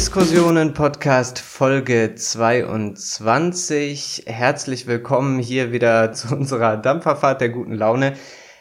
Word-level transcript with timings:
Diskussionen 0.00 0.72
Podcast 0.72 1.40
Folge 1.40 2.14
22. 2.14 4.22
Herzlich 4.24 4.86
willkommen 4.86 5.38
hier 5.38 5.72
wieder 5.72 6.12
zu 6.14 6.34
unserer 6.34 6.78
Dampferfahrt 6.78 7.42
der 7.42 7.50
guten 7.50 7.74
Laune. 7.74 8.14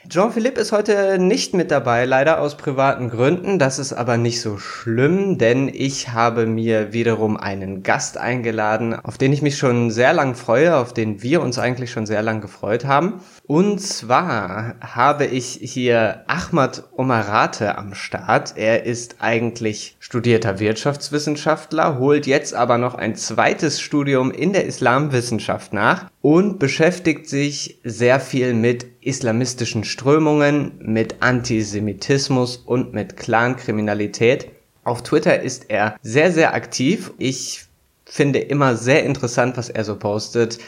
Jean-Philippe 0.09 0.59
ist 0.59 0.73
heute 0.73 1.17
nicht 1.17 1.53
mit 1.53 1.71
dabei, 1.71 2.03
leider 2.03 2.41
aus 2.41 2.57
privaten 2.57 3.09
Gründen. 3.09 3.57
Das 3.57 3.80
ist 3.80 3.94
aber 3.94 4.17
nicht 4.17 4.41
so 4.41 4.57
schlimm, 4.57 5.38
denn 5.38 5.71
ich 5.73 6.09
habe 6.09 6.45
mir 6.45 6.91
wiederum 6.91 7.38
einen 7.38 7.83
Gast 7.83 8.17
eingeladen, 8.17 8.94
auf 8.94 9.17
den 9.17 9.31
ich 9.31 9.41
mich 9.41 9.58
schon 9.58 9.91
sehr 9.91 10.11
lang 10.11 10.35
freue, 10.35 10.75
auf 10.75 10.94
den 10.94 11.23
wir 11.23 11.41
uns 11.41 11.58
eigentlich 11.58 11.89
schon 11.89 12.05
sehr 12.05 12.21
lang 12.21 12.41
gefreut 12.41 12.83
haben. 12.83 13.21
Und 13.52 13.80
zwar 13.80 14.76
habe 14.80 15.26
ich 15.26 15.58
hier 15.59 16.23
Ahmad 16.27 16.84
Omarate 16.95 17.80
am 17.80 17.95
Start. 17.95 18.53
Er 18.58 18.84
ist 18.84 19.16
eigentlich 19.22 19.95
studierter 19.99 20.59
Wirtschaftswissenschaftler, 20.59 21.98
holt 21.98 22.27
jetzt 22.27 22.53
aber 22.53 22.77
noch 22.77 22.94
ein 22.94 23.16
zweites 23.16 23.81
Studium 23.81 24.30
in 24.30 24.53
der 24.53 24.66
Islamwissenschaft 24.66 25.73
nach 25.73 26.12
und 26.22 26.59
beschäftigt 26.59 27.28
sich 27.28 27.80
sehr 27.83 28.19
viel 28.19 28.53
mit 28.53 28.86
islamistischen 29.02 29.84
Strömungen, 29.84 30.73
mit 30.80 31.23
Antisemitismus 31.23 32.58
und 32.58 32.94
mit 32.94 33.17
Clankriminalität. 33.17 34.52
Auf 34.84 35.02
Twitter 35.02 35.41
ist 35.41 35.72
er 35.72 35.95
sehr, 36.03 36.31
sehr 36.31 36.53
aktiv. 36.53 37.13
Ich 37.17 37.66
finde 38.06 38.38
immer 38.38 38.75
sehr 38.75 39.03
interessant, 39.06 39.58
was 39.58 39.69
er 39.69 39.86
so 39.86 39.95
postet. 39.95 40.59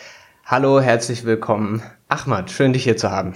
Hallo, 0.45 0.81
herzlich 0.81 1.23
willkommen. 1.23 1.81
Ahmad, 2.09 2.51
schön 2.51 2.73
dich 2.73 2.83
hier 2.83 2.97
zu 2.97 3.09
haben. 3.09 3.35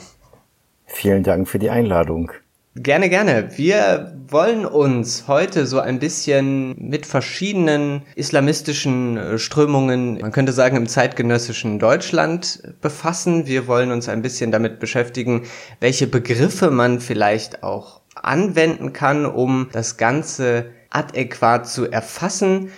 Vielen 0.85 1.23
Dank 1.23 1.47
für 1.47 1.59
die 1.59 1.69
Einladung. 1.69 2.31
Gerne, 2.77 3.09
gerne. 3.09 3.57
Wir 3.57 4.17
wollen 4.27 4.65
uns 4.65 5.29
heute 5.29 5.65
so 5.65 5.79
ein 5.79 5.99
bisschen 5.99 6.75
mit 6.77 7.05
verschiedenen 7.05 8.01
islamistischen 8.15 9.15
äh, 9.15 9.39
Strömungen, 9.39 10.19
man 10.19 10.33
könnte 10.33 10.51
sagen 10.51 10.75
im 10.75 10.87
zeitgenössischen 10.87 11.79
Deutschland 11.79 12.61
befassen. 12.81 13.47
Wir 13.47 13.67
wollen 13.67 13.91
uns 13.91 14.09
ein 14.09 14.21
bisschen 14.21 14.51
damit 14.51 14.79
beschäftigen, 14.79 15.43
welche 15.79 16.07
Begriffe 16.07 16.69
man 16.69 16.99
vielleicht 16.99 17.63
auch 17.63 18.01
anwenden 18.15 18.91
kann, 18.91 19.25
um 19.25 19.69
das 19.71 19.95
Ganze 19.95 20.65
adäquat 20.89 21.69
zu 21.69 21.89
erfassen 21.89 22.71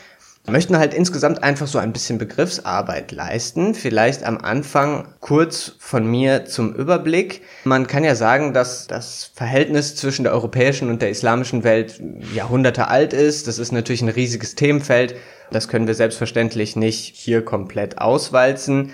möchten 0.50 0.78
halt 0.78 0.94
insgesamt 0.94 1.44
einfach 1.44 1.68
so 1.68 1.78
ein 1.78 1.92
bisschen 1.92 2.18
Begriffsarbeit 2.18 3.12
leisten. 3.12 3.76
Vielleicht 3.76 4.24
am 4.24 4.38
Anfang 4.38 5.10
kurz 5.20 5.74
von 5.80 6.10
mir 6.10 6.46
zum 6.46 6.74
Überblick. 6.74 7.42
Man 7.66 7.86
kann 7.86 8.04
ja 8.04 8.16
sagen, 8.16 8.54
dass 8.54 8.88
das 8.88 9.32
Verhältnis 9.36 9.96
zwischen 9.96 10.24
der 10.24 10.34
europäischen 10.34 10.90
und 10.90 11.02
der 11.02 11.10
islamischen 11.10 11.64
Welt 11.64 12.02
Jahrhunderte 12.34 12.88
alt 12.88 13.14
ist. 13.14 13.48
Das 13.48 13.60
ist 13.60 13.72
natürlich 13.72 14.02
ein 14.02 14.10
riesiges 14.10 14.56
Themenfeld. 14.56 15.16
Das 15.52 15.68
können 15.68 15.88
wir 15.88 15.96
selbstverständlich 15.96 16.76
nicht 16.76 17.16
hier 17.16 17.44
komplett 17.44 17.98
auswalzen. 17.98 18.94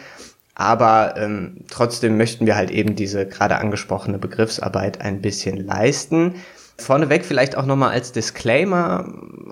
Aber 0.55 1.15
ähm, 1.17 1.65
trotzdem 1.69 2.17
möchten 2.17 2.45
wir 2.45 2.55
halt 2.55 2.69
eben 2.71 2.95
diese 2.95 3.27
gerade 3.27 3.57
angesprochene 3.57 4.19
Begriffsarbeit 4.19 5.01
ein 5.01 5.21
bisschen 5.21 5.57
leisten. 5.57 6.35
Vorneweg 6.77 7.23
vielleicht 7.23 7.55
auch 7.55 7.65
nochmal 7.65 7.91
als 7.91 8.11
Disclaimer, 8.11 9.05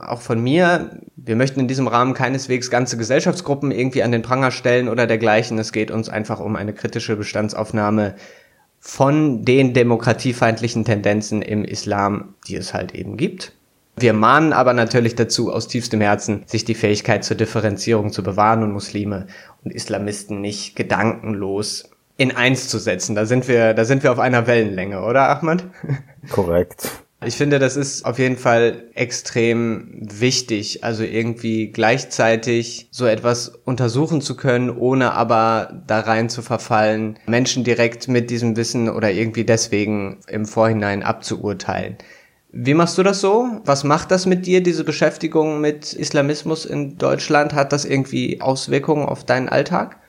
auch 0.06 0.22
von 0.22 0.42
mir, 0.42 1.02
wir 1.16 1.36
möchten 1.36 1.60
in 1.60 1.68
diesem 1.68 1.88
Rahmen 1.88 2.14
keineswegs 2.14 2.70
ganze 2.70 2.98
Gesellschaftsgruppen 2.98 3.72
irgendwie 3.72 4.04
an 4.04 4.12
den 4.12 4.24
Pranger 4.24 4.52
stellen 4.52 4.90
oder 4.90 5.08
dergleichen. 5.08 5.60
Es 5.60 5.72
geht 5.72 5.92
uns 5.92 6.10
einfach 6.10 6.40
um 6.40 6.56
eine 6.56 6.74
kritische 6.74 7.16
Bestandsaufnahme 7.16 8.16
von 8.80 9.46
den 9.46 9.74
demokratiefeindlichen 9.74 10.84
Tendenzen 10.84 11.44
im 11.44 11.64
Islam, 11.64 12.34
die 12.48 12.56
es 12.56 12.74
halt 12.74 12.96
eben 12.96 13.18
gibt. 13.18 13.54
Wir 13.98 14.14
mahnen 14.14 14.54
aber 14.54 14.74
natürlich 14.74 15.16
dazu, 15.16 15.54
aus 15.54 15.68
tiefstem 15.68 16.02
Herzen, 16.02 16.44
sich 16.48 16.66
die 16.66 16.74
Fähigkeit 16.74 17.24
zur 17.24 17.38
Differenzierung 17.38 18.12
zu 18.12 18.24
bewahren 18.24 18.64
und 18.64 18.72
Muslime 18.72 19.28
und 19.64 19.74
Islamisten 19.74 20.42
nicht 20.42 20.76
gedankenlos 20.76 21.92
in 22.18 22.36
eins 22.36 22.68
zu 22.68 22.80
setzen. 22.80 23.16
Da 23.16 23.26
sind 23.26 23.48
wir, 23.48 23.76
da 23.76 23.86
sind 23.86 24.02
wir 24.02 24.12
auf 24.12 24.20
einer 24.20 24.48
Wellenlänge, 24.48 25.04
oder 25.04 25.30
Ahmad? 25.30 25.66
Korrekt. 26.32 27.04
Ich 27.24 27.36
finde, 27.36 27.60
das 27.60 27.78
ist 27.78 28.04
auf 28.04 28.18
jeden 28.18 28.38
Fall 28.38 28.86
extrem 28.96 29.90
wichtig, 30.02 30.84
also 30.84 31.04
irgendwie 31.04 31.68
gleichzeitig 31.68 32.88
so 32.90 33.06
etwas 33.06 33.50
untersuchen 33.64 34.22
zu 34.22 34.36
können, 34.36 34.72
ohne 34.72 35.14
aber 35.14 35.84
da 35.86 36.00
rein 36.00 36.30
zu 36.30 36.42
verfallen, 36.42 37.20
Menschen 37.28 37.64
direkt 37.64 38.08
mit 38.08 38.32
diesem 38.32 38.58
Wissen 38.58 38.90
oder 38.90 39.12
irgendwie 39.12 39.44
deswegen 39.44 40.22
im 40.28 40.46
Vorhinein 40.48 41.04
abzuurteilen. 41.04 41.98
Wie 42.52 42.74
machst 42.74 42.98
du 42.98 43.04
das 43.04 43.22
so? 43.22 43.62
Was 43.66 43.84
macht 43.84 44.10
das 44.10 44.26
mit 44.26 44.48
dir, 44.48 44.64
diese 44.64 44.84
Beschäftigung 44.84 45.62
mit 45.62 45.94
Islamismus 45.94 46.66
in 46.66 46.98
Deutschland? 46.98 47.54
Hat 47.54 47.72
das 47.72 47.86
irgendwie 47.86 48.42
Auswirkungen 48.42 49.06
auf 49.06 49.24
deinen 49.26 49.48
Alltag? 49.48 50.01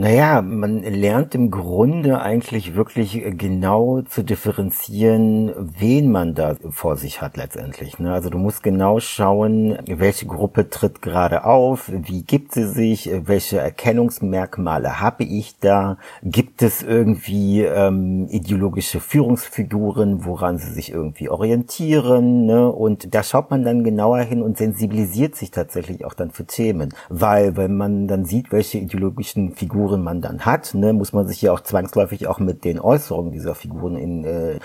Naja, 0.00 0.42
man 0.42 0.84
lernt 0.84 1.34
im 1.34 1.50
Grunde 1.50 2.20
eigentlich 2.20 2.76
wirklich 2.76 3.16
äh, 3.16 3.32
genau 3.32 4.02
zu 4.02 4.22
differenzieren, 4.22 5.50
wen 5.76 6.12
man 6.12 6.36
da 6.36 6.54
vor 6.70 6.96
sich 6.96 7.20
hat 7.20 7.36
letztendlich. 7.36 7.98
Ne? 7.98 8.12
Also 8.12 8.30
du 8.30 8.38
musst 8.38 8.62
genau 8.62 9.00
schauen, 9.00 9.76
welche 9.88 10.26
Gruppe 10.26 10.70
tritt 10.70 11.02
gerade 11.02 11.44
auf, 11.44 11.90
wie 11.92 12.22
gibt 12.22 12.52
sie 12.52 12.68
sich, 12.68 13.10
welche 13.24 13.58
Erkennungsmerkmale 13.58 15.00
habe 15.00 15.24
ich 15.24 15.58
da, 15.58 15.98
gibt 16.22 16.62
es 16.62 16.84
irgendwie 16.84 17.62
ähm, 17.62 18.28
ideologische 18.30 19.00
Führungsfiguren, 19.00 20.24
woran 20.24 20.58
sie 20.58 20.70
sich 20.70 20.92
irgendwie 20.92 21.28
orientieren. 21.28 22.46
Ne? 22.46 22.70
Und 22.70 23.16
da 23.16 23.24
schaut 23.24 23.50
man 23.50 23.64
dann 23.64 23.82
genauer 23.82 24.20
hin 24.20 24.42
und 24.42 24.58
sensibilisiert 24.58 25.34
sich 25.34 25.50
tatsächlich 25.50 26.04
auch 26.04 26.14
dann 26.14 26.30
für 26.30 26.44
Themen. 26.44 26.94
Weil 27.08 27.56
wenn 27.56 27.76
man 27.76 28.06
dann 28.06 28.26
sieht, 28.26 28.52
welche 28.52 28.78
ideologischen 28.78 29.56
Figuren 29.56 29.87
Figuren 29.88 30.02
man 30.02 30.20
dann 30.20 30.40
hat, 30.40 30.74
ne, 30.74 30.92
muss 30.92 31.14
man 31.14 31.26
sich 31.26 31.40
ja 31.40 31.52
auch 31.52 31.60
zwangsläufig 31.60 32.26
auch 32.26 32.40
mit 32.40 32.64
den 32.64 32.78
Äußerungen 32.78 33.32
dieser 33.32 33.54
Figuren 33.54 33.96
in 33.96 34.24
äh, 34.24 34.58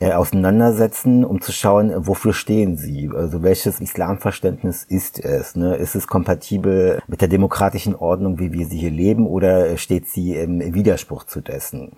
äh, 0.00 0.12
auseinandersetzen, 0.12 1.24
um 1.24 1.40
zu 1.40 1.52
schauen, 1.52 1.92
wofür 2.06 2.32
stehen 2.32 2.76
sie? 2.76 3.08
Also 3.14 3.44
welches 3.44 3.80
Islamverständnis 3.80 4.82
ist 4.82 5.24
es? 5.24 5.54
Ne? 5.54 5.76
Ist 5.76 5.94
es 5.94 6.08
kompatibel 6.08 7.00
mit 7.06 7.20
der 7.20 7.28
demokratischen 7.28 7.94
Ordnung, 7.94 8.40
wie 8.40 8.52
wir 8.52 8.66
sie 8.66 8.76
hier 8.76 8.90
leben, 8.90 9.26
oder 9.26 9.76
steht 9.76 10.08
sie 10.08 10.34
im 10.34 10.74
Widerspruch 10.74 11.24
zu 11.24 11.40
dessen? 11.40 11.92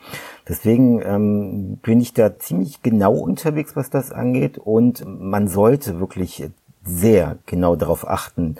Deswegen 0.46 1.00
ähm, 1.02 1.78
bin 1.82 2.00
ich 2.00 2.12
da 2.12 2.38
ziemlich 2.38 2.82
genau 2.82 3.14
unterwegs, 3.14 3.76
was 3.76 3.88
das 3.88 4.12
angeht, 4.12 4.58
und 4.58 5.04
man 5.06 5.48
sollte 5.48 5.98
wirklich 6.00 6.50
sehr 6.84 7.38
genau 7.46 7.76
darauf 7.76 8.06
achten, 8.06 8.56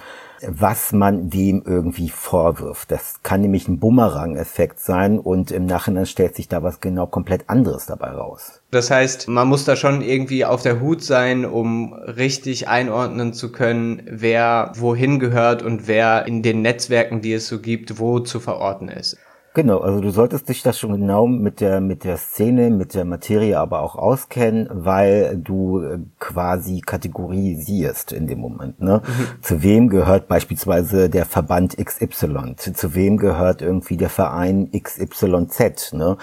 was 0.46 0.92
man 0.92 1.30
dem 1.30 1.62
irgendwie 1.66 2.08
vorwirft. 2.08 2.90
Das 2.90 3.20
kann 3.22 3.40
nämlich 3.40 3.68
ein 3.68 3.78
Bumerang-Effekt 3.78 4.80
sein 4.80 5.18
und 5.18 5.50
im 5.50 5.66
Nachhinein 5.66 6.06
stellt 6.06 6.36
sich 6.36 6.48
da 6.48 6.62
was 6.62 6.80
genau 6.80 7.06
komplett 7.06 7.48
anderes 7.48 7.86
dabei 7.86 8.10
raus. 8.10 8.60
Das 8.70 8.90
heißt, 8.90 9.28
man 9.28 9.48
muss 9.48 9.64
da 9.64 9.76
schon 9.76 10.02
irgendwie 10.02 10.44
auf 10.44 10.62
der 10.62 10.80
Hut 10.80 11.02
sein, 11.02 11.44
um 11.44 11.92
richtig 11.92 12.68
einordnen 12.68 13.32
zu 13.32 13.50
können, 13.50 14.02
wer 14.10 14.72
wohin 14.76 15.18
gehört 15.18 15.62
und 15.62 15.88
wer 15.88 16.26
in 16.26 16.42
den 16.42 16.62
Netzwerken, 16.62 17.20
die 17.20 17.32
es 17.32 17.48
so 17.48 17.60
gibt, 17.60 17.98
wo 17.98 18.20
zu 18.20 18.40
verorten 18.40 18.88
ist. 18.88 19.16
Genau, 19.58 19.80
also 19.80 20.00
du 20.00 20.12
solltest 20.12 20.48
dich 20.48 20.62
das 20.62 20.78
schon 20.78 20.92
genau 20.92 21.26
mit 21.26 21.60
der, 21.60 21.80
mit 21.80 22.04
der 22.04 22.16
Szene, 22.16 22.70
mit 22.70 22.94
der 22.94 23.04
Materie 23.04 23.58
aber 23.58 23.80
auch 23.80 23.96
auskennen, 23.96 24.68
weil 24.70 25.36
du 25.36 25.80
äh, 25.80 25.98
quasi 26.20 26.80
kategorisierst 26.80 28.12
in 28.12 28.28
dem 28.28 28.38
Moment. 28.38 28.80
Ne? 28.80 29.02
Mhm. 29.04 29.42
Zu 29.42 29.64
wem 29.64 29.88
gehört 29.88 30.28
beispielsweise 30.28 31.10
der 31.10 31.24
Verband 31.24 31.76
XY? 31.76 32.54
Zu, 32.54 32.72
zu 32.72 32.94
wem 32.94 33.16
gehört 33.16 33.60
irgendwie 33.60 33.96
der 33.96 34.10
Verein 34.10 34.70
XYZ? 34.70 35.92
Ne? 35.92 36.18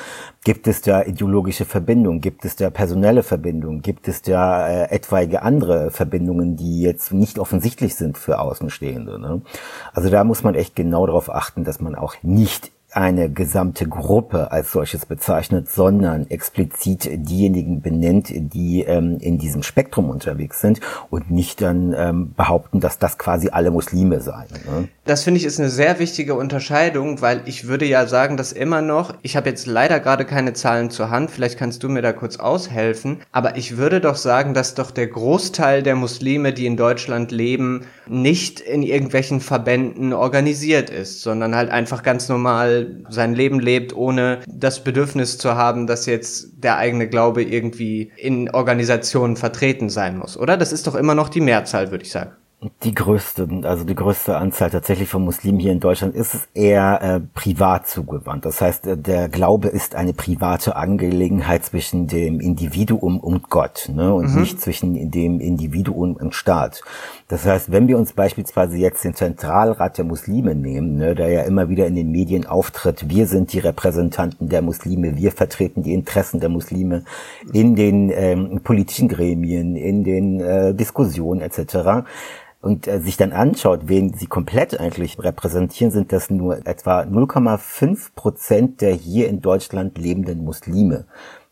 Gibt 0.45 0.65
es 0.69 0.81
da 0.81 1.03
ideologische 1.03 1.65
Verbindungen? 1.65 2.21
Gibt 2.21 2.45
es 2.45 2.55
da 2.55 2.69
personelle 2.69 3.21
Verbindungen? 3.21 3.81
Gibt 3.81 4.07
es 4.07 4.21
da 4.21 4.65
äh, 4.65 4.95
etwaige 4.95 5.41
andere 5.41 5.91
Verbindungen, 5.91 6.55
die 6.55 6.79
jetzt 6.79 7.11
nicht 7.11 7.37
offensichtlich 7.37 7.95
sind 7.95 8.17
für 8.17 8.39
Außenstehende? 8.39 9.19
Ne? 9.19 9.41
Also 9.91 10.09
da 10.09 10.23
muss 10.23 10.41
man 10.41 10.55
echt 10.55 10.73
genau 10.73 11.05
darauf 11.05 11.29
achten, 11.29 11.65
dass 11.65 11.81
man 11.81 11.95
auch 11.95 12.15
nicht 12.21 12.71
eine 12.95 13.29
gesamte 13.29 13.87
Gruppe 13.87 14.51
als 14.53 14.71
solches 14.71 15.05
bezeichnet, 15.05 15.69
sondern 15.69 16.29
explizit 16.29 17.09
diejenigen 17.11 17.81
benennt, 17.81 18.29
die 18.31 18.83
ähm, 18.83 19.17
in 19.19 19.37
diesem 19.37 19.63
Spektrum 19.63 20.09
unterwegs 20.09 20.61
sind 20.61 20.79
und 21.09 21.29
nicht 21.29 21.61
dann 21.61 21.93
ähm, 21.97 22.33
behaupten, 22.35 22.79
dass 22.79 22.97
das 22.97 23.17
quasi 23.17 23.49
alle 23.49 23.69
Muslime 23.69 24.21
seien. 24.21 24.47
Ne? 24.65 24.87
Das 25.03 25.23
finde 25.23 25.39
ich 25.39 25.45
ist 25.45 25.59
eine 25.59 25.69
sehr 25.69 25.99
wichtige 25.99 26.35
Unterscheidung, 26.35 27.21
weil 27.21 27.41
ich 27.45 27.67
würde 27.67 27.85
ja 27.85 28.07
sagen, 28.07 28.37
dass 28.37 28.53
immer 28.53 28.81
noch, 28.81 29.13
ich 29.23 29.35
habe 29.35 29.49
jetzt 29.49 29.67
leider 29.67 29.99
gerade 29.99 30.23
keine 30.23 30.53
Zahlen 30.53 30.89
zur 30.89 31.09
Hand, 31.09 31.31
vielleicht 31.31 31.59
kannst 31.59 31.83
du 31.83 31.89
mir 31.89 32.01
da 32.01 32.13
kurz 32.13 32.37
aushelfen, 32.37 33.17
aber 33.33 33.57
ich 33.57 33.75
würde 33.75 33.99
doch 33.99 34.15
sagen, 34.15 34.53
dass 34.53 34.73
doch 34.73 34.91
der 34.91 35.07
Großteil 35.07 35.83
der 35.83 35.95
Muslime, 35.95 36.53
die 36.53 36.65
in 36.65 36.77
Deutschland 36.77 37.31
leben, 37.31 37.81
nicht 38.07 38.61
in 38.61 38.83
irgendwelchen 38.83 39.41
Verbänden 39.41 40.13
organisiert 40.13 40.89
ist, 40.89 41.21
sondern 41.21 41.55
halt 41.55 41.69
einfach 41.71 42.01
ganz 42.01 42.29
normal 42.29 42.84
mal 42.85 43.11
sein 43.11 43.33
Leben 43.33 43.59
lebt, 43.59 43.95
ohne 43.95 44.39
das 44.47 44.83
Bedürfnis 44.83 45.37
zu 45.37 45.55
haben, 45.55 45.87
dass 45.87 46.05
jetzt 46.05 46.63
der 46.63 46.77
eigene 46.77 47.07
Glaube 47.07 47.43
irgendwie 47.43 48.11
in 48.17 48.49
Organisationen 48.49 49.35
vertreten 49.35 49.89
sein 49.89 50.17
muss, 50.17 50.37
oder? 50.37 50.57
Das 50.57 50.71
ist 50.71 50.87
doch 50.87 50.95
immer 50.95 51.15
noch 51.15 51.29
die 51.29 51.41
Mehrzahl, 51.41 51.91
würde 51.91 52.03
ich 52.03 52.11
sagen. 52.11 52.31
Die 52.83 52.95
größte, 52.95 53.47
also 53.63 53.83
die 53.83 53.93
größte 53.93 54.37
Anzahl 54.37 54.71
tatsächlich 54.71 55.09
von 55.09 55.23
Muslimen 55.23 55.59
hier 55.59 55.71
in 55.71 55.81
Deutschland 55.81 56.15
ist 56.15 56.33
es 56.33 56.47
eher 56.53 57.01
äh, 57.01 57.19
privat 57.19 57.87
zugewandt. 57.87 58.45
Das 58.45 58.61
heißt, 58.61 58.87
äh, 58.87 58.97
der 58.97 59.29
Glaube 59.29 59.67
ist 59.67 59.93
eine 59.93 60.13
private 60.13 60.75
Angelegenheit 60.75 61.65
zwischen 61.65 62.07
dem 62.07 62.39
Individuum 62.39 63.19
und 63.19 63.49
Gott 63.49 63.89
ne? 63.93 64.13
und 64.13 64.33
mhm. 64.33 64.39
nicht 64.39 64.61
zwischen 64.61 65.11
dem 65.11 65.41
Individuum 65.41 66.15
und 66.15 66.33
Staat. 66.33 66.81
Das 67.27 67.43
heißt, 67.43 67.71
wenn 67.71 67.87
wir 67.87 67.97
uns 67.97 68.13
beispielsweise 68.13 68.77
jetzt 68.77 69.03
den 69.03 69.15
Zentralrat 69.15 69.97
der 69.97 70.05
Muslime 70.05 70.53
nehmen, 70.53 70.97
ne, 70.97 71.15
der 71.15 71.29
ja 71.29 71.41
immer 71.41 71.69
wieder 71.69 71.87
in 71.87 71.95
den 71.95 72.11
Medien 72.11 72.45
auftritt, 72.45 73.09
wir 73.09 73.25
sind 73.25 73.51
die 73.51 73.59
Repräsentanten 73.59 74.47
der 74.47 74.61
Muslime, 74.61 75.17
wir 75.17 75.31
vertreten 75.31 75.81
die 75.81 75.93
Interessen 75.93 76.39
der 76.39 76.49
Muslime 76.49 77.03
in 77.51 77.75
den 77.75 78.11
ähm, 78.11 78.61
politischen 78.63 79.07
Gremien, 79.07 79.75
in 79.75 80.03
den 80.03 80.39
äh, 80.39 80.75
Diskussionen 80.75 81.41
etc 81.41 82.05
und 82.65 82.87
äh, 82.87 82.99
sich 82.99 83.15
dann 83.15 83.31
anschaut, 83.31 83.81
wen 83.85 84.13
sie 84.13 84.25
komplett 84.25 84.79
eigentlich 84.79 85.19
repräsentieren, 85.19 85.91
sind 85.91 86.11
das 86.11 86.31
nur 86.31 86.65
etwa 86.65 87.01
0,5 87.01 88.09
Prozent 88.15 88.81
der 88.81 88.93
hier 88.93 89.29
in 89.29 89.41
Deutschland 89.41 89.97
lebenden 89.99 90.43
Muslime. 90.43 91.05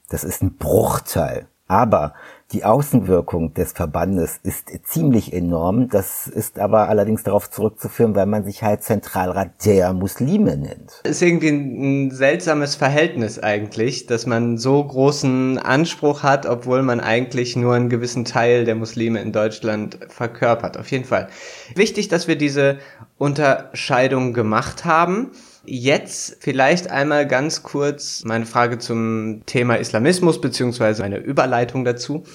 Das 0.09 0.23
ist 0.23 0.41
ein 0.41 0.55
Bruchteil. 0.57 1.45
Aber 1.67 2.13
die 2.53 2.63
Außenwirkung 2.63 3.53
des 3.55 3.71
Verbandes 3.71 4.39
ist 4.43 4.69
ziemlich 4.85 5.33
enorm. 5.33 5.89
Das 5.89 6.27
ist 6.27 6.59
aber 6.59 6.87
allerdings 6.87 7.23
darauf 7.23 7.49
zurückzuführen, 7.49 8.15
weil 8.15 8.27
man 8.27 8.45
sich 8.45 8.61
halt 8.61 8.83
Zentralrat 8.83 9.65
der 9.65 9.91
Muslime 9.93 10.55
nennt. 10.55 11.01
Ist 11.03 11.23
irgendwie 11.23 11.49
ein 11.49 12.11
seltsames 12.11 12.75
Verhältnis 12.75 13.39
eigentlich, 13.39 14.05
dass 14.05 14.27
man 14.27 14.57
so 14.57 14.83
großen 14.83 15.57
Anspruch 15.57 16.21
hat, 16.21 16.45
obwohl 16.45 16.83
man 16.83 16.99
eigentlich 16.99 17.55
nur 17.55 17.73
einen 17.73 17.89
gewissen 17.89 18.23
Teil 18.23 18.65
der 18.65 18.75
Muslime 18.75 19.19
in 19.19 19.31
Deutschland 19.31 19.97
verkörpert. 20.09 20.77
Auf 20.77 20.91
jeden 20.91 21.05
Fall. 21.05 21.29
Wichtig, 21.75 22.07
dass 22.07 22.27
wir 22.27 22.37
diese 22.37 22.77
Unterscheidung 23.17 24.33
gemacht 24.33 24.85
haben. 24.85 25.31
Jetzt 25.65 26.37
vielleicht 26.41 26.89
einmal 26.89 27.25
ganz 27.25 27.63
kurz 27.63 28.23
meine 28.25 28.45
Frage 28.45 28.79
zum 28.79 29.43
Thema 29.45 29.75
Islamismus 29.75 30.41
beziehungsweise 30.41 31.03
eine 31.03 31.17
Überleitung 31.17 31.85
dazu. 31.85 32.25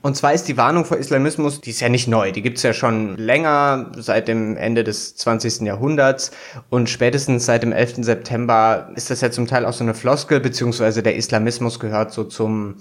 Und 0.00 0.16
zwar 0.16 0.32
ist 0.32 0.44
die 0.44 0.56
Warnung 0.56 0.84
vor 0.84 0.96
Islamismus, 0.96 1.60
die 1.60 1.70
ist 1.70 1.80
ja 1.80 1.88
nicht 1.88 2.06
neu, 2.06 2.30
die 2.30 2.40
gibt's 2.42 2.62
ja 2.62 2.72
schon 2.72 3.16
länger, 3.16 3.90
seit 3.96 4.28
dem 4.28 4.56
Ende 4.56 4.84
des 4.84 5.16
20. 5.16 5.62
Jahrhunderts 5.62 6.30
und 6.70 6.88
spätestens 6.88 7.46
seit 7.46 7.64
dem 7.64 7.72
11. 7.72 8.04
September 8.04 8.92
ist 8.94 9.10
das 9.10 9.22
ja 9.22 9.32
zum 9.32 9.48
Teil 9.48 9.66
auch 9.66 9.72
so 9.72 9.82
eine 9.82 9.94
Floskel, 9.94 10.38
beziehungsweise 10.38 11.02
der 11.02 11.16
Islamismus 11.16 11.80
gehört 11.80 12.12
so 12.12 12.22
zum 12.22 12.76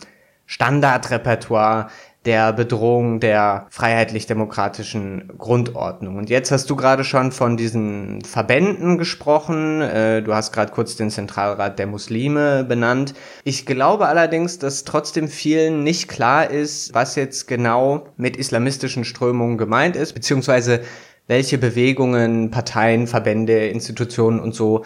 Standardrepertoire 0.46 1.90
der 2.28 2.52
Bedrohung 2.52 3.22
der 3.22 3.68
freiheitlich-demokratischen 3.70 5.30
Grundordnung. 5.38 6.18
Und 6.18 6.30
jetzt 6.30 6.52
hast 6.52 6.70
du 6.70 6.76
gerade 6.76 7.06
schon 7.06 7.32
von 7.32 7.56
diesen 7.56 8.22
Verbänden 8.22 8.98
gesprochen. 8.98 9.82
Äh, 9.82 10.22
du 10.22 10.36
hast 10.36 10.52
gerade 10.52 10.74
kurz 10.74 10.98
den 10.98 11.10
Zentralrat 11.10 11.80
der 11.80 11.88
Muslime 11.88 12.66
benannt. 12.66 13.14
Ich 13.46 13.66
glaube 13.66 14.08
allerdings, 14.08 14.60
dass 14.60 14.84
trotzdem 14.84 15.30
vielen 15.30 15.84
nicht 15.84 16.10
klar 16.10 16.52
ist, 16.52 16.94
was 16.94 17.16
jetzt 17.16 17.48
genau 17.48 18.10
mit 18.18 18.36
islamistischen 18.36 19.06
Strömungen 19.06 19.58
gemeint 19.58 19.96
ist, 19.96 20.12
beziehungsweise 20.12 20.82
welche 21.28 21.58
Bewegungen, 21.58 22.52
Parteien, 22.52 23.08
Verbände, 23.08 23.68
Institutionen 23.68 24.42
und 24.42 24.54
so 24.54 24.84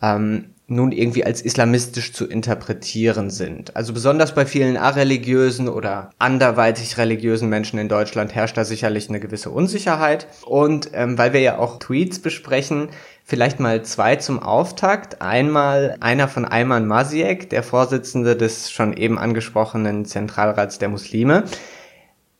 ähm, 0.00 0.53
nun 0.66 0.92
irgendwie 0.92 1.24
als 1.24 1.42
islamistisch 1.42 2.14
zu 2.14 2.26
interpretieren 2.26 3.28
sind. 3.28 3.76
Also 3.76 3.92
besonders 3.92 4.34
bei 4.34 4.46
vielen 4.46 4.78
areligiösen 4.78 5.68
oder 5.68 6.10
anderweitig 6.18 6.96
religiösen 6.96 7.50
Menschen 7.50 7.78
in 7.78 7.88
Deutschland 7.90 8.34
herrscht 8.34 8.56
da 8.56 8.64
sicherlich 8.64 9.10
eine 9.10 9.20
gewisse 9.20 9.50
Unsicherheit. 9.50 10.26
Und 10.46 10.90
ähm, 10.94 11.18
weil 11.18 11.34
wir 11.34 11.40
ja 11.40 11.58
auch 11.58 11.78
Tweets 11.78 12.18
besprechen, 12.18 12.88
vielleicht 13.24 13.60
mal 13.60 13.82
zwei 13.82 14.16
zum 14.16 14.38
Auftakt. 14.38 15.20
Einmal 15.20 15.96
einer 16.00 16.28
von 16.28 16.46
Ayman 16.46 16.86
Masiek, 16.86 17.50
der 17.50 17.62
Vorsitzende 17.62 18.34
des 18.34 18.70
schon 18.70 18.96
eben 18.96 19.18
angesprochenen 19.18 20.06
Zentralrats 20.06 20.78
der 20.78 20.88
Muslime. 20.88 21.44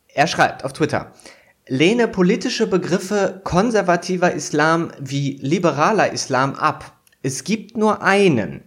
Er 0.07 0.25
schreibt 0.25 0.65
auf 0.65 0.73
Twitter, 0.73 1.11
lehne 1.67 2.07
politische 2.07 2.65
Begriffe 2.65 3.41
konservativer 3.43 4.31
Islam 4.31 4.91
wie 4.99 5.37
liberaler 5.41 6.11
Islam 6.11 6.55
ab 6.55 6.94
es 7.25 7.43
gibt 7.43 7.75
nur 7.75 8.03
einen. 8.03 8.61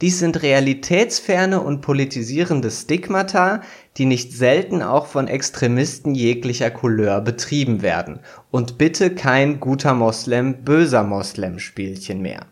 Dies 0.00 0.18
sind 0.18 0.42
realitätsferne 0.42 1.60
und 1.60 1.80
politisierende 1.80 2.68
Stigmata, 2.68 3.60
die 3.96 4.04
nicht 4.04 4.32
selten 4.32 4.82
auch 4.82 5.06
von 5.06 5.28
Extremisten 5.28 6.16
jeglicher 6.16 6.72
Couleur 6.72 7.20
betrieben 7.20 7.82
werden. 7.82 8.18
Und 8.50 8.78
bitte 8.78 9.14
kein 9.14 9.60
guter 9.60 9.94
Moslem, 9.94 10.64
böser 10.64 11.04
Moslem 11.04 11.60
Spielchen 11.60 12.20
mehr. 12.20 12.46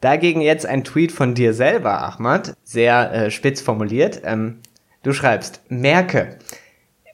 Dagegen 0.00 0.40
jetzt 0.40 0.66
ein 0.66 0.84
Tweet 0.84 1.10
von 1.10 1.34
dir 1.34 1.52
selber, 1.52 2.02
Ahmad, 2.02 2.54
sehr 2.62 3.12
äh, 3.12 3.30
spitz 3.32 3.60
formuliert. 3.60 4.20
Ähm, 4.22 4.60
du 5.02 5.12
schreibst, 5.12 5.62
merke, 5.68 6.38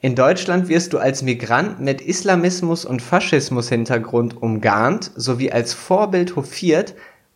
in 0.03 0.13
Deutschland 0.15 0.67
wirst 0.67 0.93
du 0.93 0.99
als 0.99 1.23
Migrant 1.23 1.79
mit 1.79 2.01
Islamismus 2.01 2.83
und 2.85 3.01
Faschismus 3.01 3.69
Hintergrund 3.69 4.39
umgarnt 4.39 5.11
sowie 5.15 5.51
als 5.51 5.73
Vorbild 5.73 6.35
hofiert, 6.35 6.93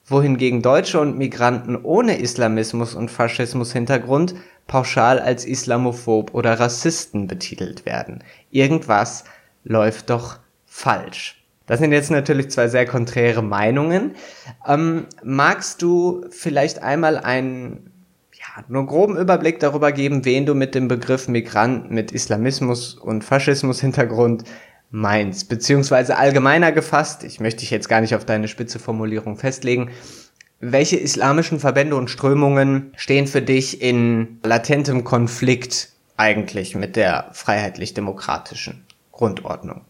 wohingegen 0.08 0.62
Deutsche 0.62 1.00
und 1.00 1.18
Migranten 1.18 1.76
ohne 1.76 2.18
Islamismus 2.18 2.96
und 2.96 3.12
Faschismus-Hintergrund 3.12 4.36
pauschal 4.66 5.20
als 5.20 5.46
Islamophob 5.46 6.34
oder 6.34 6.60
Rassisten 6.60 7.28
betitelt 7.28 7.86
werden. 7.86 8.24
Irgendwas 8.50 9.26
läuft 9.64 10.10
doch 10.10 10.40
falsch. 10.66 11.44
Das 11.66 11.80
sind 11.80 11.92
jetzt 11.92 12.12
natürlich 12.12 12.50
zwei 12.50 12.70
sehr 12.70 12.86
konträre 12.86 13.42
Meinungen. 13.42 14.16
Ähm, 14.66 15.06
magst 15.24 15.82
du 15.82 16.26
vielleicht 16.30 16.82
einmal 16.82 17.18
einen 17.18 17.92
ja, 18.34 18.64
nur 18.70 18.86
groben 18.86 19.18
Überblick 19.18 19.60
darüber 19.60 19.92
geben, 19.92 20.24
wen 20.24 20.46
du 20.46 20.56
mit 20.56 20.76
dem 20.76 20.88
Begriff 20.88 21.28
Migrant 21.28 21.92
mit 21.92 22.14
Islamismus 22.14 22.96
und 22.96 23.26
Faschismus-Hintergrund 23.26 24.46
meins, 24.90 25.46
beziehungsweise 25.46 26.18
allgemeiner 26.18 26.72
gefasst, 26.72 27.24
ich 27.24 27.40
möchte 27.40 27.62
dich 27.62 27.72
jetzt 27.72 27.90
gar 27.90 28.02
nicht 28.02 28.16
auf 28.16 28.26
deine 28.26 28.48
spitze 28.48 28.80
Formulierung 28.80 29.38
festlegen, 29.38 29.92
welche 30.60 30.98
islamischen 30.98 31.60
Verbände 31.60 31.96
und 31.96 32.10
Strömungen 32.10 32.92
stehen 32.96 33.28
für 33.28 33.42
dich 33.42 33.82
in 33.82 34.40
latentem 34.44 35.04
Konflikt 35.04 35.90
eigentlich 36.16 36.76
mit 36.76 36.96
der 36.96 37.30
freiheitlich-demokratischen 37.34 38.86
Grundordnung? 39.12 39.82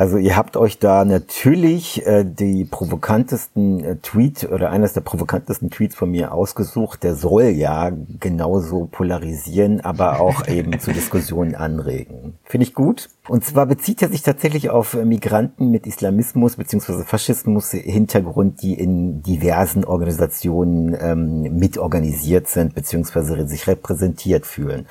Also 0.00 0.16
ihr 0.16 0.34
habt 0.34 0.56
euch 0.56 0.78
da 0.78 1.04
natürlich 1.04 2.06
äh, 2.06 2.24
die 2.24 2.64
provokantesten 2.64 3.84
äh, 3.84 3.96
Tweet 3.96 4.50
oder 4.50 4.70
eines 4.70 4.94
der 4.94 5.02
provokantesten 5.02 5.68
Tweets 5.68 5.94
von 5.94 6.10
mir 6.10 6.32
ausgesucht. 6.32 7.02
Der 7.02 7.14
soll 7.16 7.48
ja 7.48 7.92
genauso 8.18 8.88
polarisieren, 8.90 9.82
aber 9.82 10.18
auch 10.18 10.46
eben 10.48 10.80
zu 10.80 10.94
Diskussionen 10.94 11.54
anregen. 11.54 12.38
Finde 12.44 12.66
ich 12.66 12.72
gut. 12.72 13.10
Und 13.28 13.44
zwar 13.44 13.66
bezieht 13.66 14.02
er 14.02 14.08
sich 14.08 14.22
tatsächlich 14.22 14.70
auf 14.70 14.94
Migranten 14.94 15.70
mit 15.70 15.86
Islamismus 15.86 16.56
bzw. 16.56 17.04
Faschismus 17.04 17.70
Hintergrund, 17.70 18.62
die 18.62 18.74
in 18.74 19.22
diversen 19.22 19.84
Organisationen 19.84 20.96
ähm, 20.98 21.42
mitorganisiert 21.58 22.48
sind 22.48 22.74
bzw. 22.74 23.44
sich 23.46 23.68
repräsentiert 23.68 24.46
fühlen. 24.46 24.86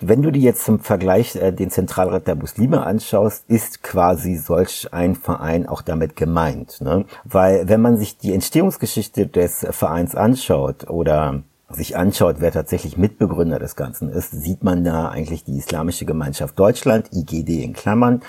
Wenn 0.00 0.22
du 0.22 0.32
dir 0.32 0.40
jetzt 0.42 0.64
zum 0.64 0.80
Vergleich 0.80 1.36
äh, 1.36 1.52
den 1.52 1.70
Zentralrat 1.70 2.26
der 2.26 2.34
Muslime 2.34 2.84
anschaust, 2.84 3.44
ist 3.46 3.84
quasi 3.84 4.36
solch 4.54 4.92
ein 4.92 5.16
Verein 5.16 5.68
auch 5.68 5.82
damit 5.82 6.14
gemeint. 6.14 6.80
Ne? 6.80 7.04
Weil 7.24 7.68
wenn 7.68 7.80
man 7.80 7.96
sich 7.96 8.18
die 8.18 8.32
Entstehungsgeschichte 8.32 9.26
des 9.26 9.66
Vereins 9.70 10.14
anschaut 10.14 10.88
oder 10.88 11.42
sich 11.70 11.96
anschaut, 11.96 12.36
wer 12.38 12.52
tatsächlich 12.52 12.96
Mitbegründer 12.96 13.58
des 13.58 13.74
Ganzen 13.74 14.10
ist, 14.10 14.30
sieht 14.30 14.62
man 14.62 14.84
da 14.84 15.08
eigentlich 15.08 15.42
die 15.42 15.56
Islamische 15.56 16.04
Gemeinschaft 16.04 16.56
Deutschland, 16.56 17.08
IGD 17.12 17.64
in 17.64 17.72
Klammern, 17.72 18.22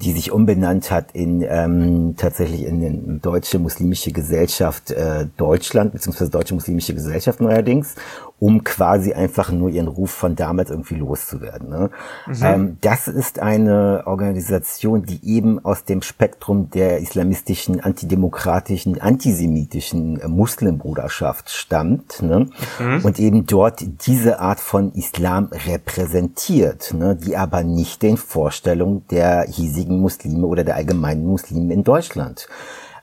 die 0.00 0.12
sich 0.12 0.30
umbenannt 0.30 0.92
hat 0.92 1.10
in 1.12 1.42
ähm, 1.42 2.14
tatsächlich 2.16 2.64
in 2.64 2.80
den 2.80 3.20
Deutsche 3.20 3.58
Muslimische 3.58 4.12
Gesellschaft 4.12 4.92
äh, 4.92 5.26
Deutschland, 5.36 5.92
beziehungsweise 5.92 6.30
Deutsche 6.30 6.54
Muslimische 6.54 6.94
Gesellschaft 6.94 7.40
neuerdings, 7.40 7.96
um 8.40 8.64
quasi 8.64 9.12
einfach 9.12 9.50
nur 9.50 9.70
ihren 9.70 9.88
Ruf 9.88 10.10
von 10.10 10.34
damals 10.34 10.70
irgendwie 10.70 10.96
loszuwerden. 10.96 11.68
Ne? 11.68 11.90
Mhm. 12.26 12.34
Ähm, 12.42 12.78
das 12.80 13.08
ist 13.08 13.38
eine 13.38 14.02
Organisation, 14.06 15.04
die 15.04 15.20
eben 15.24 15.64
aus 15.64 15.84
dem 15.84 16.02
Spektrum 16.02 16.68
der 16.70 16.98
islamistischen, 16.98 17.80
antidemokratischen, 17.80 19.00
antisemitischen 19.00 20.20
äh, 20.20 20.28
Muslimbruderschaft 20.28 21.50
stammt 21.50 22.22
ne? 22.22 22.50
Mhm. 22.80 23.04
und 23.04 23.18
eben 23.18 23.46
dort 23.46 23.82
diese 24.06 24.40
Art 24.40 24.60
von 24.60 24.92
Islam 24.92 25.48
repräsentiert, 25.52 26.92
ne? 26.92 27.16
die 27.16 27.36
aber 27.36 27.62
nicht 27.62 28.02
den 28.02 28.16
Vorstellungen 28.16 29.06
der 29.10 29.44
hiesigen 29.44 30.00
Muslime 30.00 30.46
oder 30.46 30.64
der 30.64 30.74
allgemeinen 30.74 31.24
Muslime 31.24 31.72
in 31.72 31.84
Deutschland 31.84 32.48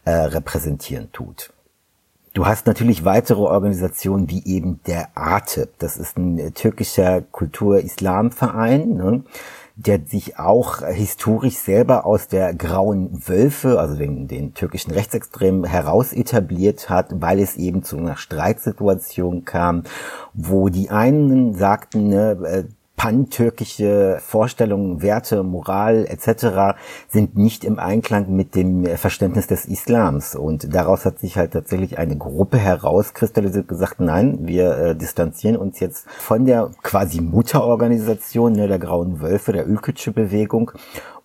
äh, 0.03 0.11
repräsentieren 0.11 1.11
tut. 1.11 1.51
Du 2.33 2.45
hast 2.45 2.65
natürlich 2.65 3.03
weitere 3.03 3.41
Organisationen 3.41 4.29
wie 4.29 4.43
eben 4.45 4.79
der 4.88 5.09
ATEP. 5.15 5.77
Das 5.79 5.97
ist 5.97 6.17
ein 6.17 6.39
äh, 6.39 6.51
türkischer 6.51 7.21
Kultur-Islam-Verein. 7.21 8.93
Ne? 8.93 9.23
der 9.75 10.01
sich 10.05 10.38
auch 10.38 10.85
historisch 10.85 11.57
selber 11.57 12.05
aus 12.05 12.27
der 12.27 12.53
grauen 12.53 13.27
Wölfe, 13.27 13.79
also 13.79 13.95
den, 13.95 14.27
den 14.27 14.53
türkischen 14.53 14.91
Rechtsextremen, 14.91 15.63
heraus 15.63 16.13
etabliert 16.13 16.89
hat, 16.89 17.07
weil 17.21 17.39
es 17.39 17.55
eben 17.55 17.83
zu 17.83 17.97
einer 17.97 18.17
Streitsituation 18.17 19.45
kam, 19.45 19.83
wo 20.33 20.69
die 20.69 20.89
einen 20.89 21.55
sagten, 21.55 22.09
ne, 22.09 22.38
äh, 22.45 22.63
pantürkische 23.01 24.20
Vorstellungen, 24.20 25.01
Werte, 25.01 25.41
Moral 25.41 26.05
etc. 26.05 26.77
sind 27.10 27.36
nicht 27.36 27.63
im 27.63 27.79
Einklang 27.79 28.29
mit 28.29 28.53
dem 28.53 28.86
Verständnis 28.96 29.48
des 29.48 29.65
Islams. 29.65 30.36
Und 30.36 30.75
daraus 30.75 31.03
hat 31.03 31.17
sich 31.17 31.36
halt 31.36 31.53
tatsächlich 31.53 31.98
eine 31.98 32.15
Gruppe 32.15 32.60
herauskristallisiert 32.60 33.67
gesagt, 33.67 34.01
nein, 34.01 34.41
wir 34.41 34.77
äh, 34.77 34.96
distanzieren 34.96 35.58
uns 35.58 35.79
jetzt 35.79 36.08
von 36.12 36.46
der 36.46 36.70
quasi 36.84 37.22
Mutterorganisation 37.22 38.51
ne, 38.51 38.67
der 38.67 38.77
Grauen 38.77 39.20
Wölfe, 39.20 39.51
der 39.51 39.67
Ülkütsche 39.67 40.12
Bewegung 40.12 40.70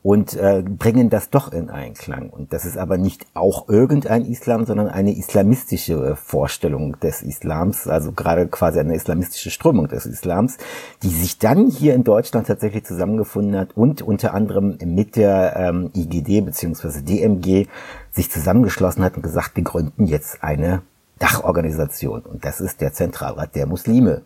und 0.07 0.35
äh, 0.35 0.63
bringen 0.63 1.11
das 1.11 1.31
doch 1.31 1.53
in 1.53 1.69
Einklang. 1.69 2.31
Und 2.31 2.53
das 2.53 2.65
ist 2.65 2.79
aber 2.79 2.97
nicht 2.97 3.27
auch 3.35 3.69
irgendein 3.69 4.25
Islam, 4.25 4.65
sondern 4.65 4.87
eine 4.87 5.11
islamistische 5.11 5.95
äh, 5.95 6.15
Vorstellung 6.15 7.01
des 7.01 7.23
Islams, 7.23 7.89
also 7.89 8.13
gerade 8.13 8.47
quasi 8.47 8.79
eine 8.79 8.95
islamistische 8.95 9.51
Strömung 9.51 9.89
des 9.89 10.07
Islams, 10.07 10.59
die 11.03 11.09
sich 11.09 11.41
dann 11.41 11.67
hier 11.67 11.97
in 11.97 12.05
Deutschland 12.05 12.47
tatsächlich 12.47 12.85
zusammengefunden 12.85 13.59
hat 13.59 13.77
und 13.77 14.01
unter 14.01 14.33
anderem 14.33 14.79
mit 14.85 15.17
der 15.17 15.57
ähm, 15.57 15.91
IGD 15.93 16.43
bzw. 16.43 17.03
DMG 17.03 17.67
sich 18.13 18.31
zusammengeschlossen 18.31 19.03
hat 19.03 19.17
und 19.17 19.23
gesagt, 19.23 19.57
wir 19.57 19.65
gründen 19.65 20.07
jetzt 20.07 20.41
eine 20.41 20.83
Dachorganisation. 21.19 22.21
Und 22.21 22.45
das 22.45 22.61
ist 22.61 22.81
der 22.81 22.93
Zentralrat 22.93 23.57
der 23.57 23.67
Muslime. 23.67 24.23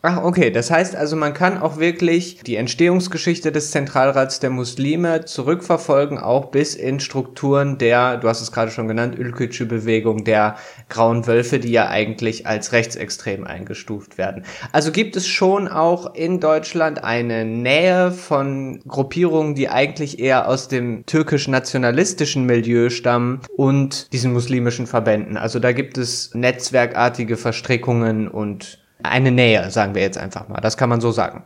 Ach, 0.00 0.22
okay. 0.22 0.52
Das 0.52 0.70
heißt 0.70 0.94
also, 0.94 1.16
man 1.16 1.34
kann 1.34 1.58
auch 1.58 1.78
wirklich 1.78 2.40
die 2.46 2.54
Entstehungsgeschichte 2.54 3.50
des 3.50 3.72
Zentralrats 3.72 4.38
der 4.38 4.50
Muslime 4.50 5.24
zurückverfolgen, 5.24 6.18
auch 6.18 6.52
bis 6.52 6.76
in 6.76 7.00
Strukturen 7.00 7.78
der, 7.78 8.16
du 8.16 8.28
hast 8.28 8.40
es 8.40 8.52
gerade 8.52 8.70
schon 8.70 8.86
genannt, 8.86 9.18
Ülkücü 9.18 9.66
Bewegung, 9.66 10.22
der 10.22 10.54
Grauen 10.88 11.26
Wölfe, 11.26 11.58
die 11.58 11.72
ja 11.72 11.88
eigentlich 11.88 12.46
als 12.46 12.70
rechtsextrem 12.70 13.44
eingestuft 13.44 14.18
werden. 14.18 14.44
Also 14.70 14.92
gibt 14.92 15.16
es 15.16 15.26
schon 15.26 15.66
auch 15.66 16.14
in 16.14 16.38
Deutschland 16.38 17.02
eine 17.02 17.44
Nähe 17.44 18.12
von 18.12 18.80
Gruppierungen, 18.86 19.56
die 19.56 19.68
eigentlich 19.68 20.20
eher 20.20 20.46
aus 20.46 20.68
dem 20.68 21.06
türkisch-nationalistischen 21.06 22.46
Milieu 22.46 22.90
stammen 22.90 23.40
und 23.56 24.12
diesen 24.12 24.32
muslimischen 24.32 24.86
Verbänden. 24.86 25.36
Also 25.36 25.58
da 25.58 25.72
gibt 25.72 25.98
es 25.98 26.34
netzwerkartige 26.34 27.36
Verstrickungen 27.36 28.28
und 28.28 28.78
eine 29.02 29.30
Nähe, 29.30 29.70
sagen 29.70 29.94
wir 29.94 30.02
jetzt 30.02 30.18
einfach 30.18 30.48
mal. 30.48 30.60
Das 30.60 30.76
kann 30.76 30.88
man 30.88 31.00
so 31.00 31.12
sagen. 31.12 31.44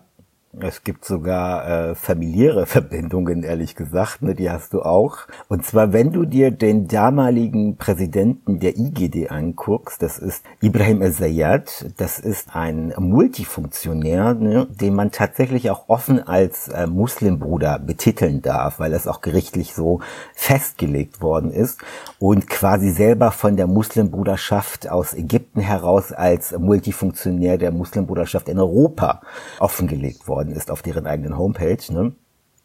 Es 0.61 0.85
gibt 0.85 1.07
sogar 1.07 1.67
äh, 1.67 1.95
familiäre 1.95 2.67
Verbindungen, 2.73 3.43
ehrlich 3.43 3.75
gesagt, 3.75 4.21
ne, 4.21 4.35
die 4.35 4.51
hast 4.51 4.75
du 4.75 4.83
auch. 4.83 5.21
Und 5.49 5.65
zwar, 5.65 5.95
wenn 5.95 6.13
du 6.13 6.27
dir 6.27 6.51
den 6.51 6.89
damaligen 6.89 7.79
Präsidenten 7.79 8.61
der 8.61 8.77
IGD 8.77 9.31
anguckst, 9.31 10.03
das 10.03 10.19
ist 10.19 10.45
Ibrahim 10.61 11.01
El-Zayed, 11.01 11.95
das 11.97 12.19
ist 12.19 12.55
ein 12.55 12.93
Multifunktionär, 12.99 14.35
ne, 14.35 14.67
den 14.69 14.95
man 14.95 15.11
tatsächlich 15.11 15.71
auch 15.71 15.89
offen 15.89 16.23
als 16.23 16.69
äh, 16.69 16.87
Muslimbruder 16.87 17.79
betiteln 17.79 18.43
darf, 18.43 18.79
weil 18.79 18.91
das 18.91 19.09
auch 19.09 19.23
gerichtlich 19.23 19.73
so 19.73 20.01
festgelegt 20.35 21.23
worden 21.23 21.51
ist 21.51 21.81
und 22.19 22.47
quasi 22.47 22.91
selber 22.91 23.31
von 23.31 23.57
der 23.57 23.67
Muslimbruderschaft 23.67 24.91
aus 24.91 25.15
Ägypten 25.15 25.61
heraus 25.61 26.13
als 26.13 26.53
Multifunktionär 26.59 27.57
der 27.57 27.73
Muslimbruderschaft 27.73 28.51
in 28.51 28.59
Europa 28.59 29.23
offengelegt 29.59 30.29
worden 30.29 30.42
worden 30.43 30.57
ist 30.57 30.71
auf 30.71 30.83
deren 30.83 31.07
eigenen 31.07 31.39
Homepage. 31.39 31.93
Ne? 31.93 32.13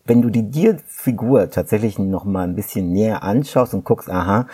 Wenn 0.06 0.22
du 0.22 0.30
die 0.30 0.50
Dir-Figur 0.50 1.50
tatsächlich 1.50 2.00
noch 2.00 2.26
mal 2.26 2.44
ein 2.44 2.56
bisschen 2.56 2.92
näher 2.92 3.24
anschaust 3.24 3.74
und 3.74 3.84
guckst, 3.84 4.10
aha, 4.10 4.48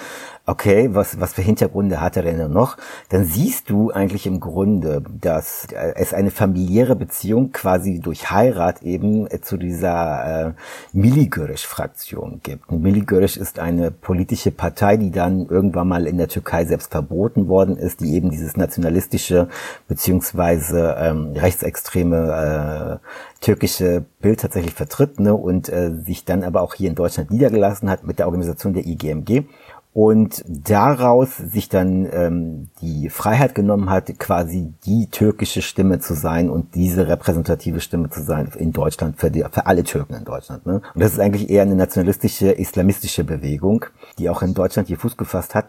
okay, 0.46 0.90
was, 0.94 1.20
was 1.22 1.34
für 1.34 1.42
Hintergründe 1.42 2.02
hat 2.02 2.18
er 2.18 2.24
denn 2.24 2.52
noch, 2.52 2.76
dann 3.10 3.26
siehst 3.26 3.70
du 3.70 3.92
eigentlich 3.92 4.28
im 4.28 4.42
Grunde, 4.42 5.02
dass 5.22 5.68
es 5.96 6.14
eine 6.14 6.32
familiäre 6.32 6.98
Beziehung 6.98 7.54
quasi 7.54 8.00
durch 8.00 8.30
Heirat 8.30 8.84
eben 8.84 9.28
zu 9.42 9.56
dieser 9.56 10.48
äh, 10.48 10.54
Miligörisch-Fraktion 10.92 12.42
gibt. 12.44 12.70
Miligörisch 12.72 13.38
ist 13.38 13.60
eine 13.60 13.92
politische 13.92 14.52
Partei, 14.52 14.98
die 14.98 15.12
dann 15.12 15.46
irgendwann 15.46 15.88
mal 15.88 16.08
in 16.08 16.18
der 16.18 16.28
Türkei 16.28 16.66
selbst 16.66 16.92
verboten 16.92 17.48
worden 17.48 17.78
ist, 17.78 18.02
die 18.02 18.14
eben 18.14 18.30
dieses 18.30 18.58
nationalistische 18.58 19.48
beziehungsweise 19.88 20.96
ähm, 21.00 21.32
rechtsextreme 21.36 23.00
äh, 23.02 23.44
türkische 23.44 24.06
Bild 24.22 24.42
tatsächlich 24.42 24.74
vertritt 24.74 25.20
ne, 25.20 25.34
und 25.34 25.70
äh, 25.70 25.92
sich 26.06 26.26
dann 26.26 26.44
aber 26.44 26.62
auch 26.62 26.74
hier 26.74 26.90
in 26.90 26.96
Deutschland 26.96 27.32
niedergelassen 27.32 27.90
hat 27.90 28.04
mit 28.04 28.20
der 28.20 28.28
Organisation 28.28 28.74
der 28.74 28.86
IGMG 28.86 29.44
und 29.94 30.44
daraus 30.48 31.38
sich 31.38 31.70
dann 31.70 32.08
ähm, 32.12 32.70
die 32.82 33.10
Freiheit 33.10 33.54
genommen 33.54 33.90
hat, 33.90 34.18
quasi 34.18 34.74
die 34.86 35.08
türkische 35.08 35.62
Stimme 35.62 36.00
zu 36.00 36.16
sein 36.16 36.50
und 36.50 36.74
diese 36.74 37.08
repräsentative 37.08 37.80
Stimme 37.80 38.10
zu 38.10 38.22
sein 38.22 38.52
in 38.58 38.72
Deutschland 38.72 39.20
für, 39.20 39.30
die, 39.30 39.46
für 39.52 39.68
alle 39.68 39.84
Türken 39.84 40.16
in 40.16 40.26
Deutschland. 40.26 40.66
Ne? 40.66 40.82
Und 40.94 41.02
das 41.04 41.14
ist 41.14 41.20
eigentlich 41.20 41.50
eher 41.50 41.62
eine 41.62 41.76
nationalistische, 41.76 42.52
islamistische 42.52 43.24
Bewegung, 43.24 43.86
die 44.18 44.30
auch 44.30 44.42
in 44.42 44.54
Deutschland 44.56 44.88
hier 44.88 44.98
Fuß 44.98 45.16
gefasst 45.16 45.54
hat 45.54 45.68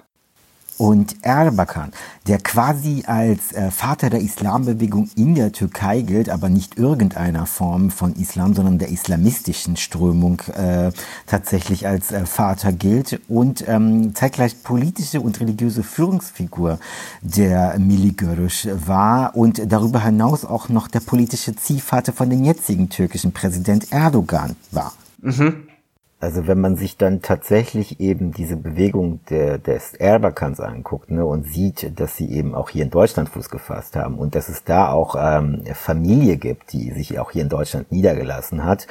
und 0.78 1.16
Erbakan, 1.23 1.93
der 2.26 2.38
quasi 2.38 3.04
als 3.07 3.52
äh, 3.52 3.71
Vater 3.71 4.11
der 4.11 4.21
Islambewegung 4.21 5.11
in 5.16 5.35
der 5.35 5.52
Türkei 5.52 6.02
gilt, 6.02 6.28
aber 6.28 6.49
nicht 6.49 6.78
irgendeiner 6.78 7.47
Form 7.47 7.90
von 7.90 8.14
Islam, 8.16 8.54
sondern 8.54 8.78
der 8.78 8.88
islamistischen 8.88 9.76
Strömung 9.76 10.40
äh, 10.54 10.90
tatsächlich 11.26 11.87
als 11.87 12.12
äh, 12.12 12.26
Vater 12.26 12.73
gilt 12.73 13.21
und 13.28 13.64
ähm, 13.69 14.14
zeitgleich 14.14 14.62
politische 14.62 15.21
und 15.21 15.40
religiöse 15.40 15.83
Führungsfigur 15.83 16.78
der 17.23 17.78
Miligörisch 17.78 18.69
war 18.87 19.37
und 19.37 19.71
darüber 19.71 20.04
hinaus 20.04 20.45
auch 20.45 20.69
noch 20.69 20.88
der 20.88 21.00
politische 21.00 21.54
Ziehvater 21.54 22.12
von 22.12 22.31
dem 22.31 22.45
jetzigen 22.45 22.88
türkischen 22.88 23.33
Präsident 23.33 23.93
Erdogan 23.93 24.57
war. 24.71 24.93
Mhm. 25.21 25.69
Also 26.25 26.47
wenn 26.47 26.59
man 26.59 26.76
sich 26.76 26.97
dann 26.97 27.21
tatsächlich 27.21 28.00
eben 28.00 28.33
diese 28.33 28.57
Bewegung 28.57 29.21
der, 29.28 29.59
des 29.59 29.93
Erbakans 29.93 30.59
anguckt 30.59 31.11
ne, 31.11 31.23
und 31.23 31.47
sieht, 31.47 32.00
dass 32.00 32.16
sie 32.16 32.31
eben 32.31 32.54
auch 32.54 32.71
hier 32.71 32.83
in 32.83 32.90
Deutschland 32.90 33.28
Fuß 33.28 33.50
gefasst 33.50 33.95
haben 33.95 34.16
und 34.16 34.35
dass 34.35 34.49
es 34.49 34.64
da 34.64 34.90
auch 34.90 35.16
ähm, 35.19 35.64
Familie 35.75 36.38
gibt, 36.38 36.73
die 36.73 36.93
sich 36.93 37.19
auch 37.19 37.31
hier 37.31 37.43
in 37.43 37.50
Deutschland 37.50 37.93
niedergelassen 37.93 38.64
hat 38.64 38.87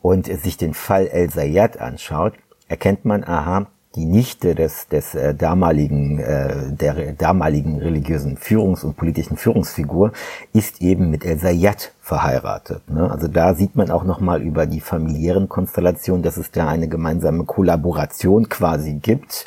und 0.00 0.26
sich 0.26 0.58
den 0.58 0.72
Fall 0.72 1.08
El 1.08 1.28
Zayed 1.28 1.80
anschaut, 1.80 2.34
erkennt 2.68 3.04
man, 3.04 3.24
aha, 3.24 3.66
die 3.96 4.04
Nichte 4.04 4.54
des, 4.54 4.86
des 4.86 5.14
äh, 5.14 5.34
damaligen, 5.34 6.20
äh, 6.20 6.72
der 6.72 7.12
damaligen 7.14 7.78
religiösen 7.78 8.36
Führungs- 8.36 8.84
und 8.84 8.96
politischen 8.96 9.36
Führungsfigur 9.36 10.12
ist 10.52 10.80
eben 10.80 11.10
mit 11.10 11.24
El 11.24 11.38
Zayed 11.38 11.92
verheiratet. 12.00 12.88
Ne? 12.88 13.10
Also 13.10 13.26
da 13.26 13.54
sieht 13.54 13.74
man 13.74 13.90
auch 13.90 14.04
nochmal 14.04 14.42
über 14.42 14.66
die 14.66 14.80
familiären 14.80 15.48
Konstellationen, 15.48 16.22
dass 16.22 16.36
es 16.36 16.52
da 16.52 16.68
eine 16.68 16.86
gemeinsame 16.86 17.44
Kollaboration 17.44 18.48
quasi 18.48 18.94
gibt, 18.94 19.46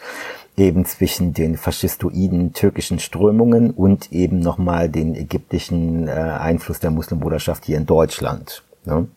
eben 0.58 0.84
zwischen 0.86 1.34
den 1.34 1.56
faschistoiden 1.56 2.52
türkischen 2.52 3.00
Strömungen 3.00 3.72
und 3.72 4.12
eben 4.12 4.40
nochmal 4.40 4.90
den 4.90 5.16
ägyptischen 5.16 6.10
äh, 6.10 6.12
Einfluss 6.12 6.80
der 6.80 6.92
Muslimbruderschaft 6.92 7.66
hier 7.66 7.78
in 7.78 7.86
Deutschland. 7.86 8.64
Ne? 8.86 9.08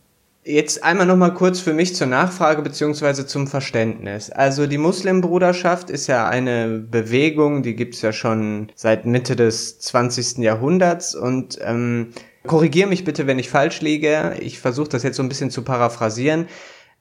Jetzt 0.48 0.84
einmal 0.84 1.06
noch 1.06 1.16
mal 1.16 1.34
kurz 1.34 1.58
für 1.58 1.72
mich 1.72 1.96
zur 1.96 2.06
Nachfrage 2.06 2.62
beziehungsweise 2.62 3.26
zum 3.26 3.48
Verständnis. 3.48 4.30
Also 4.30 4.68
die 4.68 4.78
Muslimbruderschaft 4.78 5.90
ist 5.90 6.06
ja 6.06 6.28
eine 6.28 6.68
Bewegung, 6.88 7.64
die 7.64 7.74
gibt's 7.74 8.00
ja 8.00 8.12
schon 8.12 8.70
seit 8.76 9.06
Mitte 9.06 9.34
des 9.34 9.80
20. 9.80 10.38
Jahrhunderts 10.38 11.16
und 11.16 11.58
ähm, 11.62 12.12
korrigier 12.46 12.86
mich 12.86 13.04
bitte, 13.04 13.26
wenn 13.26 13.40
ich 13.40 13.50
falsch 13.50 13.80
liege. 13.80 14.36
Ich 14.38 14.60
versuche 14.60 14.88
das 14.88 15.02
jetzt 15.02 15.16
so 15.16 15.22
ein 15.24 15.28
bisschen 15.28 15.50
zu 15.50 15.62
paraphrasieren. 15.62 16.46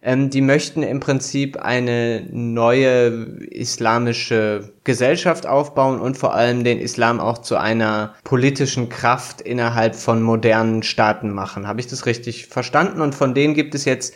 Ähm, 0.06 0.30
die 0.30 0.42
möchten 0.42 0.84
im 0.84 1.00
Prinzip 1.00 1.58
eine 1.58 2.28
neue 2.32 3.08
islamische 3.50 4.72
Gesellschaft 4.84 5.48
aufbauen 5.48 6.00
und 6.00 6.16
vor 6.16 6.36
allem 6.36 6.64
den 6.64 6.80
Islam 6.80 7.20
auch 7.20 7.40
zu 7.40 7.58
einer 7.58 8.14
politischen 8.24 8.88
Kraft 8.88 9.42
innerhalb 9.42 9.96
von 9.96 10.22
modernen 10.22 10.84
Staaten 10.84 11.32
machen. 11.32 11.68
Habe 11.68 11.80
ich 11.80 11.88
das 11.88 12.06
richtig 12.06 12.46
verstanden? 12.46 13.02
Und 13.02 13.16
von 13.16 13.34
denen 13.34 13.56
gibt 13.56 13.74
es 13.74 13.86
jetzt 13.86 14.14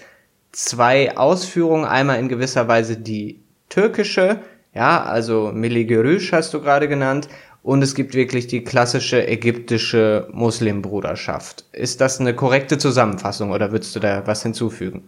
zwei 0.51 1.17
Ausführungen. 1.17 1.85
Einmal 1.85 2.19
in 2.19 2.29
gewisser 2.29 2.67
Weise 2.67 2.95
die 2.95 3.39
türkische, 3.69 4.41
ja, 4.75 5.01
also 5.03 5.51
Milli 5.51 5.85
Görüş 5.85 6.31
hast 6.31 6.53
du 6.53 6.61
gerade 6.61 6.87
genannt, 6.87 7.27
und 7.61 7.81
es 7.81 7.93
gibt 7.93 8.13
wirklich 8.13 8.47
die 8.47 8.63
klassische 8.63 9.27
ägyptische 9.27 10.27
Muslimbruderschaft. 10.31 11.65
Ist 11.73 11.99
das 11.99 12.19
eine 12.19 12.33
korrekte 12.33 12.77
Zusammenfassung 12.77 13.51
oder 13.51 13.71
würdest 13.71 13.95
du 13.95 13.99
da 13.99 14.25
was 14.25 14.43
hinzufügen? 14.43 15.05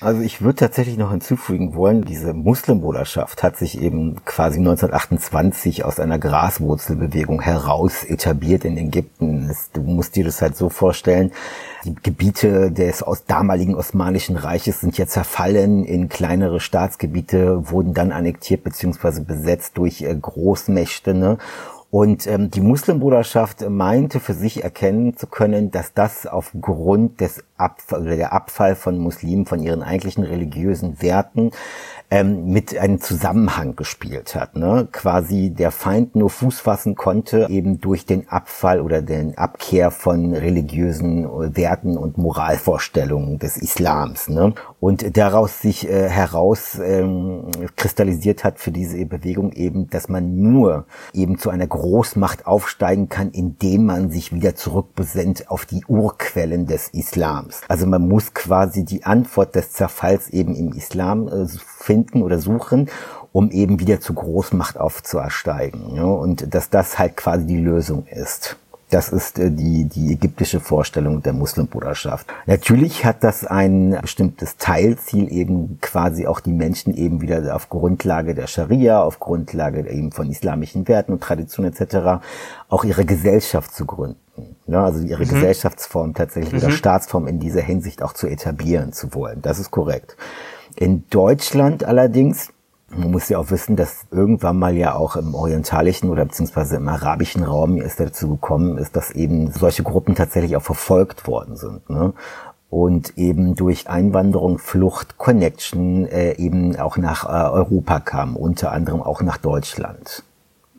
Also 0.00 0.20
ich 0.20 0.42
würde 0.42 0.56
tatsächlich 0.56 0.98
noch 0.98 1.12
hinzufügen 1.12 1.74
wollen, 1.74 2.02
diese 2.02 2.34
Muslimbruderschaft 2.34 3.42
hat 3.42 3.56
sich 3.56 3.80
eben 3.80 4.16
quasi 4.24 4.58
1928 4.58 5.84
aus 5.84 5.98
einer 5.98 6.18
Graswurzelbewegung 6.18 7.40
heraus 7.40 8.04
etabliert 8.04 8.64
in 8.64 8.76
Ägypten. 8.76 9.50
Du 9.72 9.80
musst 9.80 10.16
dir 10.16 10.24
das 10.24 10.42
halt 10.42 10.56
so 10.56 10.68
vorstellen, 10.68 11.32
die 11.84 11.94
Gebiete 12.02 12.70
des 12.70 13.02
aus 13.02 13.24
damaligen 13.26 13.74
Osmanischen 13.74 14.36
Reiches 14.36 14.80
sind 14.80 14.98
ja 14.98 15.06
zerfallen 15.06 15.84
in 15.84 16.08
kleinere 16.08 16.60
Staatsgebiete, 16.60 17.70
wurden 17.70 17.94
dann 17.94 18.10
annektiert 18.10 18.64
bzw. 18.64 19.20
besetzt 19.20 19.76
durch 19.78 20.02
äh, 20.02 20.14
Großmächte. 20.14 21.14
Ne? 21.14 21.38
Und 21.94 22.26
ähm, 22.26 22.50
die 22.50 22.60
Muslimbruderschaft 22.60 23.70
meinte 23.70 24.18
für 24.18 24.34
sich 24.34 24.64
erkennen 24.64 25.16
zu 25.16 25.28
können, 25.28 25.70
dass 25.70 25.94
das 25.94 26.26
aufgrund 26.26 27.20
des 27.20 27.44
Abfall 27.56 28.02
oder 28.02 28.16
der 28.16 28.32
Abfall 28.32 28.74
von 28.74 28.98
Muslimen 28.98 29.46
von 29.46 29.62
ihren 29.62 29.80
eigentlichen 29.80 30.24
religiösen 30.24 31.00
Werten 31.00 31.52
ähm, 32.14 32.46
mit 32.52 32.78
einem 32.78 33.00
Zusammenhang 33.00 33.76
gespielt 33.76 34.34
hat. 34.34 34.56
Ne? 34.56 34.86
Quasi 34.92 35.50
der 35.50 35.70
Feind 35.70 36.14
nur 36.14 36.30
Fuß 36.30 36.60
fassen 36.60 36.94
konnte, 36.94 37.48
eben 37.50 37.80
durch 37.80 38.06
den 38.06 38.28
Abfall 38.28 38.80
oder 38.80 39.02
den 39.02 39.36
Abkehr 39.36 39.90
von 39.90 40.32
religiösen 40.34 41.26
Werten 41.56 41.96
und 41.96 42.16
Moralvorstellungen 42.16 43.38
des 43.38 43.56
Islams. 43.56 44.28
Ne? 44.28 44.54
Und 44.80 45.16
daraus 45.16 45.60
sich 45.60 45.88
äh, 45.88 46.08
heraus 46.08 46.78
ähm, 46.78 47.46
kristallisiert 47.74 48.44
hat 48.44 48.60
für 48.60 48.70
diese 48.70 49.04
Bewegung 49.06 49.52
eben, 49.52 49.88
dass 49.88 50.08
man 50.08 50.36
nur 50.36 50.86
eben 51.14 51.38
zu 51.38 51.50
einer 51.50 51.66
Großmacht 51.66 52.46
aufsteigen 52.46 53.08
kann, 53.08 53.30
indem 53.30 53.86
man 53.86 54.10
sich 54.10 54.32
wieder 54.32 54.54
zurückbesinnt 54.54 55.50
auf 55.50 55.64
die 55.64 55.84
Urquellen 55.88 56.66
des 56.66 56.88
Islams. 56.88 57.62
Also 57.66 57.86
man 57.86 58.06
muss 58.06 58.34
quasi 58.34 58.84
die 58.84 59.04
Antwort 59.04 59.54
des 59.54 59.72
Zerfalls 59.72 60.28
eben 60.28 60.54
im 60.54 60.72
Islam 60.72 61.28
äh, 61.28 61.46
finden 61.78 61.93
oder 62.22 62.38
suchen, 62.38 62.88
um 63.32 63.50
eben 63.50 63.80
wieder 63.80 64.00
zu 64.00 64.14
Großmacht 64.14 64.78
aufzuersteigen. 64.78 65.94
Ja? 65.96 66.04
Und 66.04 66.54
dass 66.54 66.70
das 66.70 66.98
halt 66.98 67.16
quasi 67.16 67.46
die 67.46 67.60
Lösung 67.60 68.06
ist. 68.06 68.56
Das 68.90 69.08
ist 69.08 69.40
äh, 69.40 69.50
die, 69.50 69.86
die 69.86 70.12
ägyptische 70.12 70.60
Vorstellung 70.60 71.20
der 71.20 71.32
Muslimbruderschaft. 71.32 72.28
Natürlich 72.46 73.04
hat 73.04 73.24
das 73.24 73.44
ein 73.44 73.98
bestimmtes 74.00 74.56
Teilziel, 74.56 75.32
eben 75.32 75.78
quasi 75.80 76.28
auch 76.28 76.38
die 76.38 76.52
Menschen 76.52 76.94
eben 76.94 77.20
wieder 77.20 77.56
auf 77.56 77.70
Grundlage 77.70 78.36
der 78.36 78.46
Scharia, 78.46 79.02
auf 79.02 79.18
Grundlage 79.18 79.88
eben 79.90 80.12
von 80.12 80.30
islamischen 80.30 80.86
Werten 80.86 81.12
und 81.12 81.22
Traditionen 81.22 81.72
etc. 81.72 82.22
auch 82.68 82.84
ihre 82.84 83.04
Gesellschaft 83.04 83.74
zu 83.74 83.84
gründen. 83.84 84.20
Ja, 84.66 84.84
also 84.84 85.04
ihre 85.04 85.24
mhm. 85.24 85.28
Gesellschaftsform 85.28 86.14
tatsächlich 86.14 86.52
mhm. 86.52 86.68
oder 86.68 86.70
Staatsform 86.70 87.26
in 87.26 87.40
dieser 87.40 87.62
Hinsicht 87.62 88.02
auch 88.02 88.12
zu 88.12 88.28
etablieren 88.28 88.92
zu 88.92 89.12
wollen. 89.14 89.42
Das 89.42 89.58
ist 89.58 89.70
korrekt. 89.70 90.16
In 90.76 91.04
Deutschland 91.10 91.84
allerdings, 91.84 92.52
man 92.90 93.10
muss 93.10 93.28
ja 93.28 93.38
auch 93.38 93.50
wissen, 93.50 93.76
dass 93.76 94.06
irgendwann 94.10 94.58
mal 94.58 94.76
ja 94.76 94.94
auch 94.94 95.16
im 95.16 95.34
orientalischen 95.34 96.10
oder 96.10 96.24
beziehungsweise 96.24 96.76
im 96.76 96.88
arabischen 96.88 97.44
Raum 97.44 97.78
es 97.78 97.96
dazu 97.96 98.28
gekommen 98.28 98.78
ist, 98.78 98.96
dass 98.96 99.10
eben 99.10 99.50
solche 99.52 99.82
Gruppen 99.82 100.14
tatsächlich 100.14 100.56
auch 100.56 100.62
verfolgt 100.62 101.26
worden 101.26 101.56
sind. 101.56 101.88
Ne? 101.90 102.12
und 102.74 103.16
eben 103.16 103.54
durch 103.54 103.88
Einwanderung, 103.88 104.58
Flucht, 104.58 105.16
Connection 105.16 106.06
äh, 106.06 106.32
eben 106.38 106.74
auch 106.74 106.96
nach 106.96 107.24
äh, 107.24 107.52
Europa 107.52 108.00
kam, 108.00 108.34
unter 108.34 108.72
anderem 108.72 109.00
auch 109.00 109.22
nach 109.22 109.36
Deutschland. 109.36 110.24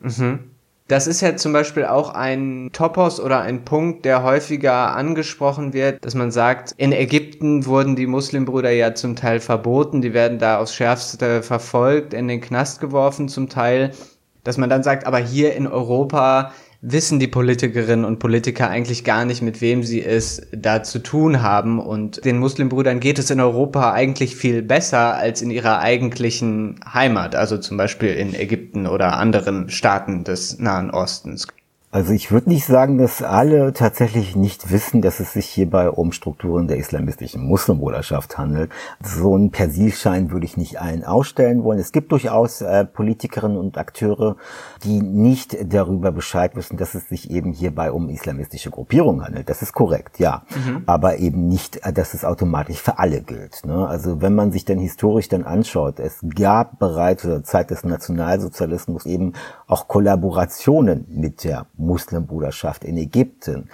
Mhm. 0.01 0.54
Das 0.87 1.07
ist 1.07 1.21
ja 1.21 1.35
zum 1.35 1.51
Beispiel 1.51 1.85
auch 1.85 2.09
ein 2.13 2.69
Topos 2.71 3.19
oder 3.19 3.41
ein 3.41 3.65
Punkt, 3.65 4.05
der 4.05 4.21
häufiger 4.21 4.95
angesprochen 4.95 5.73
wird, 5.73 6.05
dass 6.05 6.13
man 6.13 6.29
sagt, 6.29 6.73
in 6.77 6.91
Ägypten 6.91 7.65
wurden 7.65 7.95
die 7.95 8.05
Muslimbrüder 8.05 8.69
ja 8.69 8.93
zum 8.93 9.15
Teil 9.15 9.39
verboten, 9.39 10.03
die 10.03 10.13
werden 10.13 10.37
da 10.37 10.59
aufs 10.59 10.75
Schärfste 10.75 11.41
verfolgt, 11.41 12.13
in 12.13 12.27
den 12.27 12.39
Knast 12.39 12.81
geworfen 12.81 13.29
zum 13.29 13.49
Teil, 13.49 13.93
dass 14.43 14.59
man 14.59 14.69
dann 14.69 14.83
sagt, 14.83 15.07
aber 15.07 15.17
hier 15.17 15.55
in 15.55 15.65
Europa 15.65 16.51
wissen 16.87 17.19
die 17.19 17.27
Politikerinnen 17.27 18.05
und 18.05 18.19
Politiker 18.19 18.69
eigentlich 18.69 19.03
gar 19.03 19.25
nicht, 19.25 19.41
mit 19.41 19.59
wem 19.59 19.83
sie 19.83 20.03
es 20.03 20.47
da 20.51 20.83
zu 20.83 20.99
tun 20.99 21.41
haben. 21.41 21.79
Und 21.79 22.23
den 22.25 22.37
Muslimbrüdern 22.37 22.99
geht 22.99 23.17
es 23.17 23.31
in 23.31 23.39
Europa 23.39 23.91
eigentlich 23.91 24.35
viel 24.35 24.61
besser 24.61 25.15
als 25.15 25.41
in 25.41 25.49
ihrer 25.49 25.79
eigentlichen 25.79 26.79
Heimat, 26.93 27.35
also 27.35 27.57
zum 27.57 27.77
Beispiel 27.77 28.09
in 28.09 28.35
Ägypten 28.35 28.85
oder 28.85 29.17
anderen 29.17 29.69
Staaten 29.69 30.23
des 30.23 30.59
Nahen 30.59 30.91
Ostens. 30.91 31.47
Also 31.95 32.11
ich 32.11 32.29
würde 32.29 32.49
nicht 32.49 32.65
sagen, 32.65 32.97
dass 32.97 33.21
alle 33.21 33.71
tatsächlich 33.71 34.35
nicht 34.35 34.69
wissen, 34.69 35.01
dass 35.01 35.21
es 35.21 35.31
sich 35.31 35.45
hierbei 35.45 35.89
um 35.89 36.11
Strukturen 36.11 36.67
der 36.67 36.75
islamistischen 36.75 37.41
Muslimbruderschaft 37.47 38.37
handelt. 38.37 38.69
So 39.01 39.33
einen 39.33 39.49
Persilschein 39.51 40.29
würde 40.29 40.45
ich 40.45 40.57
nicht 40.57 40.81
allen 40.81 41.05
ausstellen 41.05 41.63
wollen. 41.63 41.79
Es 41.79 41.93
gibt 41.93 42.11
durchaus 42.11 42.59
äh, 42.59 42.83
Politikerinnen 42.83 43.55
und 43.55 43.77
Akteure, 43.77 44.35
die 44.83 45.01
nicht 45.01 45.55
darüber 45.73 46.11
Bescheid 46.11 46.57
wissen, 46.57 46.75
dass 46.75 46.95
es 46.95 47.07
sich 47.07 47.31
eben 47.31 47.53
hierbei 47.53 47.93
um 47.93 48.09
islamistische 48.09 48.71
Gruppierungen 48.71 49.23
handelt. 49.23 49.47
Das 49.47 49.61
ist 49.61 49.71
korrekt, 49.71 50.19
ja. 50.19 50.43
Mhm. 50.53 50.83
Aber 50.87 51.19
eben 51.19 51.47
nicht, 51.47 51.77
äh, 51.85 51.93
dass 51.93 52.13
es 52.13 52.25
automatisch 52.25 52.81
für 52.81 52.99
alle 52.99 53.21
gilt. 53.21 53.65
Ne? 53.65 53.87
Also 53.87 54.21
wenn 54.21 54.35
man 54.35 54.51
sich 54.51 54.65
dann 54.65 54.79
historisch 54.79 55.29
dann 55.29 55.45
anschaut, 55.45 56.01
es 56.01 56.19
gab 56.35 56.77
bereits 56.77 57.21
zur 57.21 57.41
Zeit 57.45 57.69
des 57.71 57.85
Nationalsozialismus 57.85 59.05
eben 59.05 59.31
auch 59.67 59.87
Kollaborationen 59.87 61.05
mit 61.09 61.43
der 61.43 61.65
Muslimbruderschaft 61.77 62.83
in 62.83 62.97
Ägypten. 62.97 63.69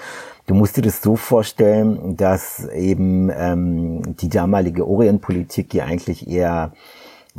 Du 0.46 0.54
musst 0.54 0.78
dir 0.78 0.82
das 0.82 1.02
so 1.02 1.16
vorstellen, 1.16 2.16
dass 2.16 2.66
eben 2.70 3.30
ähm, 3.34 4.16
die 4.18 4.30
damalige 4.30 4.88
Orientpolitik 4.88 5.74
ja 5.74 5.86
eigentlich 5.86 6.28
eher 6.28 6.72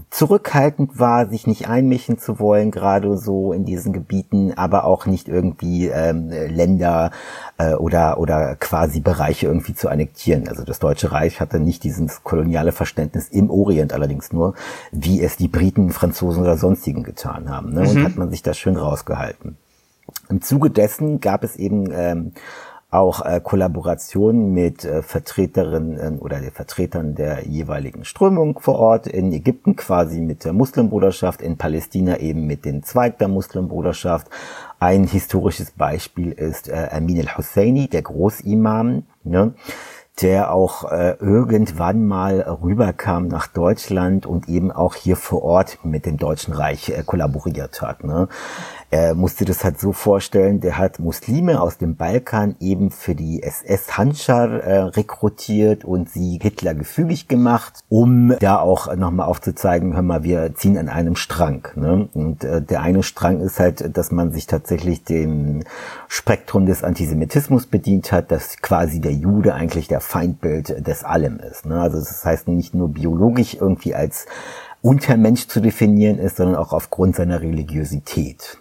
zurückhaltend 0.09 0.99
war, 0.99 1.29
sich 1.29 1.47
nicht 1.47 1.69
einmischen 1.69 2.19
zu 2.19 2.39
wollen, 2.39 2.71
gerade 2.71 3.19
so 3.19 3.53
in 3.53 3.67
diesen 3.67 3.93
Gebieten, 3.93 4.55
aber 4.57 4.85
auch 4.85 5.05
nicht 5.05 5.29
irgendwie 5.29 5.89
ähm, 5.89 6.31
Länder 6.31 7.11
äh, 7.59 7.75
oder 7.75 8.19
oder 8.19 8.57
quasi 8.57 9.01
Bereiche 9.01 9.47
irgendwie 9.47 9.75
zu 9.75 9.91
annektieren. 9.91 10.49
Also 10.49 10.65
das 10.65 10.79
Deutsche 10.79 11.13
Reich 11.13 11.41
hatte 11.41 11.61
nicht 11.61 11.85
dieses 11.85 12.25
koloniale 12.25 12.73
Verständnis 12.73 13.29
im 13.29 13.51
Orient 13.51 13.93
allerdings 13.93 14.33
nur, 14.33 14.55
wie 14.93 15.23
es 15.23 15.37
die 15.37 15.49
Briten, 15.49 15.91
Franzosen 15.91 16.43
oder 16.43 16.57
sonstigen 16.57 17.03
getan 17.03 17.51
haben. 17.51 17.75
Ne? 17.75 17.81
Und 17.81 17.95
mhm. 17.95 18.05
hat 18.05 18.17
man 18.17 18.31
sich 18.31 18.43
da 18.43 18.55
schön 18.55 18.77
rausgehalten. 18.77 19.59
Im 20.31 20.41
Zuge 20.41 20.71
dessen 20.71 21.21
gab 21.21 21.45
es 21.45 21.57
eben 21.57 21.91
ähm, 21.93 22.33
auch 22.93 23.25
äh, 23.25 23.41
Kollaborationen 23.43 24.53
mit 24.53 24.85
äh, 24.85 25.03
Vertreterinnen 25.03 26.19
oder 26.19 26.41
den 26.41 26.51
Vertretern 26.51 27.15
der 27.15 27.49
jeweiligen 27.49 28.05
Strömung 28.05 28.61
vor 28.61 28.79
Ort 28.79 29.07
in 29.07 29.33
Ägypten 29.33 29.77
quasi 29.77 30.21
mit 30.21 30.45
der 30.45 30.53
Muslimbruderschaft, 30.53 31.41
in 31.41 31.57
Palästina 31.57 32.19
eben 32.19 32.47
mit 32.47 32.67
den 32.67 32.83
Zweig 32.83 33.19
der 33.19 33.29
Muslimbruderschaft. 33.29 34.29
Ein 34.79 35.05
historisches 35.05 35.71
Beispiel 35.71 36.33
ist 36.33 36.69
äh, 36.69 36.89
Amin 36.93 37.21
al-Husseini, 37.21 37.89
der 37.89 38.03
Großimam, 38.03 39.05
ne? 39.25 39.55
der 40.21 40.53
auch 40.53 40.91
äh, 40.91 41.17
irgendwann 41.21 42.07
mal 42.07 42.41
rüberkam 42.41 43.29
nach 43.29 43.47
Deutschland 43.47 44.27
und 44.27 44.49
eben 44.49 44.71
auch 44.71 44.95
hier 44.95 45.17
vor 45.17 45.43
Ort 45.43 45.79
mit 45.85 46.05
dem 46.05 46.19
Deutschen 46.19 46.53
Reich 46.53 46.91
äh, 46.91 47.03
kollaboriert 47.05 47.81
hat. 47.81 48.05
Ne? 48.05 48.29
Er 48.93 49.15
musste 49.15 49.47
das 49.47 49.65
halt 49.65 49.81
so 49.81 49.93
vorstellen, 49.93 50.61
der 50.61 50.77
hat 50.77 50.99
Muslime 50.99 51.63
aus 51.63 51.79
dem 51.79 51.97
Balkan 51.97 52.57
eben 52.61 52.91
für 52.91 53.15
die 53.15 53.43
SS 53.43 53.97
Handschar 53.97 54.51
äh, 54.51 54.79
rekrutiert 54.81 55.83
und 55.83 56.11
sie 56.11 56.39
Hitler 56.43 56.75
gefügig 56.75 57.27
gemacht, 57.27 57.81
um 57.89 58.37
da 58.39 58.59
auch 58.59 58.95
nochmal 58.95 59.29
aufzuzeigen, 59.29 59.95
hör 59.95 60.03
mal, 60.03 60.25
wir 60.25 60.55
ziehen 60.57 60.77
an 60.77 60.91
einem 60.91 61.17
Strang. 61.17 61.69
Ne? 61.75 62.11
Und 62.13 62.45
äh, 62.45 62.61
der 62.61 62.83
eine 62.83 63.03
Strang 63.03 63.41
ist 63.41 63.59
halt, 63.59 63.97
dass 63.97 64.13
man 64.13 64.31
sich 64.31 64.47
tatsächlich 64.47 65.05
dem 65.05 65.65
Spektrum 66.07 66.67
des 66.67 66.85
Antisemitismus 66.85 67.65
bedient 67.65 68.13
hat, 68.13 68.31
dass 68.31 68.59
quasi 68.59 69.01
der 69.01 69.13
Jude 69.13 69.55
eigentlich 69.55 69.89
der 69.89 70.01
Feindbild 70.01 70.87
des 70.87 71.03
Allem 71.03 71.41
ist. 71.41 71.65
Ne? 71.65 71.81
Also 71.81 71.97
das 71.97 72.27
heißt 72.27 72.47
nicht 72.49 72.75
nur 72.75 72.91
biologisch 72.91 73.55
irgendwie 73.55 73.95
als 73.95 74.27
Untermensch 74.83 75.47
zu 75.47 75.61
definieren 75.61 76.19
ist, 76.19 76.39
sondern 76.39 76.57
auch 76.57 76.73
aufgrund 76.73 77.15
seiner 77.15 77.41
Religiosität. 77.41 78.59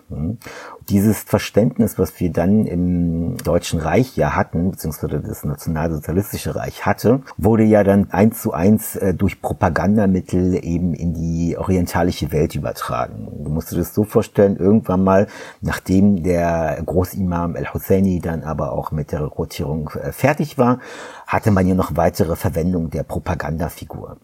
Dieses 0.88 1.24
Verständnis, 1.24 1.98
was 1.98 2.20
wir 2.20 2.32
dann 2.32 2.68
im 2.68 3.38
Deutschen 3.38 3.80
Reich 3.80 4.18
ja 4.18 4.36
hatten, 4.36 4.70
beziehungsweise 4.70 5.20
das 5.20 5.44
nationalsozialistische 5.44 6.56
Reich 6.56 6.86
hatte, 6.86 7.22
wurde 7.38 7.64
ja 7.64 7.84
dann 7.84 8.12
eins 8.12 8.40
zu 8.40 8.54
eins 8.54 8.96
äh, 8.96 9.16
durch 9.16 9.42
Propagandamittel 9.42 10.64
eben 10.64 10.94
in 10.94 11.16
die 11.16 11.58
orientalische 11.58 12.32
Welt 12.32 12.54
übertragen. 12.54 13.28
Du 13.44 13.50
musst 13.50 13.72
dir 13.72 13.78
das 13.78 13.96
so 13.96 14.04
vorstellen, 14.04 14.58
irgendwann 14.58 15.04
mal, 15.04 15.26
nachdem 15.62 16.22
der 16.22 16.80
Großimam 16.86 17.56
El-Husseini 17.56 18.20
dann 18.20 18.44
aber 18.44 18.74
auch 18.74 18.92
mit 18.92 19.12
der 19.12 19.26
Rekrutierung 19.26 19.90
äh, 20.00 20.12
fertig 20.12 20.60
war, 20.60 20.80
hatte 21.26 21.50
man 21.50 21.68
ja 21.68 21.74
noch 21.74 21.96
weitere 21.96 22.36
Verwendung 22.36 22.92
der 22.92 23.02
Propagandafigur. 23.02 24.18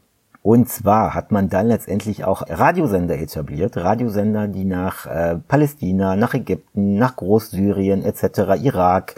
Und 0.48 0.70
zwar 0.70 1.14
hat 1.14 1.34
man 1.34 1.50
dann 1.50 1.68
letztendlich 1.68 2.24
auch 2.24 2.42
Radiosender 2.48 3.20
etabliert, 3.20 3.76
Radiosender, 3.76 4.48
die 4.48 4.64
nach 4.64 5.06
äh, 5.06 5.36
Palästina, 5.46 6.16
nach 6.16 6.36
Ägypten, 6.36 6.96
nach 6.96 7.18
Großsyrien 7.18 8.02
etc., 8.02 8.56
Irak, 8.64 9.16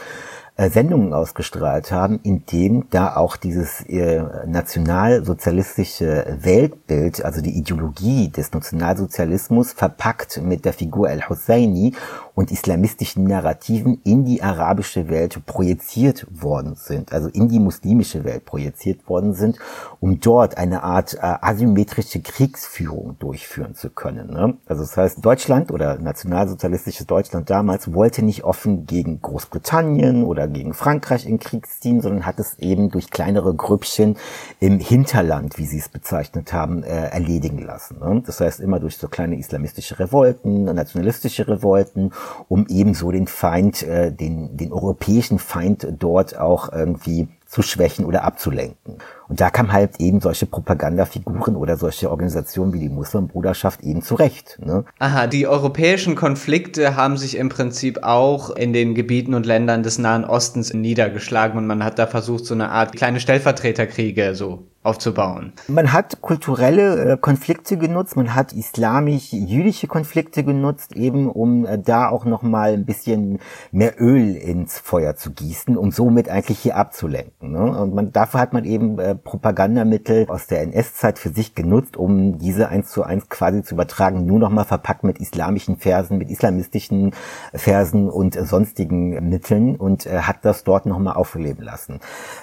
Sendungen 0.67 1.13
ausgestrahlt 1.13 1.89
haben, 1.91 2.19
in 2.23 2.45
dem 2.45 2.89
da 2.89 3.15
auch 3.15 3.37
dieses 3.37 3.79
äh, 3.87 4.21
nationalsozialistische 4.45 6.37
Weltbild, 6.41 7.23
also 7.23 7.41
die 7.41 7.57
Ideologie 7.57 8.27
des 8.27 8.51
Nationalsozialismus 8.51 9.71
verpackt 9.71 10.41
mit 10.43 10.65
der 10.65 10.73
Figur 10.73 11.07
al-Husseini 11.07 11.93
und 12.35 12.51
islamistischen 12.51 13.23
Narrativen 13.23 14.01
in 14.03 14.25
die 14.25 14.41
arabische 14.41 15.07
Welt 15.07 15.45
projiziert 15.45 16.27
worden 16.29 16.75
sind, 16.75 17.13
also 17.13 17.29
in 17.29 17.47
die 17.47 17.59
muslimische 17.59 18.25
Welt 18.25 18.43
projiziert 18.43 19.07
worden 19.07 19.33
sind, 19.33 19.57
um 20.01 20.19
dort 20.19 20.57
eine 20.57 20.83
Art 20.83 21.13
äh, 21.13 21.19
asymmetrische 21.21 22.19
Kriegsführung 22.21 23.15
durchführen 23.19 23.75
zu 23.75 23.89
können. 23.89 24.31
Ne? 24.31 24.57
Also 24.65 24.81
das 24.81 24.97
heißt, 24.97 25.23
Deutschland 25.23 25.71
oder 25.71 25.99
nationalsozialistisches 25.99 27.07
Deutschland 27.07 27.49
damals 27.49 27.93
wollte 27.93 28.23
nicht 28.23 28.43
offen 28.43 28.85
gegen 28.85 29.21
Großbritannien 29.21 30.23
oder 30.23 30.48
gegen 30.53 30.73
Frankreich 30.73 31.25
in 31.25 31.39
Krieg 31.39 31.67
ziehen, 31.67 32.01
sondern 32.01 32.25
hat 32.25 32.39
es 32.39 32.57
eben 32.59 32.89
durch 32.89 33.09
kleinere 33.09 33.53
Grüppchen 33.53 34.17
im 34.59 34.79
Hinterland, 34.79 35.57
wie 35.57 35.65
sie 35.65 35.77
es 35.77 35.89
bezeichnet 35.89 36.53
haben, 36.53 36.83
äh, 36.83 37.07
erledigen 37.09 37.59
lassen. 37.59 37.99
Ne? 37.99 38.23
Das 38.25 38.39
heißt 38.39 38.59
immer 38.59 38.79
durch 38.79 38.97
so 38.97 39.07
kleine 39.07 39.37
islamistische 39.37 39.99
Revolten, 39.99 40.65
nationalistische 40.65 41.47
Revolten 41.47 42.11
um 42.47 42.65
ebenso 42.67 43.11
den 43.11 43.27
Feind, 43.27 43.83
äh, 43.83 44.11
den, 44.11 44.57
den 44.57 44.73
europäischen 44.73 45.39
Feind 45.39 45.87
dort 45.97 46.37
auch 46.37 46.71
irgendwie 46.71 47.27
zu 47.45 47.61
schwächen 47.61 48.05
oder 48.05 48.23
abzulenken. 48.23 48.99
Und 49.29 49.39
da 49.39 49.51
kam 49.51 49.71
halt 49.71 49.99
eben 49.99 50.21
solche 50.21 50.47
Propagandafiguren 50.47 51.55
oder 51.55 51.77
solche 51.77 52.09
Organisationen 52.09 52.73
wie 52.73 52.79
die 52.79 52.89
Muslimbruderschaft 52.89 53.81
eben 53.81 54.01
zurecht. 54.01 54.57
Ne? 54.59 54.85
Aha, 54.97 55.27
die 55.27 55.47
europäischen 55.47 56.15
Konflikte 56.15 56.95
haben 56.95 57.15
sich 57.15 57.37
im 57.37 57.49
Prinzip 57.49 57.99
auch 58.01 58.49
in 58.49 58.73
den 58.73 58.95
Gebieten 58.95 59.35
und 59.35 59.45
Ländern 59.45 59.83
des 59.83 59.99
Nahen 59.99 60.25
Ostens 60.25 60.73
niedergeschlagen 60.73 61.59
und 61.59 61.67
man 61.67 61.83
hat 61.83 61.99
da 61.99 62.07
versucht, 62.07 62.45
so 62.45 62.55
eine 62.55 62.69
Art 62.69 62.95
kleine 62.95 63.19
Stellvertreterkriege 63.19 64.33
so 64.33 64.65
aufzubauen. 64.81 65.53
Man 65.67 65.91
hat 65.91 66.21
kulturelle 66.21 67.13
äh, 67.13 67.17
Konflikte 67.17 67.77
genutzt, 67.77 68.15
man 68.15 68.33
hat 68.33 68.53
islamisch-jüdische 68.53 69.87
Konflikte 69.87 70.43
genutzt, 70.43 70.95
eben 70.95 71.29
um 71.29 71.65
äh, 71.65 71.77
da 71.77 72.07
auch 72.07 72.23
nochmal 72.23 72.73
ein 72.73 72.85
bisschen 72.85 73.39
mehr 73.71 74.01
Öl 74.01 74.35
ins 74.35 74.79
Feuer 74.79 75.15
zu 75.15 75.31
gießen, 75.31 75.75
um 75.75 75.91
somit 75.91 76.29
eigentlich 76.29 76.59
hier 76.59 76.77
abzulenken. 76.77 77.51
Ne? 77.51 77.59
Und 77.59 77.93
man, 77.93 78.13
dafür 78.13 78.39
hat 78.39 78.53
man 78.53 78.63
eben 78.63 78.99
äh, 78.99 79.15
Propagandamittel 79.23 80.25
aus 80.29 80.47
der 80.47 80.61
NS-Zeit 80.61 81.19
für 81.19 81.29
sich 81.29 81.53
genutzt, 81.53 81.97
um 81.97 82.39
diese 82.39 82.69
eins 82.69 82.89
zu 82.89 83.03
eins 83.03 83.29
quasi 83.29 83.63
zu 83.63 83.75
übertragen, 83.75 84.25
nur 84.25 84.39
nochmal 84.39 84.65
verpackt 84.65 85.03
mit 85.03 85.19
islamischen 85.19 85.77
Versen, 85.77 86.17
mit 86.17 86.29
islamistischen 86.29 87.13
Versen 87.53 88.09
und 88.09 88.35
äh, 88.35 88.45
sonstigen 88.45 89.29
Mitteln 89.29 89.75
und 89.75 90.05
äh, 90.05 90.21
hat 90.21 90.43
das 90.43 90.63
dort 90.63 90.85
nochmal 90.85 91.15
aufleben 91.15 91.63
lassen. 91.63 91.99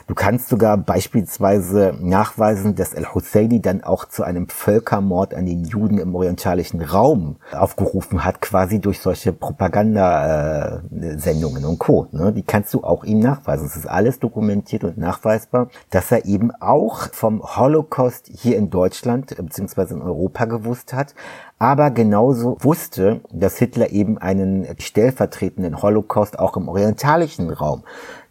Du 0.07 0.15
kannst 0.15 0.49
sogar 0.49 0.77
beispielsweise 0.77 1.97
nach 2.01 2.37
nachweisen, 2.37 2.75
dass 2.75 2.95
al-Husseini 2.95 3.63
dann 3.63 3.85
auch 3.85 4.07
zu 4.07 4.23
einem 4.23 4.49
Völkermord 4.49 5.35
an 5.35 5.45
den 5.47 5.65
Juden 5.65 5.99
im 5.99 6.15
orientalischen 6.15 6.83
Raum 6.83 7.37
aufgerufen 7.53 8.25
hat, 8.25 8.41
quasi 8.41 8.79
durch 8.81 9.01
solche 9.01 9.33
Propagandasendungen 9.33 11.65
und 11.65 11.79
Co. 11.79 12.07
Ne? 12.13 12.33
Die 12.33 12.43
kannst 12.43 12.73
du 12.75 12.85
auch 12.85 13.05
ihm 13.05 13.21
nachweisen. 13.21 13.67
Es 13.67 13.77
ist 13.77 13.87
alles 13.87 14.19
dokumentiert 14.19 14.85
und 14.85 14.99
nachweisbar, 14.99 15.69
dass 15.91 16.13
er 16.13 16.27
eben 16.27 16.51
auch 16.67 17.09
vom 17.13 17.43
Holocaust 17.43 18.31
hier 18.33 18.57
in 18.57 18.71
Deutschland 18.71 19.35
bzw. 19.37 19.95
in 19.95 20.03
Europa 20.03 20.45
gewusst 20.47 20.93
hat, 20.93 21.15
aber 21.59 21.91
genauso 21.91 22.57
wusste, 22.61 23.21
dass 23.31 23.59
Hitler 23.59 23.91
eben 23.91 24.19
einen 24.19 24.67
stellvertretenden 24.79 25.83
Holocaust 25.83 26.39
auch 26.39 26.57
im 26.57 26.69
orientalischen 26.69 27.51
Raum 27.51 27.85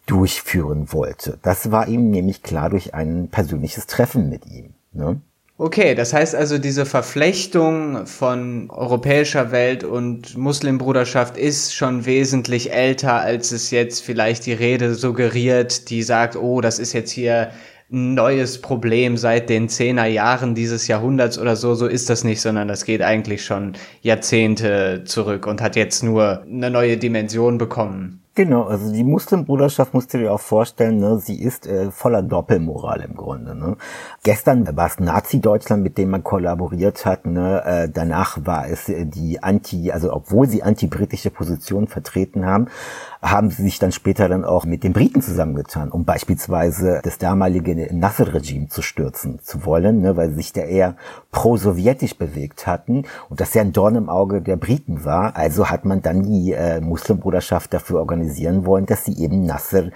durchführen 0.06 0.92
wollte. 0.94 1.40
Das 1.42 1.72
war 1.72 1.88
ihm 1.88 2.10
nämlich 2.10 2.44
klar 2.44 2.70
durch 2.70 2.94
ein 2.94 3.30
persönliches 3.30 3.88
Treffen 3.88 4.30
mit 4.30 4.46
ihm. 4.46 4.74
Ne? 4.94 5.20
Okay, 5.58 5.96
das 5.96 6.12
heißt 6.12 6.36
also, 6.36 6.58
diese 6.58 6.86
Verflechtung 6.86 8.06
von 8.08 8.70
europäischer 8.70 9.52
Welt 9.52 9.86
und 9.86 10.38
Muslimbruderschaft 10.38 11.38
ist 11.38 11.74
schon 11.74 12.06
wesentlich 12.06 12.74
älter, 12.74 13.14
als 13.22 13.54
es 13.54 13.72
jetzt 13.72 14.04
vielleicht 14.04 14.46
die 14.46 14.54
Rede 14.54 14.96
suggeriert, 14.96 15.90
die 15.90 16.04
sagt, 16.04 16.36
oh, 16.36 16.60
das 16.60 16.78
ist 16.78 16.92
jetzt 16.92 17.12
hier 17.12 17.52
neues 17.96 18.60
Problem 18.62 19.16
seit 19.16 19.50
den 19.50 19.70
zehner 19.70 20.06
Jahren 20.06 20.54
dieses 20.54 20.88
Jahrhunderts 20.88 21.40
oder 21.40 21.56
so. 21.56 21.76
So 21.76 21.88
ist 21.88 22.10
das 22.10 22.26
nicht, 22.26 22.42
sondern 22.42 22.68
das 22.68 22.84
geht 22.84 23.02
eigentlich 23.02 23.46
schon 23.46 23.74
Jahrzehnte 24.02 25.04
zurück 25.06 25.48
und 25.48 25.62
hat 25.62 25.78
jetzt 25.78 26.04
nur 26.04 26.44
eine 26.44 26.70
neue 26.70 26.98
Dimension 26.98 27.58
bekommen. 27.58 28.25
Genau, 28.38 28.64
also 28.64 28.92
die 28.92 29.06
Muslimbruderschaft 29.06 29.94
musst 29.94 30.14
du 30.14 30.18
dir 30.18 30.34
auch 30.34 30.42
vorstellen, 30.42 30.98
ne, 30.98 31.20
sie 31.20 31.42
ist 31.42 31.68
äh, 31.68 31.90
voller 31.90 32.22
Doppelmoral 32.22 33.00
im 33.00 33.16
Grunde. 33.16 33.56
Ne. 33.56 33.78
Gestern 34.24 34.76
war 34.76 34.88
es 34.88 35.00
Nazi-Deutschland, 35.00 35.82
mit 35.82 35.98
dem 35.98 36.10
man 36.10 36.22
kollaboriert 36.22 37.06
hat. 37.06 37.26
Ne, 37.26 37.64
äh, 37.64 37.90
danach 37.90 38.46
war 38.46 38.68
es 38.68 38.90
äh, 38.90 39.06
die 39.06 39.42
Anti, 39.42 39.90
also 39.90 40.12
obwohl 40.12 40.50
sie 40.50 40.64
anti-britische 40.64 41.30
Positionen 41.30 41.88
vertreten 41.88 42.46
haben, 42.46 42.68
haben 43.22 43.52
sie 43.52 43.64
sich 43.64 43.80
dann 43.80 43.94
später 43.94 44.28
dann 44.28 44.44
auch 44.44 44.66
mit 44.66 44.84
den 44.84 44.92
Briten 44.92 45.22
zusammengetan, 45.22 45.90
um 45.90 46.04
beispielsweise 46.04 47.00
das 47.04 47.18
damalige 47.18 47.96
Nasser-Regime 47.96 48.68
zu 48.68 48.82
stürzen 48.82 49.40
zu 49.44 49.66
wollen, 49.66 50.02
ne, 50.02 50.18
weil 50.18 50.32
sie 50.32 50.36
sich 50.36 50.52
da 50.52 50.62
eher 50.62 50.98
pro-sowjetisch 51.32 52.18
bewegt 52.18 52.68
hatten 52.68 53.06
und 53.30 53.40
das 53.40 53.54
ja 53.54 53.62
ein 53.62 53.72
Dorn 53.72 53.96
im 53.96 54.10
Auge 54.10 54.42
der 54.42 54.58
Briten 54.58 55.06
war. 55.06 55.38
Also 55.38 55.70
hat 55.70 55.86
man 55.86 56.02
dann 56.02 56.24
die 56.24 56.52
äh, 56.52 56.82
Muslimbruderschaft 56.82 57.74
dafür 57.74 58.02
organisieren 58.26 58.66
wollen, 58.66 58.86
dass 58.86 59.06
sie 59.06 59.18
eben 59.18 59.46
Nasser 59.46 59.90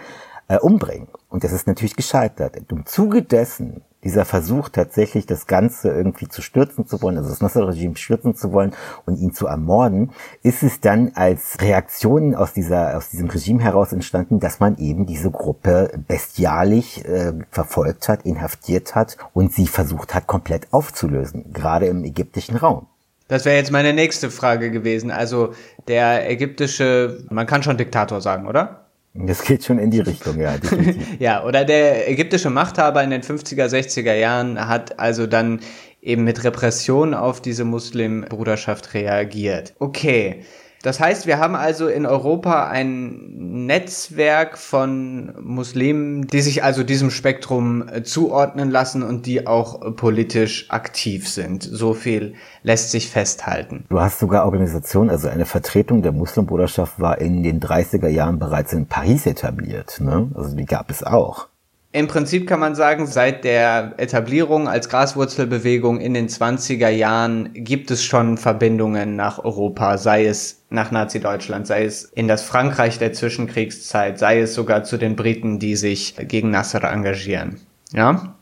äh, 0.48 0.58
umbringen. 0.58 1.08
Und 1.30 1.44
das 1.44 1.52
ist 1.52 1.68
natürlich 1.68 1.96
gescheitert. 1.96 2.58
Im 2.70 2.86
Zuge 2.86 3.22
dessen 3.22 3.82
dieser 4.04 4.24
Versuch 4.24 4.70
tatsächlich 4.70 5.26
das 5.26 5.46
Ganze 5.46 5.90
irgendwie 5.90 6.30
zu 6.30 6.42
stürzen 6.42 6.88
zu 6.88 7.02
wollen, 7.02 7.18
also 7.18 7.30
das 7.30 7.42
Nasser-Regime 7.42 7.98
stürzen 7.98 8.34
zu 8.34 8.54
wollen 8.54 8.74
und 9.06 9.20
ihn 9.20 9.34
zu 9.34 9.46
ermorden, 9.46 10.12
ist 10.42 10.64
es 10.64 10.80
dann 10.80 11.12
als 11.16 11.58
Reaktion 11.60 12.34
aus 12.34 12.54
dieser 12.54 12.96
aus 12.96 13.10
diesem 13.10 13.30
Regime 13.30 13.62
heraus 13.62 13.92
entstanden, 13.92 14.40
dass 14.40 14.62
man 14.62 14.78
eben 14.78 15.06
diese 15.06 15.30
Gruppe 15.30 15.92
bestialisch 16.08 17.00
äh, 17.00 17.34
verfolgt 17.52 18.08
hat, 18.08 18.26
inhaftiert 18.26 18.96
hat 18.96 19.18
und 19.34 19.54
sie 19.54 19.68
versucht 19.68 20.16
hat 20.16 20.28
komplett 20.28 20.72
aufzulösen, 20.72 21.52
gerade 21.52 21.88
im 21.88 22.06
ägyptischen 22.06 22.56
Raum. 22.56 22.88
Das 23.30 23.46
wäre 23.46 23.56
jetzt 23.56 23.72
meine 23.72 23.94
nächste 23.94 24.32
Frage 24.32 24.72
gewesen. 24.72 25.12
Also 25.12 25.54
der 25.88 26.30
ägyptische, 26.30 27.24
man 27.30 27.46
kann 27.46 27.64
schon 27.64 27.78
Diktator 27.78 28.20
sagen, 28.20 28.48
oder? 28.48 28.88
Das 29.14 29.44
geht 29.44 29.64
schon 29.64 29.80
in 29.80 29.92
die 29.92 30.00
Richtung, 30.02 30.40
ja. 30.40 30.56
ja, 31.20 31.44
oder 31.44 31.64
der 31.64 32.10
ägyptische 32.10 32.50
Machthaber 32.50 33.04
in 33.04 33.12
den 33.12 33.22
50er, 33.22 33.68
60er 33.68 34.14
Jahren 34.14 34.68
hat 34.68 35.00
also 35.00 35.28
dann 35.28 35.62
eben 36.02 36.24
mit 36.24 36.44
Repression 36.44 37.14
auf 37.14 37.42
diese 37.42 37.66
Muslimbruderschaft 37.66 38.94
reagiert. 38.94 39.74
Okay. 39.80 40.44
Das 40.82 41.00
heißt, 41.00 41.28
wir 41.28 41.40
haben 41.40 41.56
also 41.56 41.88
in 41.88 42.06
Europa 42.06 42.68
ein 42.68 43.66
Netzwerk 43.66 44.58
von 44.58 45.34
Muslimen, 45.42 46.28
die 46.28 46.42
sich 46.42 46.64
also 46.64 46.84
diesem 46.84 47.12
Spektrum 47.12 47.88
äh, 47.88 48.04
zuordnen 48.04 48.72
lassen 48.72 49.04
und 49.04 49.26
die 49.26 49.46
auch 49.46 49.82
äh, 49.82 49.92
politisch 49.92 50.70
aktiv 50.70 51.28
sind. 51.28 51.64
So 51.64 51.94
viel 51.94 52.36
lässt 52.64 52.92
sich 52.92 53.10
festhalten. 53.10 53.86
Du 53.90 54.00
hast 54.00 54.20
sogar 54.20 54.46
Organisationen, 54.46 55.10
also 55.10 55.28
eine 55.28 55.46
Vertretung 55.46 56.02
der 56.02 56.14
Muslimbruderschaft 56.14 57.00
war 57.00 57.20
in 57.20 57.44
den 57.44 57.60
30er 57.60 58.08
Jahren 58.08 58.40
bereits 58.40 58.72
in 58.72 58.88
Paris 58.88 59.26
etabliert. 59.26 60.00
Ne? 60.00 60.32
Also 60.34 60.56
die 60.56 60.66
gab 60.66 60.90
es 60.90 61.04
auch. 61.04 61.48
Im 61.92 62.08
Prinzip 62.08 62.48
kann 62.48 62.60
man 62.60 62.76
sagen, 62.76 63.08
seit 63.08 63.44
der 63.44 63.96
Etablierung 63.98 64.68
als 64.68 64.90
Graswurzelbewegung 64.90 66.00
in 66.00 66.14
den 66.14 66.30
20er 66.30 66.90
Jahren 66.90 67.50
gibt 67.54 67.90
es 67.90 68.04
schon 68.04 68.38
Verbindungen 68.38 69.16
nach 69.16 69.44
Europa, 69.44 69.98
sei 69.98 70.28
es 70.28 70.59
nach 70.70 70.92
Nazi-Deutschland, 70.92 71.68
sei 71.68 71.86
es 71.86 72.04
in 72.04 72.28
das 72.28 72.44
Frankreich 72.44 73.00
der 73.00 73.14
Zwischenkriegszeit, 73.14 74.20
sei 74.20 74.42
es 74.42 74.54
sogar 74.54 74.84
zu 74.84 74.98
den 74.98 75.16
Briten, 75.16 75.60
die 75.60 75.76
sich 75.76 76.16
gegen 76.28 76.52
Nasser 76.52 76.84
engagieren. 76.84 77.60
Ja? 77.92 78.36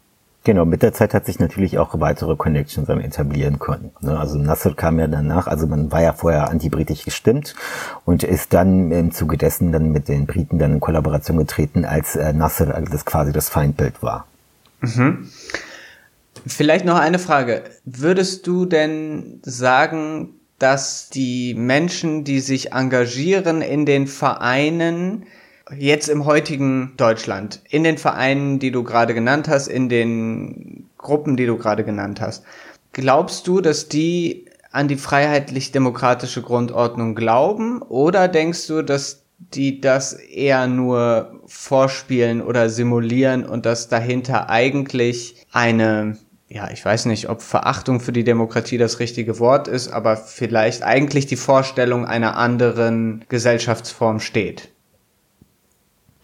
Genau, 0.43 0.63
mit 0.63 0.81
der 0.81 0.93
Zeit 0.93 1.13
hat 1.13 1.25
sich 1.25 1.39
natürlich 1.39 1.77
auch 1.77 1.99
weitere 1.99 2.37
Connections 2.37 2.87
dann 2.87 3.01
etablieren 3.01 3.59
können. 3.59 3.91
Ne? 3.99 4.17
Also 4.17 4.37
Nasser 4.37 4.73
kam 4.73 4.97
ja 4.97 5.07
danach, 5.07 5.47
also 5.47 5.67
man 5.67 5.91
war 5.91 6.01
ja 6.01 6.13
vorher 6.13 6.49
antibritisch 6.49 7.03
gestimmt 7.03 7.53
und 8.05 8.23
ist 8.23 8.53
dann 8.53 8.91
im 8.91 9.11
Zuge 9.11 9.37
dessen 9.37 9.73
dann 9.73 9.91
mit 9.91 10.07
den 10.07 10.25
Briten 10.25 10.57
dann 10.57 10.73
in 10.73 10.79
Kollaboration 10.79 11.37
getreten, 11.37 11.83
als 11.83 12.15
äh, 12.15 12.31
Nasser 12.31 12.65
das 12.89 13.03
quasi 13.03 13.33
das 13.33 13.49
Feindbild 13.49 14.01
war. 14.01 14.25
Mhm. 14.79 15.27
Vielleicht 16.45 16.85
noch 16.85 16.97
eine 16.97 17.19
Frage. 17.19 17.63
Würdest 17.83 18.47
du 18.47 18.65
denn 18.65 19.41
sagen, 19.43 20.36
dass 20.59 21.09
die 21.09 21.53
Menschen, 21.53 22.23
die 22.23 22.39
sich 22.39 22.71
engagieren 22.73 23.61
in 23.61 23.85
den 23.85 24.07
Vereinen, 24.07 25.25
jetzt 25.75 26.07
im 26.07 26.25
heutigen 26.25 26.93
Deutschland, 26.97 27.61
in 27.69 27.83
den 27.83 27.97
Vereinen, 27.97 28.59
die 28.59 28.71
du 28.71 28.83
gerade 28.83 29.13
genannt 29.13 29.47
hast, 29.47 29.67
in 29.67 29.89
den 29.89 30.89
Gruppen, 30.97 31.37
die 31.37 31.45
du 31.45 31.57
gerade 31.57 31.83
genannt 31.83 32.21
hast, 32.21 32.43
glaubst 32.93 33.47
du, 33.47 33.61
dass 33.61 33.89
die 33.89 34.45
an 34.71 34.87
die 34.87 34.97
freiheitlich-demokratische 34.97 36.41
Grundordnung 36.41 37.15
glauben? 37.15 37.81
Oder 37.81 38.27
denkst 38.27 38.67
du, 38.67 38.81
dass 38.81 39.23
die 39.39 39.81
das 39.81 40.13
eher 40.13 40.67
nur 40.67 41.41
vorspielen 41.45 42.41
oder 42.41 42.69
simulieren 42.69 43.45
und 43.45 43.65
dass 43.65 43.87
dahinter 43.87 44.49
eigentlich 44.49 45.45
eine, 45.51 46.17
ja, 46.49 46.69
ich 46.71 46.83
weiß 46.83 47.05
nicht, 47.05 47.29
ob 47.29 47.41
Verachtung 47.41 47.99
für 47.99 48.13
die 48.13 48.23
Demokratie 48.23 48.77
das 48.77 48.99
richtige 48.99 49.39
Wort 49.39 49.67
ist, 49.67 49.89
aber 49.89 50.15
vielleicht 50.15 50.81
eigentlich 50.83 51.25
die 51.25 51.35
Vorstellung 51.35 52.05
einer 52.05 52.37
anderen 52.37 53.25
Gesellschaftsform 53.27 54.19
steht. 54.21 54.69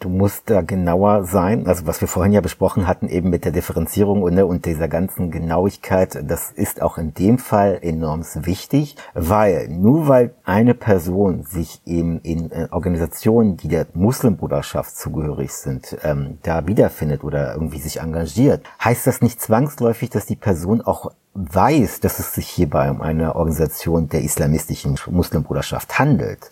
Du 0.04 0.10
musst 0.10 0.50
da 0.50 0.60
genauer 0.60 1.24
sein. 1.24 1.66
Also 1.66 1.86
was 1.86 2.02
wir 2.02 2.08
vorhin 2.08 2.34
ja 2.34 2.42
besprochen 2.42 2.86
hatten, 2.86 3.08
eben 3.08 3.30
mit 3.30 3.46
der 3.46 3.52
Differenzierung 3.52 4.22
und, 4.22 4.34
ne, 4.34 4.44
und 4.44 4.66
dieser 4.66 4.86
ganzen 4.86 5.30
Genauigkeit, 5.30 6.22
das 6.28 6.50
ist 6.50 6.82
auch 6.82 6.98
in 6.98 7.14
dem 7.14 7.38
Fall 7.38 7.78
enorm 7.80 8.22
wichtig, 8.34 8.96
weil 9.14 9.66
nur 9.68 10.06
weil 10.06 10.34
eine 10.44 10.74
Person 10.74 11.44
sich 11.44 11.80
eben 11.86 12.20
in 12.20 12.52
äh, 12.52 12.68
Organisationen, 12.70 13.56
die 13.56 13.68
der 13.68 13.86
Muslimbruderschaft 13.94 14.94
zugehörig 14.94 15.54
sind, 15.54 15.96
ähm, 16.04 16.36
da 16.42 16.66
wiederfindet 16.66 17.24
oder 17.24 17.54
irgendwie 17.54 17.78
sich 17.80 18.00
engagiert, 18.00 18.62
heißt 18.84 19.06
das 19.06 19.22
nicht 19.22 19.40
zwangsläufig, 19.40 20.10
dass 20.10 20.26
die 20.26 20.36
Person 20.36 20.82
auch 20.82 21.12
weiß, 21.32 22.00
dass 22.00 22.18
es 22.18 22.34
sich 22.34 22.46
hierbei 22.46 22.90
um 22.90 23.00
eine 23.00 23.36
Organisation 23.36 24.10
der 24.10 24.20
islamistischen 24.20 24.98
Muslimbruderschaft 25.10 25.98
handelt, 25.98 26.50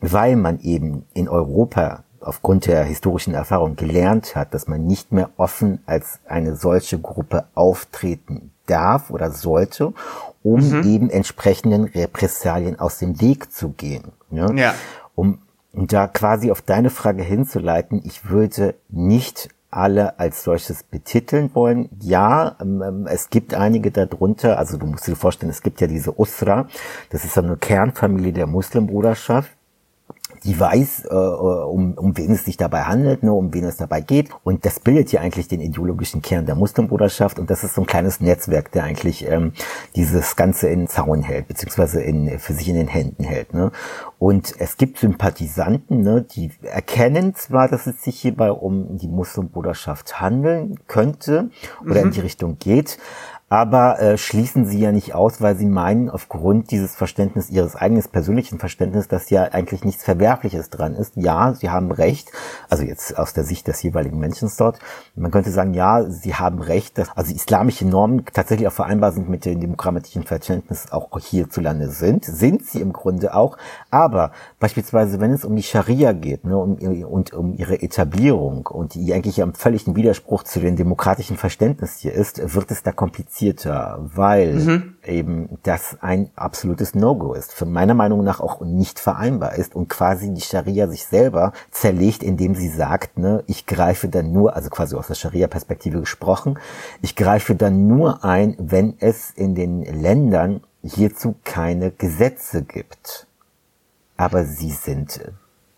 weil 0.00 0.36
man 0.36 0.60
eben 0.60 1.04
in 1.14 1.28
Europa 1.28 2.04
aufgrund 2.24 2.66
der 2.66 2.84
historischen 2.84 3.34
Erfahrung 3.34 3.76
gelernt 3.76 4.36
hat, 4.36 4.54
dass 4.54 4.68
man 4.68 4.86
nicht 4.86 5.12
mehr 5.12 5.30
offen 5.36 5.80
als 5.86 6.20
eine 6.26 6.56
solche 6.56 6.98
Gruppe 6.98 7.44
auftreten 7.54 8.52
darf 8.66 9.10
oder 9.10 9.30
sollte, 9.30 9.92
um 10.42 10.60
mhm. 10.60 10.82
eben 10.84 11.10
entsprechenden 11.10 11.84
Repressalien 11.84 12.78
aus 12.78 12.98
dem 12.98 13.20
Weg 13.20 13.52
zu 13.52 13.70
gehen. 13.70 14.12
Ne? 14.30 14.52
Ja. 14.56 14.74
Um, 15.14 15.38
um 15.72 15.86
da 15.86 16.06
quasi 16.06 16.50
auf 16.50 16.62
deine 16.62 16.90
Frage 16.90 17.22
hinzuleiten, 17.22 18.02
ich 18.04 18.28
würde 18.28 18.74
nicht 18.88 19.48
alle 19.70 20.18
als 20.18 20.44
solches 20.44 20.82
betiteln 20.82 21.50
wollen. 21.54 21.88
Ja, 22.00 22.56
ähm, 22.60 22.82
ähm, 22.82 23.06
es 23.06 23.30
gibt 23.30 23.54
einige 23.54 23.90
darunter, 23.90 24.58
also 24.58 24.76
du 24.76 24.86
musst 24.86 25.06
dir 25.06 25.16
vorstellen, 25.16 25.50
es 25.50 25.62
gibt 25.62 25.80
ja 25.80 25.86
diese 25.86 26.18
Usra, 26.20 26.68
das 27.10 27.24
ist 27.24 27.38
eine 27.38 27.56
Kernfamilie 27.56 28.32
der 28.32 28.46
Muslimbruderschaft 28.46 29.50
die 30.44 30.58
weiß, 30.58 31.06
äh, 31.10 31.14
um, 31.14 31.94
um 31.94 32.16
wen 32.16 32.32
es 32.32 32.44
sich 32.44 32.56
dabei 32.56 32.82
handelt, 32.82 33.22
ne, 33.22 33.32
um 33.32 33.52
wen 33.54 33.64
es 33.64 33.76
dabei 33.76 34.00
geht. 34.00 34.30
Und 34.44 34.64
das 34.64 34.80
bildet 34.80 35.12
ja 35.12 35.20
eigentlich 35.20 35.48
den 35.48 35.60
ideologischen 35.60 36.22
Kern 36.22 36.46
der 36.46 36.54
Muslimbruderschaft. 36.54 37.38
Und 37.38 37.50
das 37.50 37.64
ist 37.64 37.74
so 37.74 37.82
ein 37.82 37.86
kleines 37.86 38.20
Netzwerk, 38.20 38.72
der 38.72 38.84
eigentlich 38.84 39.26
ähm, 39.28 39.52
dieses 39.96 40.36
Ganze 40.36 40.68
in 40.68 40.88
Zaun 40.88 41.22
hält, 41.22 41.48
beziehungsweise 41.48 42.02
in, 42.02 42.38
für 42.38 42.52
sich 42.52 42.68
in 42.68 42.76
den 42.76 42.88
Händen 42.88 43.24
hält. 43.24 43.54
Ne. 43.54 43.70
Und 44.18 44.54
es 44.58 44.76
gibt 44.76 44.98
Sympathisanten, 44.98 46.02
ne, 46.02 46.22
die 46.22 46.50
erkennen 46.62 47.34
zwar, 47.34 47.68
dass 47.68 47.86
es 47.86 48.02
sich 48.02 48.20
hierbei 48.20 48.50
um 48.50 48.96
die 48.98 49.08
Muslimbruderschaft 49.08 50.20
handeln 50.20 50.78
könnte 50.86 51.50
oder 51.82 52.00
mhm. 52.00 52.06
in 52.06 52.10
die 52.12 52.20
Richtung 52.20 52.58
geht, 52.58 52.98
aber 53.52 54.00
äh, 54.00 54.16
schließen 54.16 54.64
sie 54.64 54.80
ja 54.80 54.92
nicht 54.92 55.14
aus, 55.14 55.42
weil 55.42 55.56
sie 55.56 55.66
meinen, 55.66 56.08
aufgrund 56.08 56.70
dieses 56.70 56.96
Verständnis, 56.96 57.50
ihres 57.50 57.76
eigenen 57.76 58.02
persönlichen 58.02 58.58
Verständnisses, 58.58 59.08
dass 59.08 59.28
ja 59.28 59.42
eigentlich 59.42 59.84
nichts 59.84 60.02
Verwerfliches 60.02 60.70
dran 60.70 60.94
ist. 60.94 61.16
Ja, 61.16 61.52
sie 61.52 61.68
haben 61.68 61.92
recht, 61.92 62.32
also 62.70 62.82
jetzt 62.82 63.18
aus 63.18 63.34
der 63.34 63.44
Sicht 63.44 63.68
des 63.68 63.82
jeweiligen 63.82 64.18
Menschen 64.18 64.50
dort. 64.56 64.78
Man 65.16 65.30
könnte 65.30 65.50
sagen, 65.50 65.74
ja, 65.74 66.02
sie 66.08 66.34
haben 66.34 66.62
recht, 66.62 66.96
dass 66.96 67.14
also 67.14 67.34
islamische 67.34 67.86
Normen 67.86 68.24
tatsächlich 68.24 68.68
auch 68.68 68.72
vereinbar 68.72 69.12
sind 69.12 69.28
mit 69.28 69.44
dem 69.44 69.60
demokratischen 69.60 70.22
Verständnis 70.22 70.90
auch 70.90 71.10
hierzulande 71.20 71.90
sind. 71.90 72.24
Sind 72.24 72.64
sie 72.64 72.80
im 72.80 72.94
Grunde 72.94 73.34
auch. 73.34 73.58
Aber 73.90 74.32
beispielsweise, 74.60 75.20
wenn 75.20 75.30
es 75.30 75.44
um 75.44 75.54
die 75.54 75.62
Scharia 75.62 76.14
geht 76.14 76.46
ne, 76.46 76.56
um, 76.56 76.78
und 77.04 77.34
um 77.34 77.52
ihre 77.52 77.82
Etablierung 77.82 78.66
und 78.66 78.94
die 78.94 79.12
eigentlich 79.12 79.42
am 79.42 79.52
völligen 79.52 79.94
Widerspruch 79.94 80.42
zu 80.44 80.58
dem 80.58 80.76
demokratischen 80.76 81.36
Verständnis 81.36 81.98
hier 81.98 82.14
ist, 82.14 82.54
wird 82.54 82.70
es 82.70 82.82
da 82.82 82.92
kompliziert 82.92 83.41
komplizierter, 83.42 83.98
weil 84.14 84.54
mhm. 84.54 84.94
eben 85.04 85.58
das 85.62 85.96
ein 86.00 86.30
absolutes 86.36 86.94
No-Go 86.94 87.34
ist. 87.34 87.52
Für 87.52 87.66
meiner 87.66 87.94
Meinung 87.94 88.22
nach 88.24 88.40
auch 88.40 88.60
nicht 88.60 89.00
vereinbar 89.00 89.56
ist 89.56 89.74
und 89.74 89.88
quasi 89.88 90.32
die 90.32 90.40
Scharia 90.40 90.88
sich 90.88 91.06
selber 91.06 91.52
zerlegt, 91.70 92.22
indem 92.22 92.54
sie 92.54 92.68
sagt, 92.68 93.18
ne, 93.18 93.42
ich 93.46 93.66
greife 93.66 94.08
dann 94.08 94.32
nur, 94.32 94.54
also 94.54 94.70
quasi 94.70 94.94
aus 94.96 95.08
der 95.08 95.14
Scharia-Perspektive 95.14 96.00
gesprochen, 96.00 96.58
ich 97.00 97.16
greife 97.16 97.54
dann 97.54 97.88
nur 97.88 98.24
ein, 98.24 98.56
wenn 98.58 98.94
es 99.00 99.30
in 99.30 99.54
den 99.54 99.82
Ländern 99.82 100.60
hierzu 100.82 101.34
keine 101.44 101.90
Gesetze 101.90 102.62
gibt. 102.62 103.26
Aber 104.16 104.44
sie 104.44 104.70
sind 104.70 105.20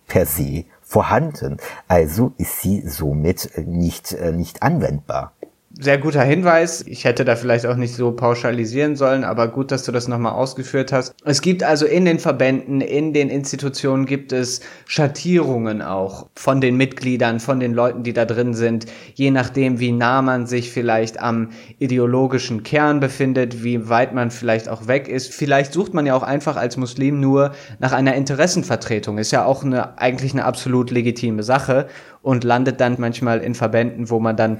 per 0.06 0.26
se 0.26 0.64
vorhanden. 0.82 1.56
Also 1.88 2.32
ist 2.36 2.60
sie 2.60 2.82
somit 2.86 3.50
nicht, 3.56 4.12
äh, 4.12 4.32
nicht 4.32 4.62
anwendbar 4.62 5.32
sehr 5.78 5.98
guter 5.98 6.22
Hinweis. 6.22 6.84
Ich 6.86 7.04
hätte 7.04 7.24
da 7.24 7.34
vielleicht 7.34 7.66
auch 7.66 7.76
nicht 7.76 7.94
so 7.94 8.12
pauschalisieren 8.12 8.94
sollen, 8.94 9.24
aber 9.24 9.48
gut, 9.48 9.72
dass 9.72 9.82
du 9.82 9.92
das 9.92 10.06
nochmal 10.06 10.32
ausgeführt 10.32 10.92
hast. 10.92 11.14
Es 11.24 11.40
gibt 11.40 11.64
also 11.64 11.84
in 11.86 12.04
den 12.04 12.20
Verbänden, 12.20 12.80
in 12.80 13.12
den 13.12 13.28
Institutionen 13.28 14.06
gibt 14.06 14.32
es 14.32 14.60
Schattierungen 14.86 15.82
auch 15.82 16.28
von 16.36 16.60
den 16.60 16.76
Mitgliedern, 16.76 17.40
von 17.40 17.58
den 17.58 17.74
Leuten, 17.74 18.04
die 18.04 18.12
da 18.12 18.24
drin 18.24 18.54
sind, 18.54 18.86
je 19.14 19.30
nachdem, 19.30 19.80
wie 19.80 19.90
nah 19.90 20.22
man 20.22 20.46
sich 20.46 20.70
vielleicht 20.70 21.20
am 21.20 21.50
ideologischen 21.78 22.62
Kern 22.62 23.00
befindet, 23.00 23.64
wie 23.64 23.88
weit 23.88 24.14
man 24.14 24.30
vielleicht 24.30 24.68
auch 24.68 24.86
weg 24.86 25.08
ist. 25.08 25.34
Vielleicht 25.34 25.72
sucht 25.72 25.92
man 25.92 26.06
ja 26.06 26.14
auch 26.14 26.22
einfach 26.22 26.56
als 26.56 26.76
Muslim 26.76 27.18
nur 27.18 27.52
nach 27.80 27.92
einer 27.92 28.14
Interessenvertretung. 28.14 29.18
Ist 29.18 29.32
ja 29.32 29.44
auch 29.44 29.64
eine, 29.64 29.98
eigentlich 29.98 30.32
eine 30.32 30.44
absolut 30.44 30.92
legitime 30.92 31.42
Sache 31.42 31.88
und 32.22 32.44
landet 32.44 32.80
dann 32.80 32.96
manchmal 32.98 33.40
in 33.40 33.54
Verbänden, 33.54 34.08
wo 34.08 34.20
man 34.20 34.36
dann 34.36 34.58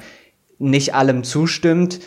nicht 0.70 0.94
allem 0.94 1.24
zustimmt, 1.24 2.00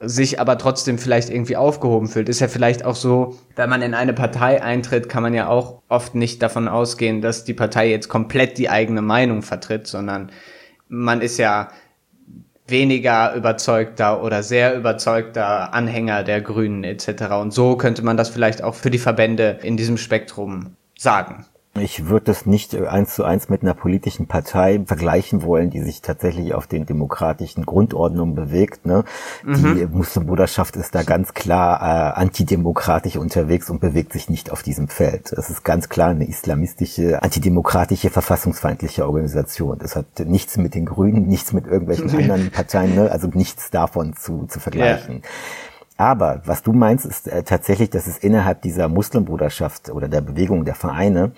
sich 0.00 0.40
aber 0.40 0.56
trotzdem 0.56 0.98
vielleicht 0.98 1.28
irgendwie 1.28 1.56
aufgehoben 1.56 2.08
fühlt. 2.08 2.28
Ist 2.28 2.40
ja 2.40 2.48
vielleicht 2.48 2.84
auch 2.84 2.94
so, 2.94 3.38
wenn 3.56 3.68
man 3.68 3.82
in 3.82 3.92
eine 3.92 4.14
Partei 4.14 4.62
eintritt, 4.62 5.10
kann 5.10 5.22
man 5.22 5.34
ja 5.34 5.48
auch 5.48 5.82
oft 5.88 6.14
nicht 6.14 6.42
davon 6.42 6.68
ausgehen, 6.68 7.20
dass 7.20 7.44
die 7.44 7.52
Partei 7.52 7.90
jetzt 7.90 8.08
komplett 8.08 8.56
die 8.56 8.70
eigene 8.70 9.02
Meinung 9.02 9.42
vertritt, 9.42 9.86
sondern 9.86 10.32
man 10.88 11.20
ist 11.20 11.36
ja 11.36 11.68
weniger 12.66 13.34
überzeugter 13.34 14.22
oder 14.22 14.42
sehr 14.42 14.74
überzeugter 14.74 15.74
Anhänger 15.74 16.22
der 16.22 16.40
Grünen 16.40 16.84
etc. 16.84 17.34
Und 17.40 17.52
so 17.52 17.76
könnte 17.76 18.02
man 18.02 18.16
das 18.16 18.30
vielleicht 18.30 18.62
auch 18.62 18.74
für 18.74 18.90
die 18.90 18.98
Verbände 18.98 19.58
in 19.62 19.76
diesem 19.76 19.98
Spektrum 19.98 20.76
sagen. 20.96 21.44
Ich 21.80 22.08
würde 22.08 22.26
das 22.26 22.46
nicht 22.46 22.74
eins 22.74 23.14
zu 23.14 23.24
eins 23.24 23.48
mit 23.48 23.62
einer 23.62 23.74
politischen 23.74 24.26
Partei 24.26 24.82
vergleichen 24.84 25.42
wollen, 25.42 25.70
die 25.70 25.80
sich 25.80 26.02
tatsächlich 26.02 26.54
auf 26.54 26.66
den 26.66 26.86
demokratischen 26.86 27.66
Grundordnungen 27.66 28.34
bewegt. 28.34 28.86
Ne? 28.86 29.04
Mhm. 29.44 29.76
Die 29.76 29.86
Muslimbruderschaft 29.86 30.76
ist 30.76 30.94
da 30.94 31.02
ganz 31.02 31.34
klar 31.34 31.80
äh, 31.80 32.20
antidemokratisch 32.20 33.16
unterwegs 33.16 33.70
und 33.70 33.80
bewegt 33.80 34.12
sich 34.12 34.28
nicht 34.28 34.50
auf 34.50 34.62
diesem 34.62 34.88
Feld. 34.88 35.32
Es 35.32 35.50
ist 35.50 35.64
ganz 35.64 35.88
klar 35.88 36.10
eine 36.10 36.28
islamistische, 36.28 37.22
antidemokratische, 37.22 38.10
verfassungsfeindliche 38.10 39.06
Organisation. 39.06 39.78
Das 39.78 39.96
hat 39.96 40.20
nichts 40.20 40.56
mit 40.56 40.74
den 40.74 40.86
Grünen, 40.86 41.26
nichts 41.26 41.52
mit 41.52 41.66
irgendwelchen 41.66 42.10
anderen 42.16 42.50
Parteien, 42.50 42.94
ne? 42.94 43.10
also 43.10 43.28
nichts 43.28 43.70
davon 43.70 44.14
zu, 44.14 44.46
zu 44.46 44.60
vergleichen. 44.60 45.16
Yeah. 45.16 45.69
Aber 46.00 46.40
was 46.46 46.62
du 46.62 46.72
meinst, 46.72 47.04
ist 47.04 47.28
äh, 47.28 47.42
tatsächlich, 47.42 47.90
dass 47.90 48.06
es 48.06 48.16
innerhalb 48.16 48.62
dieser 48.62 48.88
Muslimbruderschaft 48.88 49.90
oder 49.90 50.08
der 50.08 50.22
Bewegung 50.22 50.64
der 50.64 50.74
Vereine 50.74 51.32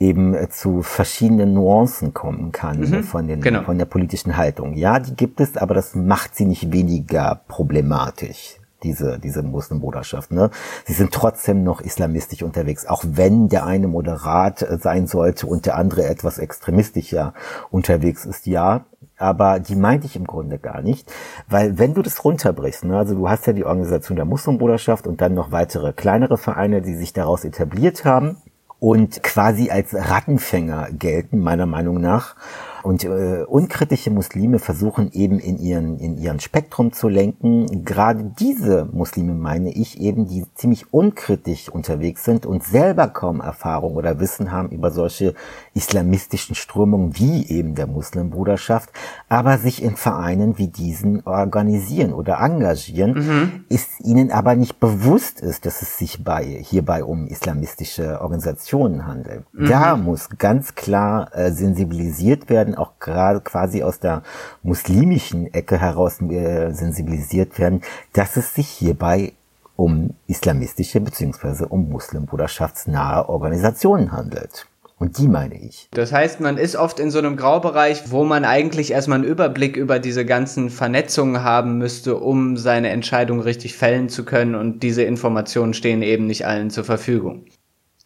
eben 0.00 0.34
äh, 0.34 0.48
zu 0.48 0.82
verschiedenen 0.82 1.54
Nuancen 1.54 2.14
kommen 2.14 2.50
kann 2.50 2.80
mhm, 2.80 3.04
von, 3.04 3.28
den, 3.28 3.40
genau. 3.40 3.62
von 3.62 3.78
der 3.78 3.84
politischen 3.84 4.36
Haltung. 4.36 4.74
Ja, 4.74 4.98
die 4.98 5.14
gibt 5.14 5.38
es, 5.38 5.56
aber 5.56 5.72
das 5.72 5.94
macht 5.94 6.34
sie 6.34 6.46
nicht 6.46 6.72
weniger 6.72 7.42
problematisch 7.46 8.58
diese, 8.82 9.20
diese 9.20 9.44
Muslimbruderschaft. 9.44 10.32
Ne? 10.32 10.50
Sie 10.84 10.94
sind 10.94 11.12
trotzdem 11.12 11.62
noch 11.62 11.80
islamistisch 11.80 12.42
unterwegs, 12.42 12.86
auch 12.86 13.04
wenn 13.06 13.48
der 13.48 13.66
eine 13.66 13.86
moderat 13.86 14.62
äh, 14.62 14.78
sein 14.78 15.06
sollte 15.06 15.46
und 15.46 15.64
der 15.64 15.76
andere 15.76 16.06
etwas 16.06 16.38
extremistischer 16.38 17.34
unterwegs 17.70 18.24
ist. 18.24 18.48
Ja, 18.48 18.84
aber 19.18 19.60
die 19.60 19.76
meinte 19.76 20.06
ich 20.06 20.16
im 20.16 20.26
Grunde 20.26 20.58
gar 20.58 20.82
nicht, 20.82 21.12
weil 21.48 21.78
wenn 21.78 21.94
du 21.94 22.02
das 22.02 22.24
runterbrichst, 22.24 22.84
ne, 22.84 22.96
also 22.96 23.14
du 23.14 23.28
hast 23.28 23.46
ja 23.46 23.52
die 23.52 23.64
Organisation 23.64 24.16
der 24.16 24.24
Muslimbruderschaft 24.24 25.06
und 25.06 25.20
dann 25.20 25.34
noch 25.34 25.52
weitere 25.52 25.92
kleinere 25.92 26.38
Vereine, 26.38 26.82
die 26.82 26.94
sich 26.94 27.12
daraus 27.12 27.44
etabliert 27.44 28.04
haben 28.04 28.36
und 28.80 29.22
quasi 29.24 29.70
als 29.70 29.92
Rattenfänger 29.94 30.88
gelten, 30.92 31.40
meiner 31.40 31.66
Meinung 31.66 32.00
nach, 32.00 32.36
Und 32.82 33.04
äh, 33.04 33.44
unkritische 33.46 34.10
Muslime 34.10 34.58
versuchen 34.58 35.10
eben 35.12 35.38
in 35.38 35.58
ihren, 35.58 35.98
in 35.98 36.16
ihren 36.16 36.40
Spektrum 36.40 36.92
zu 36.92 37.08
lenken. 37.08 37.84
Gerade 37.84 38.32
diese 38.38 38.86
Muslime 38.86 39.34
meine 39.34 39.72
ich 39.72 40.00
eben, 40.00 40.26
die 40.26 40.46
ziemlich 40.54 40.92
unkritisch 40.92 41.68
unterwegs 41.68 42.24
sind 42.24 42.46
und 42.46 42.62
selber 42.64 43.08
kaum 43.08 43.40
Erfahrung 43.40 43.96
oder 43.96 44.20
Wissen 44.20 44.52
haben 44.52 44.70
über 44.70 44.90
solche 44.90 45.34
islamistischen 45.78 46.56
Strömungen 46.56 47.16
wie 47.16 47.46
eben 47.46 47.76
der 47.76 47.86
Muslimbruderschaft, 47.86 48.90
aber 49.28 49.58
sich 49.58 49.80
in 49.80 49.94
Vereinen 49.96 50.58
wie 50.58 50.66
diesen 50.66 51.24
organisieren 51.24 52.12
oder 52.12 52.40
engagieren, 52.40 53.12
mhm. 53.12 53.64
ist 53.68 54.00
ihnen 54.00 54.32
aber 54.32 54.56
nicht 54.56 54.80
bewusst 54.80 55.40
ist, 55.40 55.66
dass 55.66 55.80
es 55.80 55.96
sich 55.96 56.24
bei, 56.24 56.44
hierbei 56.44 57.04
um 57.04 57.28
islamistische 57.28 58.20
Organisationen 58.20 59.06
handelt. 59.06 59.44
Mhm. 59.52 59.68
Da 59.68 59.96
muss 59.96 60.28
ganz 60.36 60.74
klar 60.74 61.34
äh, 61.34 61.52
sensibilisiert 61.52 62.50
werden, 62.50 62.74
auch 62.74 62.98
gerade 62.98 63.40
quasi 63.40 63.84
aus 63.84 64.00
der 64.00 64.22
muslimischen 64.64 65.54
Ecke 65.54 65.80
heraus 65.80 66.20
äh, 66.20 66.72
sensibilisiert 66.72 67.58
werden, 67.60 67.82
dass 68.12 68.36
es 68.36 68.52
sich 68.52 68.68
hierbei 68.68 69.32
um 69.76 70.14
islamistische 70.26 71.00
bzw. 71.00 71.66
um 71.68 71.88
muslimbruderschaftsnahe 71.88 73.28
Organisationen 73.28 74.10
handelt. 74.10 74.66
Und 74.98 75.16
die 75.18 75.28
meine 75.28 75.54
ich. 75.54 75.88
Das 75.92 76.12
heißt, 76.12 76.40
man 76.40 76.58
ist 76.58 76.74
oft 76.74 76.98
in 76.98 77.10
so 77.10 77.18
einem 77.18 77.36
Graubereich, 77.36 78.10
wo 78.10 78.24
man 78.24 78.44
eigentlich 78.44 78.90
erstmal 78.90 79.18
einen 79.18 79.28
Überblick 79.28 79.76
über 79.76 80.00
diese 80.00 80.26
ganzen 80.26 80.70
Vernetzungen 80.70 81.44
haben 81.44 81.78
müsste, 81.78 82.16
um 82.16 82.56
seine 82.56 82.88
Entscheidung 82.88 83.40
richtig 83.40 83.76
fällen 83.76 84.08
zu 84.08 84.24
können. 84.24 84.56
Und 84.56 84.82
diese 84.82 85.04
Informationen 85.04 85.72
stehen 85.72 86.02
eben 86.02 86.26
nicht 86.26 86.46
allen 86.46 86.70
zur 86.70 86.84
Verfügung. 86.84 87.44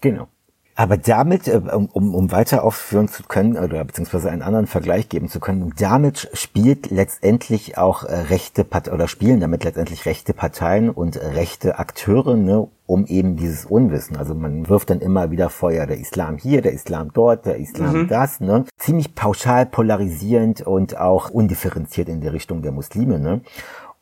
Genau. 0.02 0.28
Aber 0.74 0.96
damit, 0.96 1.48
äh, 1.48 1.61
um, 1.61 2.14
um 2.14 2.33
weiter 2.33 2.64
aufführen 2.64 3.09
zu 3.09 3.24
können, 3.24 3.59
oder 3.59 3.85
beziehungsweise 3.85 4.31
einen 4.31 4.42
anderen 4.42 4.66
Vergleich 4.66 5.09
geben 5.09 5.28
zu 5.28 5.38
können, 5.38 5.74
damit 5.78 6.31
spielt 6.33 6.90
letztendlich 6.90 7.76
auch 7.76 8.05
äh, 8.05 8.14
rechte 8.14 8.64
Part 8.64 8.90
oder 8.90 9.07
spielen 9.07 9.40
damit 9.40 9.64
letztendlich 9.64 10.07
rechte 10.07 10.33
Parteien 10.33 10.88
und 10.88 11.16
rechte 11.16 11.78
Akteure, 11.78 12.37
ne, 12.37 12.68
um 12.92 13.07
eben 13.07 13.37
dieses 13.37 13.64
Unwissen. 13.64 14.18
Also 14.18 14.35
man 14.35 14.68
wirft 14.68 14.90
dann 14.90 15.00
immer 15.00 15.31
wieder 15.31 15.48
Feuer, 15.48 15.87
der 15.87 15.98
Islam 15.98 16.37
hier, 16.37 16.61
der 16.61 16.74
Islam 16.74 17.11
dort, 17.14 17.46
der 17.46 17.57
Islam 17.57 18.02
mhm. 18.02 18.09
das, 18.09 18.40
ne? 18.40 18.66
Ziemlich 18.76 19.14
pauschal 19.14 19.64
polarisierend 19.64 20.61
und 20.61 20.98
auch 20.98 21.31
undifferenziert 21.31 22.11
in 22.11 22.20
der 22.20 22.35
Richtung 22.35 22.61
der 22.61 22.72
Muslime, 22.72 23.18
ne? 23.18 23.40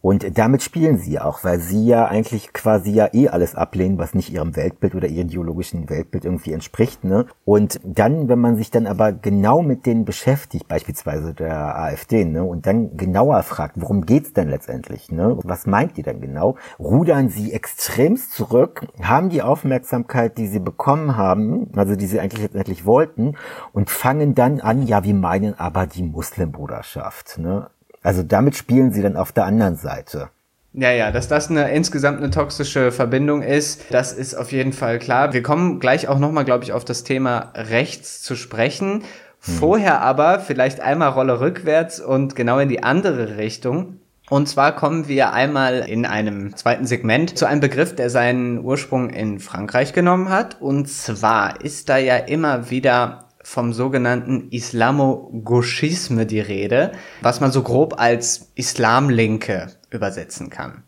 Und 0.02 0.38
damit 0.38 0.62
spielen 0.62 0.96
sie 0.96 1.18
auch, 1.18 1.44
weil 1.44 1.60
sie 1.60 1.86
ja 1.86 2.06
eigentlich 2.06 2.52
quasi 2.52 2.90
ja 2.90 3.08
eh 3.12 3.28
alles 3.28 3.54
ablehnen, 3.54 3.98
was 3.98 4.14
nicht 4.14 4.32
ihrem 4.32 4.56
Weltbild 4.56 4.94
oder 4.94 5.08
ihrem 5.08 5.28
ideologischen 5.28 5.90
Weltbild 5.90 6.24
irgendwie 6.24 6.52
entspricht. 6.52 7.04
Ne? 7.04 7.26
Und 7.44 7.80
dann, 7.84 8.28
wenn 8.28 8.38
man 8.38 8.56
sich 8.56 8.70
dann 8.70 8.86
aber 8.86 9.12
genau 9.12 9.60
mit 9.60 9.84
denen 9.84 10.06
beschäftigt, 10.06 10.68
beispielsweise 10.68 11.34
der 11.34 11.78
AfD, 11.78 12.24
ne, 12.24 12.42
und 12.42 12.66
dann 12.66 12.96
genauer 12.96 13.42
fragt, 13.42 13.80
worum 13.80 14.06
geht's 14.06 14.32
denn 14.32 14.48
letztendlich? 14.48 15.12
Ne? 15.12 15.38
Was 15.42 15.66
meint 15.66 15.98
ihr 15.98 16.04
denn 16.04 16.20
genau? 16.20 16.56
Rudern 16.78 17.28
sie 17.28 17.52
extremst 17.52 18.32
zurück, 18.32 18.86
haben 19.02 19.28
die 19.28 19.42
Aufmerksamkeit, 19.42 20.38
die 20.38 20.46
sie 20.46 20.60
bekommen 20.60 21.16
haben, 21.16 21.68
also 21.76 21.94
die 21.94 22.06
sie 22.06 22.20
eigentlich 22.20 22.42
letztendlich 22.42 22.86
wollten, 22.86 23.36
und 23.72 23.90
fangen 23.90 24.34
dann 24.34 24.60
an, 24.60 24.86
ja, 24.86 25.04
wir 25.04 25.14
meinen 25.14 25.58
aber 25.58 25.86
die 25.86 26.02
Muslimbruderschaft. 26.02 27.38
Ne? 27.38 27.68
Also 28.02 28.22
damit 28.22 28.56
spielen 28.56 28.92
sie 28.92 29.02
dann 29.02 29.16
auf 29.16 29.32
der 29.32 29.44
anderen 29.44 29.76
Seite. 29.76 30.30
Ja, 30.72 30.92
ja, 30.92 31.10
dass 31.10 31.26
das 31.26 31.50
eine 31.50 31.72
insgesamt 31.72 32.18
eine 32.18 32.30
toxische 32.30 32.92
Verbindung 32.92 33.42
ist, 33.42 33.86
das 33.90 34.12
ist 34.12 34.34
auf 34.34 34.52
jeden 34.52 34.72
Fall 34.72 35.00
klar. 35.00 35.32
Wir 35.32 35.42
kommen 35.42 35.80
gleich 35.80 36.06
auch 36.06 36.20
nochmal, 36.20 36.44
glaube 36.44 36.62
ich, 36.62 36.72
auf 36.72 36.84
das 36.84 37.02
Thema 37.02 37.52
rechts 37.56 38.22
zu 38.22 38.36
sprechen. 38.36 39.02
Hm. 39.42 39.54
Vorher 39.54 40.00
aber 40.00 40.38
vielleicht 40.38 40.80
einmal 40.80 41.10
Rolle 41.10 41.40
rückwärts 41.40 41.98
und 41.98 42.36
genau 42.36 42.58
in 42.60 42.68
die 42.68 42.84
andere 42.84 43.36
Richtung. 43.36 43.96
Und 44.28 44.48
zwar 44.48 44.76
kommen 44.76 45.08
wir 45.08 45.32
einmal 45.32 45.80
in 45.80 46.06
einem 46.06 46.54
zweiten 46.54 46.86
Segment 46.86 47.36
zu 47.36 47.46
einem 47.46 47.60
Begriff, 47.60 47.96
der 47.96 48.10
seinen 48.10 48.60
Ursprung 48.60 49.10
in 49.10 49.40
Frankreich 49.40 49.92
genommen 49.92 50.28
hat. 50.28 50.60
Und 50.60 50.88
zwar 50.88 51.64
ist 51.64 51.88
da 51.88 51.98
ja 51.98 52.16
immer 52.16 52.70
wieder 52.70 53.24
vom 53.50 53.72
sogenannten 53.72 54.46
Islamo-Gauchisme 54.52 56.24
die 56.24 56.38
Rede, 56.38 56.92
was 57.20 57.40
man 57.40 57.50
so 57.50 57.64
grob 57.64 57.98
als 57.98 58.52
Islamlinke 58.54 59.72
übersetzen 59.90 60.50
kann. 60.50 60.84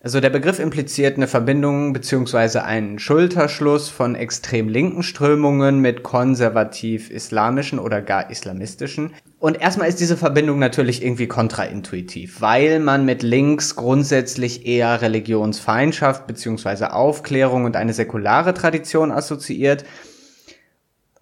Also 0.00 0.18
der 0.18 0.30
Begriff 0.30 0.58
impliziert 0.58 1.16
eine 1.16 1.28
Verbindung 1.28 1.92
beziehungsweise 1.92 2.64
einen 2.64 2.98
Schulterschluss 2.98 3.88
von 3.88 4.16
extrem 4.16 4.68
linken 4.68 5.04
Strömungen 5.04 5.78
mit 5.78 6.02
konservativ-islamischen 6.02 7.78
oder 7.78 8.02
gar 8.02 8.28
islamistischen. 8.30 9.12
Und 9.38 9.60
erstmal 9.60 9.88
ist 9.88 10.00
diese 10.00 10.16
Verbindung 10.16 10.58
natürlich 10.58 11.04
irgendwie 11.04 11.28
kontraintuitiv, 11.28 12.40
weil 12.40 12.80
man 12.80 13.04
mit 13.04 13.22
links 13.22 13.76
grundsätzlich 13.76 14.66
eher 14.66 15.02
Religionsfeindschaft 15.02 16.26
beziehungsweise 16.26 16.94
Aufklärung 16.94 17.64
und 17.64 17.76
eine 17.76 17.92
säkulare 17.92 18.54
Tradition 18.54 19.12
assoziiert 19.12 19.84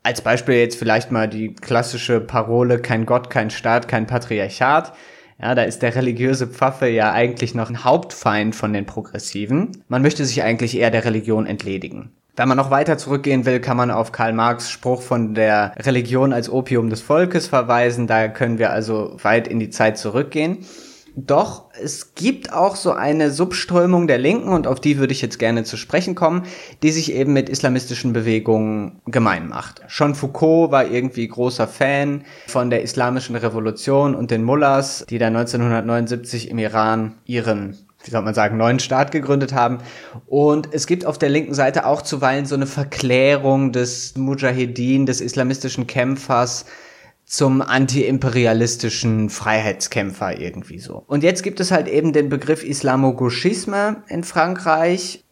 als 0.02 0.22
Beispiel 0.22 0.54
jetzt 0.56 0.78
vielleicht 0.78 1.10
mal 1.10 1.28
die 1.28 1.54
klassische 1.54 2.20
Parole 2.20 2.80
kein 2.80 3.06
Gott, 3.06 3.30
kein 3.30 3.50
Staat, 3.50 3.88
kein 3.88 4.06
Patriarchat. 4.06 4.92
Ja, 5.40 5.54
da 5.54 5.62
ist 5.62 5.80
der 5.80 5.94
religiöse 5.94 6.46
Pfaffe 6.46 6.88
ja 6.88 7.12
eigentlich 7.12 7.54
noch 7.54 7.70
ein 7.70 7.84
Hauptfeind 7.84 8.54
von 8.54 8.72
den 8.72 8.86
Progressiven. 8.86 9.82
Man 9.88 10.02
möchte 10.02 10.24
sich 10.24 10.42
eigentlich 10.42 10.76
eher 10.76 10.90
der 10.90 11.04
Religion 11.04 11.46
entledigen. 11.46 12.10
Wenn 12.36 12.48
man 12.48 12.56
noch 12.56 12.70
weiter 12.70 12.96
zurückgehen 12.96 13.44
will, 13.44 13.60
kann 13.60 13.76
man 13.76 13.90
auf 13.90 14.12
Karl 14.12 14.32
Marx 14.32 14.70
Spruch 14.70 15.02
von 15.02 15.34
der 15.34 15.74
Religion 15.78 16.32
als 16.32 16.50
Opium 16.50 16.88
des 16.88 17.02
Volkes 17.02 17.48
verweisen. 17.48 18.06
Da 18.06 18.28
können 18.28 18.58
wir 18.58 18.70
also 18.70 19.16
weit 19.22 19.48
in 19.48 19.58
die 19.58 19.70
Zeit 19.70 19.98
zurückgehen. 19.98 20.64
Doch 21.16 21.70
es 21.82 22.14
gibt 22.14 22.52
auch 22.52 22.76
so 22.76 22.92
eine 22.92 23.30
Subströmung 23.30 24.06
der 24.06 24.18
Linken, 24.18 24.50
und 24.50 24.66
auf 24.66 24.80
die 24.80 24.98
würde 24.98 25.12
ich 25.12 25.22
jetzt 25.22 25.38
gerne 25.38 25.64
zu 25.64 25.76
sprechen 25.76 26.14
kommen, 26.14 26.44
die 26.82 26.90
sich 26.90 27.12
eben 27.12 27.32
mit 27.32 27.48
islamistischen 27.48 28.12
Bewegungen 28.12 29.00
gemein 29.06 29.48
macht. 29.48 29.82
Schon 29.88 30.14
Foucault 30.14 30.70
war 30.70 30.86
irgendwie 30.86 31.26
großer 31.26 31.66
Fan 31.66 32.24
von 32.46 32.70
der 32.70 32.82
islamischen 32.82 33.36
Revolution 33.36 34.14
und 34.14 34.30
den 34.30 34.44
Mullahs, 34.44 35.04
die 35.08 35.18
da 35.18 35.26
1979 35.26 36.50
im 36.50 36.58
Iran 36.58 37.14
ihren 37.24 37.76
wie 38.02 38.10
soll 38.10 38.22
man 38.22 38.32
sagen, 38.32 38.56
neuen 38.56 38.78
Staat 38.78 39.12
gegründet 39.12 39.52
haben. 39.52 39.78
Und 40.26 40.70
es 40.72 40.86
gibt 40.86 41.04
auf 41.04 41.18
der 41.18 41.28
linken 41.28 41.52
Seite 41.52 41.84
auch 41.84 42.02
zuweilen 42.02 42.46
so 42.46 42.54
eine 42.54 42.66
Verklärung 42.66 43.72
des 43.72 44.16
Mujahedin, 44.16 45.04
des 45.04 45.20
islamistischen 45.20 45.86
Kämpfers, 45.86 46.64
zum 47.30 47.62
antiimperialistischen 47.62 49.30
Freiheitskämpfer 49.30 50.40
irgendwie 50.40 50.80
so. 50.80 51.04
Und 51.06 51.22
jetzt 51.22 51.44
gibt 51.44 51.60
es 51.60 51.70
halt 51.70 51.86
eben 51.86 52.12
den 52.12 52.28
Begriff 52.28 52.64
Islamogauchisme 52.64 54.02
in 54.08 54.24
Frankreich. 54.24 55.22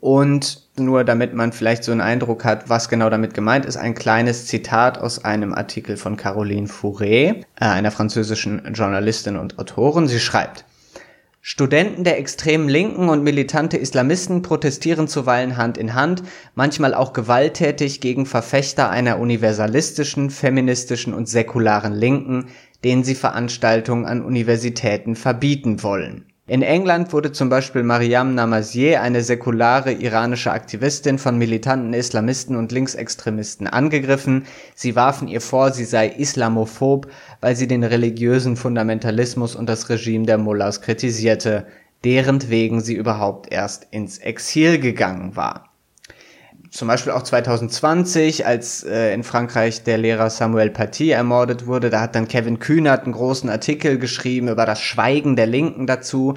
Und 0.00 0.68
nur 0.76 1.04
damit 1.04 1.32
man 1.32 1.52
vielleicht 1.52 1.82
so 1.82 1.92
einen 1.92 2.02
Eindruck 2.02 2.44
hat, 2.44 2.68
was 2.68 2.90
genau 2.90 3.08
damit 3.08 3.32
gemeint 3.32 3.64
ist, 3.64 3.78
ein 3.78 3.94
kleines 3.94 4.46
Zitat 4.46 4.98
aus 4.98 5.24
einem 5.24 5.54
Artikel 5.54 5.96
von 5.96 6.18
Caroline 6.18 6.68
Fourré, 6.68 7.42
äh, 7.58 7.64
einer 7.64 7.90
französischen 7.90 8.74
Journalistin 8.74 9.38
und 9.38 9.58
Autorin. 9.58 10.08
Sie 10.08 10.20
schreibt, 10.20 10.66
Studenten 11.40 12.04
der 12.04 12.18
extremen 12.18 12.68
Linken 12.68 13.08
und 13.08 13.22
militante 13.22 13.76
Islamisten 13.76 14.42
protestieren 14.42 15.08
zuweilen 15.08 15.56
Hand 15.56 15.78
in 15.78 15.94
Hand, 15.94 16.22
manchmal 16.54 16.94
auch 16.94 17.12
gewalttätig 17.12 18.00
gegen 18.00 18.26
Verfechter 18.26 18.90
einer 18.90 19.18
universalistischen, 19.18 20.30
feministischen 20.30 21.14
und 21.14 21.28
säkularen 21.28 21.94
Linken, 21.94 22.46
denen 22.84 23.04
sie 23.04 23.14
Veranstaltungen 23.14 24.04
an 24.04 24.22
Universitäten 24.22 25.16
verbieten 25.16 25.82
wollen 25.82 26.27
in 26.48 26.62
England 26.62 27.12
wurde 27.12 27.30
zum 27.30 27.50
Beispiel 27.50 27.82
Mariam 27.82 28.34
Namazieh, 28.34 28.96
eine 28.96 29.22
säkulare 29.22 29.92
iranische 29.92 30.50
Aktivistin, 30.50 31.18
von 31.18 31.36
militanten 31.36 31.92
Islamisten 31.92 32.56
und 32.56 32.72
Linksextremisten 32.72 33.66
angegriffen. 33.66 34.46
Sie 34.74 34.96
warfen 34.96 35.28
ihr 35.28 35.42
vor, 35.42 35.72
sie 35.72 35.84
sei 35.84 36.08
islamophob, 36.08 37.06
weil 37.42 37.54
sie 37.54 37.68
den 37.68 37.84
religiösen 37.84 38.56
Fundamentalismus 38.56 39.54
und 39.54 39.68
das 39.68 39.90
Regime 39.90 40.24
der 40.24 40.38
Mullahs 40.38 40.80
kritisierte, 40.80 41.66
deren 42.02 42.48
wegen 42.48 42.80
sie 42.80 42.94
überhaupt 42.94 43.52
erst 43.52 43.86
ins 43.90 44.16
Exil 44.16 44.78
gegangen 44.78 45.36
war 45.36 45.67
zum 46.70 46.88
Beispiel 46.88 47.12
auch 47.12 47.22
2020, 47.22 48.46
als 48.46 48.84
äh, 48.84 49.12
in 49.14 49.22
Frankreich 49.22 49.84
der 49.84 49.98
Lehrer 49.98 50.30
Samuel 50.30 50.70
Paty 50.70 51.10
ermordet 51.10 51.66
wurde, 51.66 51.90
da 51.90 52.00
hat 52.00 52.14
dann 52.14 52.28
Kevin 52.28 52.58
Kühnert 52.58 53.04
einen 53.04 53.12
großen 53.12 53.48
Artikel 53.48 53.98
geschrieben 53.98 54.48
über 54.48 54.66
das 54.66 54.80
Schweigen 54.80 55.36
der 55.36 55.46
Linken 55.46 55.86
dazu. 55.86 56.34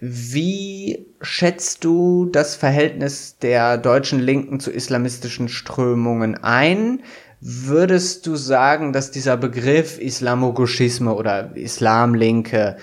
Wie 0.00 1.06
schätzt 1.22 1.84
du 1.84 2.26
das 2.26 2.54
Verhältnis 2.54 3.38
der 3.38 3.78
deutschen 3.78 4.20
Linken 4.20 4.60
zu 4.60 4.70
islamistischen 4.70 5.48
Strömungen 5.48 6.36
ein? 6.42 7.02
Würdest 7.40 8.26
du 8.26 8.36
sagen, 8.36 8.92
dass 8.92 9.10
dieser 9.10 9.36
Begriff 9.36 9.98
Islamogoschisme 9.98 11.14
oder 11.14 11.56
Islamlinke, 11.56 12.76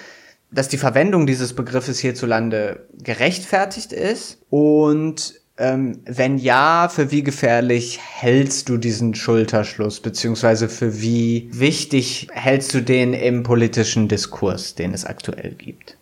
dass 0.51 0.69
die 0.69 0.77
Verwendung 0.77 1.27
dieses 1.27 1.53
Begriffes 1.53 1.99
hierzulande 1.99 2.87
gerechtfertigt 2.97 3.93
ist? 3.93 4.39
Und 4.49 5.42
Ähm, 5.63 6.01
wenn 6.03 6.37
ja, 6.37 6.89
für 6.89 7.09
wie 7.11 7.23
gefährlich 7.23 7.97
hältst 8.01 8.67
du 8.67 8.75
diesen 8.75 9.15
Schulterschluss, 9.15 10.01
beziehungsweise 10.01 10.67
für 10.67 10.99
wie 10.99 11.47
wichtig 11.53 12.27
hältst 12.33 12.73
du 12.73 12.81
den 12.81 13.13
im 13.13 13.43
politischen 13.43 14.09
Diskurs, 14.09 14.75
den 14.75 14.93
es 14.93 15.05
aktuell 15.05 15.51
gibt? 15.51 15.95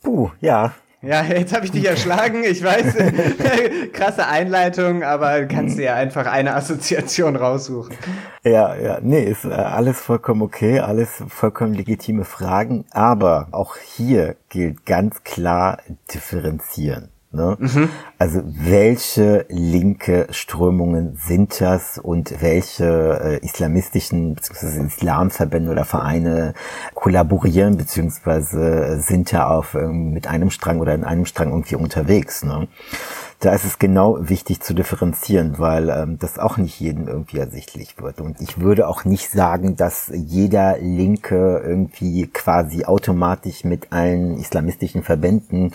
Puh, 0.00 0.30
ja, 0.40 0.74
ja, 1.02 1.24
jetzt 1.24 1.54
habe 1.54 1.64
ich 1.64 1.72
dich 1.72 1.84
erschlagen. 1.84 2.44
Ich 2.44 2.62
weiß, 2.62 2.94
krasse 3.92 4.26
Einleitung, 4.26 5.02
aber 5.02 5.46
kannst 5.46 5.76
dir 5.76 5.84
ja 5.84 5.94
einfach 5.94 6.26
eine 6.26 6.54
Assoziation 6.54 7.34
raussuchen. 7.34 7.96
Ja, 8.44 8.76
ja, 8.76 8.98
nee, 9.02 9.24
ist 9.24 9.44
äh, 9.44 9.48
alles 9.48 10.00
vollkommen 10.00 10.42
okay, 10.42 10.78
alles 10.78 11.22
vollkommen 11.26 11.74
legitime 11.74 12.24
Fragen, 12.24 12.84
aber 12.92 13.48
auch 13.50 13.76
hier 13.76 14.36
gilt 14.48 14.86
ganz 14.86 15.24
klar 15.24 15.78
differenzieren. 16.14 17.08
Ne? 17.32 17.56
Mhm. 17.58 17.88
Also 18.18 18.42
welche 18.44 19.46
linke 19.48 20.26
Strömungen 20.30 21.16
sind 21.16 21.62
das 21.62 21.96
und 21.96 22.42
welche 22.42 23.40
äh, 23.40 23.44
islamistischen 23.44 24.34
bzw. 24.34 24.84
Islamverbände 24.86 25.70
oder 25.70 25.86
Vereine 25.86 26.52
kollaborieren 26.94 27.78
bzw. 27.78 28.98
sind 28.98 29.32
da 29.32 29.46
auf 29.46 29.74
ähm, 29.74 30.12
mit 30.12 30.26
einem 30.26 30.50
Strang 30.50 30.80
oder 30.80 30.94
in 30.94 31.04
einem 31.04 31.24
Strang 31.24 31.48
irgendwie 31.48 31.76
unterwegs. 31.76 32.44
Ne? 32.44 32.68
Da 33.40 33.52
ist 33.54 33.64
es 33.64 33.78
genau 33.78 34.18
wichtig 34.20 34.60
zu 34.60 34.74
differenzieren, 34.74 35.58
weil 35.58 35.88
ähm, 35.88 36.18
das 36.18 36.38
auch 36.38 36.58
nicht 36.58 36.78
jedem 36.78 37.08
irgendwie 37.08 37.38
ersichtlich 37.38 37.96
wird. 37.98 38.20
Und 38.20 38.40
ich 38.42 38.60
würde 38.60 38.86
auch 38.86 39.06
nicht 39.06 39.30
sagen, 39.30 39.74
dass 39.74 40.12
jeder 40.14 40.76
Linke 40.78 41.62
irgendwie 41.64 42.26
quasi 42.26 42.84
automatisch 42.84 43.64
mit 43.64 43.90
allen 43.90 44.38
islamistischen 44.38 45.02
Verbänden 45.02 45.72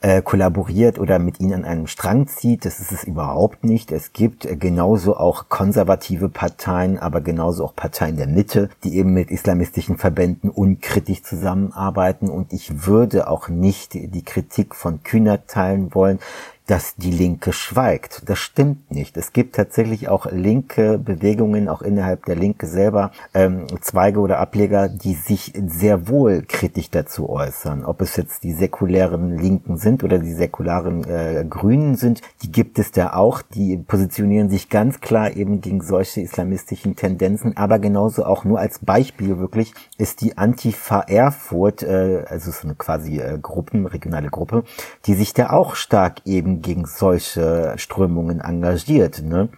äh, 0.00 0.22
kollaboriert 0.22 0.98
oder 0.98 1.18
mit 1.18 1.40
ihnen 1.40 1.52
an 1.52 1.64
einem 1.64 1.86
Strang 1.86 2.26
zieht. 2.26 2.64
Das 2.64 2.80
ist 2.80 2.92
es 2.92 3.04
überhaupt 3.04 3.64
nicht. 3.64 3.92
Es 3.92 4.12
gibt 4.12 4.44
äh, 4.44 4.56
genauso 4.56 5.16
auch 5.16 5.48
konservative 5.48 6.28
Parteien, 6.28 6.98
aber 6.98 7.20
genauso 7.20 7.64
auch 7.64 7.74
Parteien 7.74 8.16
der 8.16 8.26
Mitte, 8.26 8.68
die 8.84 8.96
eben 8.96 9.12
mit 9.12 9.30
islamistischen 9.30 9.98
Verbänden 9.98 10.50
unkritisch 10.50 11.22
zusammenarbeiten. 11.22 12.28
Und 12.28 12.52
ich 12.52 12.86
würde 12.86 13.28
auch 13.28 13.48
nicht 13.48 13.94
die 13.94 14.24
Kritik 14.24 14.74
von 14.74 15.02
Kühner 15.02 15.46
teilen 15.46 15.94
wollen, 15.94 16.18
dass 16.66 16.96
die 16.96 17.10
Linke 17.10 17.52
schweigt. 17.52 18.22
Das 18.26 18.38
stimmt 18.38 18.90
nicht. 18.90 19.16
Es 19.16 19.32
gibt 19.32 19.54
tatsächlich 19.54 20.08
auch 20.08 20.26
linke 20.30 20.98
Bewegungen, 20.98 21.68
auch 21.68 21.80
innerhalb 21.80 22.24
der 22.26 22.36
Linke 22.36 22.66
selber, 22.66 23.12
ähm, 23.34 23.66
Zweige 23.80 24.20
oder 24.20 24.38
Ableger, 24.38 24.88
die 24.88 25.14
sich 25.14 25.52
sehr 25.66 26.08
wohl 26.08 26.42
kritisch 26.42 26.90
dazu 26.90 27.28
äußern. 27.28 27.84
Ob 27.84 28.00
es 28.00 28.16
jetzt 28.16 28.42
die 28.42 28.52
säkulären 28.52 29.38
Linken 29.38 29.76
sind 29.76 30.02
oder 30.02 30.18
die 30.18 30.32
säkularen 30.32 31.04
äh, 31.04 31.44
Grünen 31.48 31.94
sind, 31.94 32.20
die 32.42 32.50
gibt 32.50 32.78
es 32.78 32.90
da 32.90 33.12
auch. 33.12 33.42
Die 33.42 33.76
positionieren 33.76 34.50
sich 34.50 34.68
ganz 34.68 35.00
klar 35.00 35.36
eben 35.36 35.60
gegen 35.60 35.82
solche 35.82 36.20
islamistischen 36.20 36.96
Tendenzen, 36.96 37.56
aber 37.56 37.78
genauso 37.78 38.24
auch 38.24 38.44
nur 38.44 38.58
als 38.58 38.80
Beispiel 38.80 39.38
wirklich 39.38 39.72
ist 39.98 40.20
die 40.20 40.36
Antifa 40.36 41.00
Erfurt, 41.00 41.82
äh, 41.82 42.24
also 42.26 42.50
so 42.50 42.64
eine 42.64 42.74
quasi 42.74 43.20
äh, 43.20 43.38
Gruppen, 43.40 43.86
regionale 43.86 44.30
Gruppe, 44.30 44.64
die 45.06 45.14
sich 45.14 45.32
da 45.32 45.50
auch 45.50 45.76
stark 45.76 46.22
eben 46.24 46.55
gegen 46.60 46.86
solche 46.86 47.74
Strömungen 47.76 48.40
engagiert. 48.40 49.22
Ne? 49.22 49.48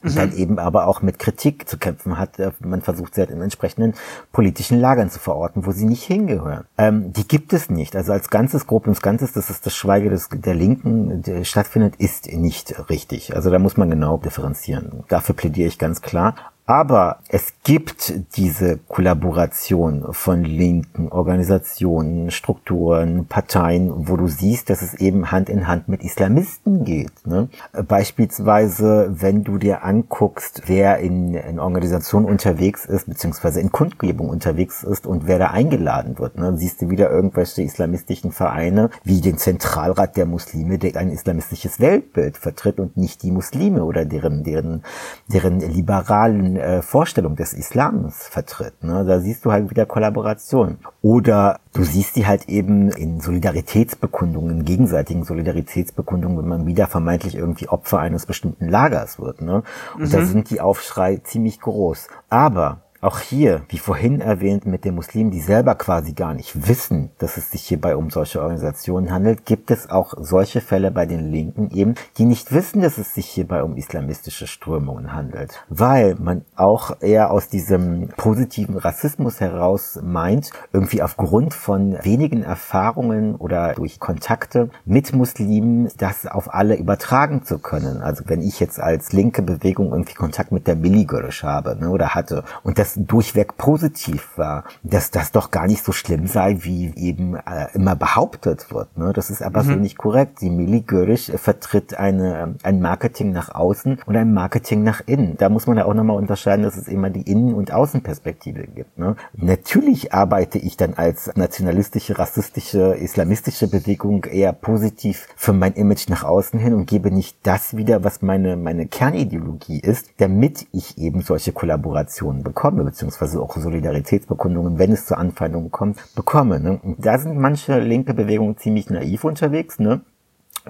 Und 0.00 0.12
mhm. 0.12 0.16
dann 0.16 0.36
eben 0.36 0.58
aber 0.60 0.86
auch 0.86 1.02
mit 1.02 1.18
Kritik 1.18 1.68
zu 1.68 1.76
kämpfen 1.76 2.18
hat. 2.18 2.38
Äh, 2.38 2.52
man 2.60 2.82
versucht 2.82 3.14
sie 3.14 3.20
halt 3.20 3.30
in 3.30 3.42
entsprechenden 3.42 3.94
politischen 4.30 4.78
Lagern 4.78 5.10
zu 5.10 5.18
verorten, 5.18 5.66
wo 5.66 5.72
sie 5.72 5.86
nicht 5.86 6.04
hingehören. 6.04 6.64
Ähm, 6.76 7.12
die 7.12 7.26
gibt 7.26 7.52
es 7.52 7.68
nicht. 7.68 7.96
Also 7.96 8.12
als 8.12 8.30
ganzes 8.30 8.68
Gruppe 8.68 8.90
ins 8.90 9.02
Ganzes, 9.02 9.32
das 9.32 9.50
ist 9.50 9.66
das 9.66 9.74
Schweige 9.74 10.08
des, 10.08 10.28
der 10.32 10.54
Linken 10.54 11.22
der 11.22 11.42
stattfindet, 11.42 11.96
ist 11.96 12.32
nicht 12.32 12.88
richtig. 12.88 13.34
Also 13.34 13.50
da 13.50 13.58
muss 13.58 13.76
man 13.76 13.90
genau 13.90 14.18
differenzieren. 14.18 15.04
Dafür 15.08 15.34
plädiere 15.34 15.66
ich 15.66 15.78
ganz 15.78 16.00
klar. 16.00 16.36
Aber 16.68 17.20
es 17.30 17.54
gibt 17.64 18.12
diese 18.36 18.76
Kollaboration 18.76 20.08
von 20.10 20.44
linken 20.44 21.08
Organisationen, 21.08 22.30
Strukturen, 22.30 23.24
Parteien, 23.24 24.06
wo 24.06 24.18
du 24.18 24.28
siehst, 24.28 24.68
dass 24.68 24.82
es 24.82 24.92
eben 24.92 25.30
Hand 25.30 25.48
in 25.48 25.66
Hand 25.66 25.88
mit 25.88 26.04
Islamisten 26.04 26.84
geht. 26.84 27.26
Ne? 27.26 27.48
Beispielsweise, 27.72 29.08
wenn 29.18 29.44
du 29.44 29.56
dir 29.56 29.82
anguckst, 29.82 30.64
wer 30.66 30.98
in, 30.98 31.32
in 31.32 31.58
Organisationen 31.58 32.26
unterwegs 32.26 32.84
ist, 32.84 33.06
beziehungsweise 33.06 33.62
in 33.62 33.72
Kundgebung 33.72 34.28
unterwegs 34.28 34.82
ist 34.82 35.06
und 35.06 35.26
wer 35.26 35.38
da 35.38 35.46
eingeladen 35.46 36.18
wird. 36.18 36.36
Ne? 36.36 36.54
Siehst 36.58 36.82
du 36.82 36.90
wieder 36.90 37.10
irgendwelche 37.10 37.62
islamistischen 37.62 38.30
Vereine, 38.30 38.90
wie 39.04 39.22
den 39.22 39.38
Zentralrat 39.38 40.18
der 40.18 40.26
Muslime, 40.26 40.76
der 40.76 40.96
ein 40.96 41.12
islamistisches 41.12 41.80
Weltbild 41.80 42.36
vertritt 42.36 42.78
und 42.78 42.98
nicht 42.98 43.22
die 43.22 43.30
Muslime 43.30 43.84
oder 43.84 44.04
deren, 44.04 44.44
deren, 44.44 44.82
deren 45.28 45.60
liberalen 45.60 46.57
äh, 46.58 46.82
Vorstellung 46.82 47.36
des 47.36 47.52
Islams 47.52 48.28
vertritt. 48.28 48.82
Ne? 48.82 49.04
Da 49.04 49.20
siehst 49.20 49.44
du 49.44 49.52
halt 49.52 49.70
wieder 49.70 49.86
Kollaboration. 49.86 50.78
Oder 51.02 51.60
du 51.72 51.84
siehst 51.84 52.16
die 52.16 52.26
halt 52.26 52.48
eben 52.48 52.90
in 52.90 53.20
Solidaritätsbekundungen, 53.20 54.64
gegenseitigen 54.64 55.24
Solidaritätsbekundungen, 55.24 56.38
wenn 56.38 56.48
man 56.48 56.66
wieder 56.66 56.86
vermeintlich 56.86 57.34
irgendwie 57.34 57.68
Opfer 57.68 57.98
eines 58.00 58.26
bestimmten 58.26 58.68
Lagers 58.68 59.18
wird. 59.18 59.40
Ne? 59.40 59.62
Und 59.94 60.04
mhm. 60.04 60.10
da 60.10 60.24
sind 60.24 60.50
die 60.50 60.60
Aufschrei 60.60 61.16
ziemlich 61.24 61.60
groß. 61.60 62.08
Aber 62.28 62.82
auch 63.00 63.20
hier, 63.20 63.62
wie 63.68 63.78
vorhin 63.78 64.20
erwähnt, 64.20 64.66
mit 64.66 64.84
den 64.84 64.96
Muslimen, 64.96 65.30
die 65.30 65.40
selber 65.40 65.76
quasi 65.76 66.14
gar 66.14 66.34
nicht 66.34 66.68
wissen, 66.68 67.10
dass 67.18 67.36
es 67.36 67.50
sich 67.52 67.62
hierbei 67.62 67.94
um 67.94 68.10
solche 68.10 68.40
Organisationen 68.40 69.12
handelt, 69.12 69.46
gibt 69.46 69.70
es 69.70 69.88
auch 69.88 70.14
solche 70.18 70.60
Fälle 70.60 70.90
bei 70.90 71.06
den 71.06 71.30
Linken 71.30 71.70
eben, 71.70 71.94
die 72.16 72.24
nicht 72.24 72.52
wissen, 72.52 72.82
dass 72.82 72.98
es 72.98 73.14
sich 73.14 73.26
hierbei 73.26 73.62
um 73.62 73.76
islamistische 73.76 74.48
Strömungen 74.48 75.12
handelt. 75.12 75.64
Weil 75.68 76.16
man 76.16 76.44
auch 76.56 77.00
eher 77.00 77.30
aus 77.30 77.48
diesem 77.48 78.08
positiven 78.16 78.76
Rassismus 78.76 79.40
heraus 79.40 80.00
meint, 80.02 80.50
irgendwie 80.72 81.02
aufgrund 81.02 81.54
von 81.54 81.96
wenigen 82.02 82.42
Erfahrungen 82.42 83.36
oder 83.36 83.74
durch 83.74 84.00
Kontakte 84.00 84.70
mit 84.84 85.12
Muslimen 85.12 85.88
das 85.98 86.26
auf 86.26 86.52
alle 86.52 86.76
übertragen 86.76 87.44
zu 87.44 87.58
können. 87.58 88.02
Also 88.02 88.24
wenn 88.26 88.42
ich 88.42 88.58
jetzt 88.58 88.80
als 88.80 89.12
linke 89.12 89.42
Bewegung 89.42 89.92
irgendwie 89.92 90.14
Kontakt 90.14 90.50
mit 90.50 90.66
der 90.66 90.74
Milligörisch 90.74 91.44
habe 91.44 91.76
ne, 91.78 91.90
oder 91.90 92.16
hatte 92.16 92.42
und 92.64 92.78
das 92.78 92.87
das 92.88 93.06
durchweg 93.06 93.56
positiv 93.56 94.36
war, 94.36 94.64
dass 94.82 95.10
das 95.10 95.32
doch 95.32 95.50
gar 95.50 95.66
nicht 95.66 95.84
so 95.84 95.92
schlimm 95.92 96.26
sei, 96.26 96.58
wie 96.60 96.92
eben 96.96 97.34
äh, 97.34 97.66
immer 97.74 97.96
behauptet 97.96 98.72
wird. 98.72 98.96
Ne? 98.96 99.12
Das 99.12 99.30
ist 99.30 99.42
aber 99.42 99.62
mhm. 99.62 99.66
so 99.66 99.74
nicht 99.74 99.98
korrekt. 99.98 100.40
Die 100.40 100.50
Mili 100.50 100.80
Görisch 100.80 101.30
vertritt 101.36 101.94
eine, 101.94 102.54
ein 102.62 102.80
Marketing 102.80 103.32
nach 103.32 103.54
außen 103.54 104.00
und 104.06 104.16
ein 104.16 104.32
Marketing 104.32 104.82
nach 104.82 105.02
innen. 105.06 105.36
Da 105.36 105.48
muss 105.48 105.66
man 105.66 105.76
ja 105.76 105.84
auch 105.84 105.94
nochmal 105.94 106.16
unterscheiden, 106.16 106.62
dass 106.62 106.76
es 106.76 106.88
immer 106.88 107.10
die 107.10 107.22
Innen- 107.30 107.54
und 107.54 107.72
Außenperspektive 107.72 108.66
gibt. 108.66 108.98
Ne? 108.98 109.16
Natürlich 109.34 110.12
arbeite 110.14 110.58
ich 110.58 110.76
dann 110.76 110.94
als 110.94 111.32
nationalistische, 111.36 112.18
rassistische, 112.18 112.94
islamistische 112.94 113.68
Bewegung 113.68 114.24
eher 114.24 114.52
positiv 114.52 115.28
für 115.36 115.52
mein 115.52 115.74
Image 115.74 116.08
nach 116.08 116.24
außen 116.24 116.58
hin 116.58 116.74
und 116.74 116.86
gebe 116.86 117.10
nicht 117.10 117.36
das 117.42 117.76
wieder, 117.76 118.04
was 118.04 118.22
meine, 118.22 118.56
meine 118.56 118.86
Kernideologie 118.86 119.80
ist, 119.80 120.10
damit 120.18 120.66
ich 120.72 120.98
eben 120.98 121.20
solche 121.20 121.52
Kollaborationen 121.52 122.42
bekomme 122.42 122.77
bekomme, 122.78 122.90
beziehungsweise 122.90 123.40
auch 123.40 123.56
Solidaritätsbekundungen, 123.56 124.78
wenn 124.78 124.92
es 124.92 125.06
zu 125.06 125.16
Anfeindungen 125.16 125.70
kommt, 125.70 125.98
bekomme. 126.14 126.60
Ne? 126.60 126.80
Und 126.82 127.04
da 127.04 127.18
sind 127.18 127.36
manche 127.36 127.78
linke 127.80 128.14
Bewegungen 128.14 128.56
ziemlich 128.56 128.90
naiv 128.90 129.24
unterwegs, 129.24 129.78
ne? 129.78 130.00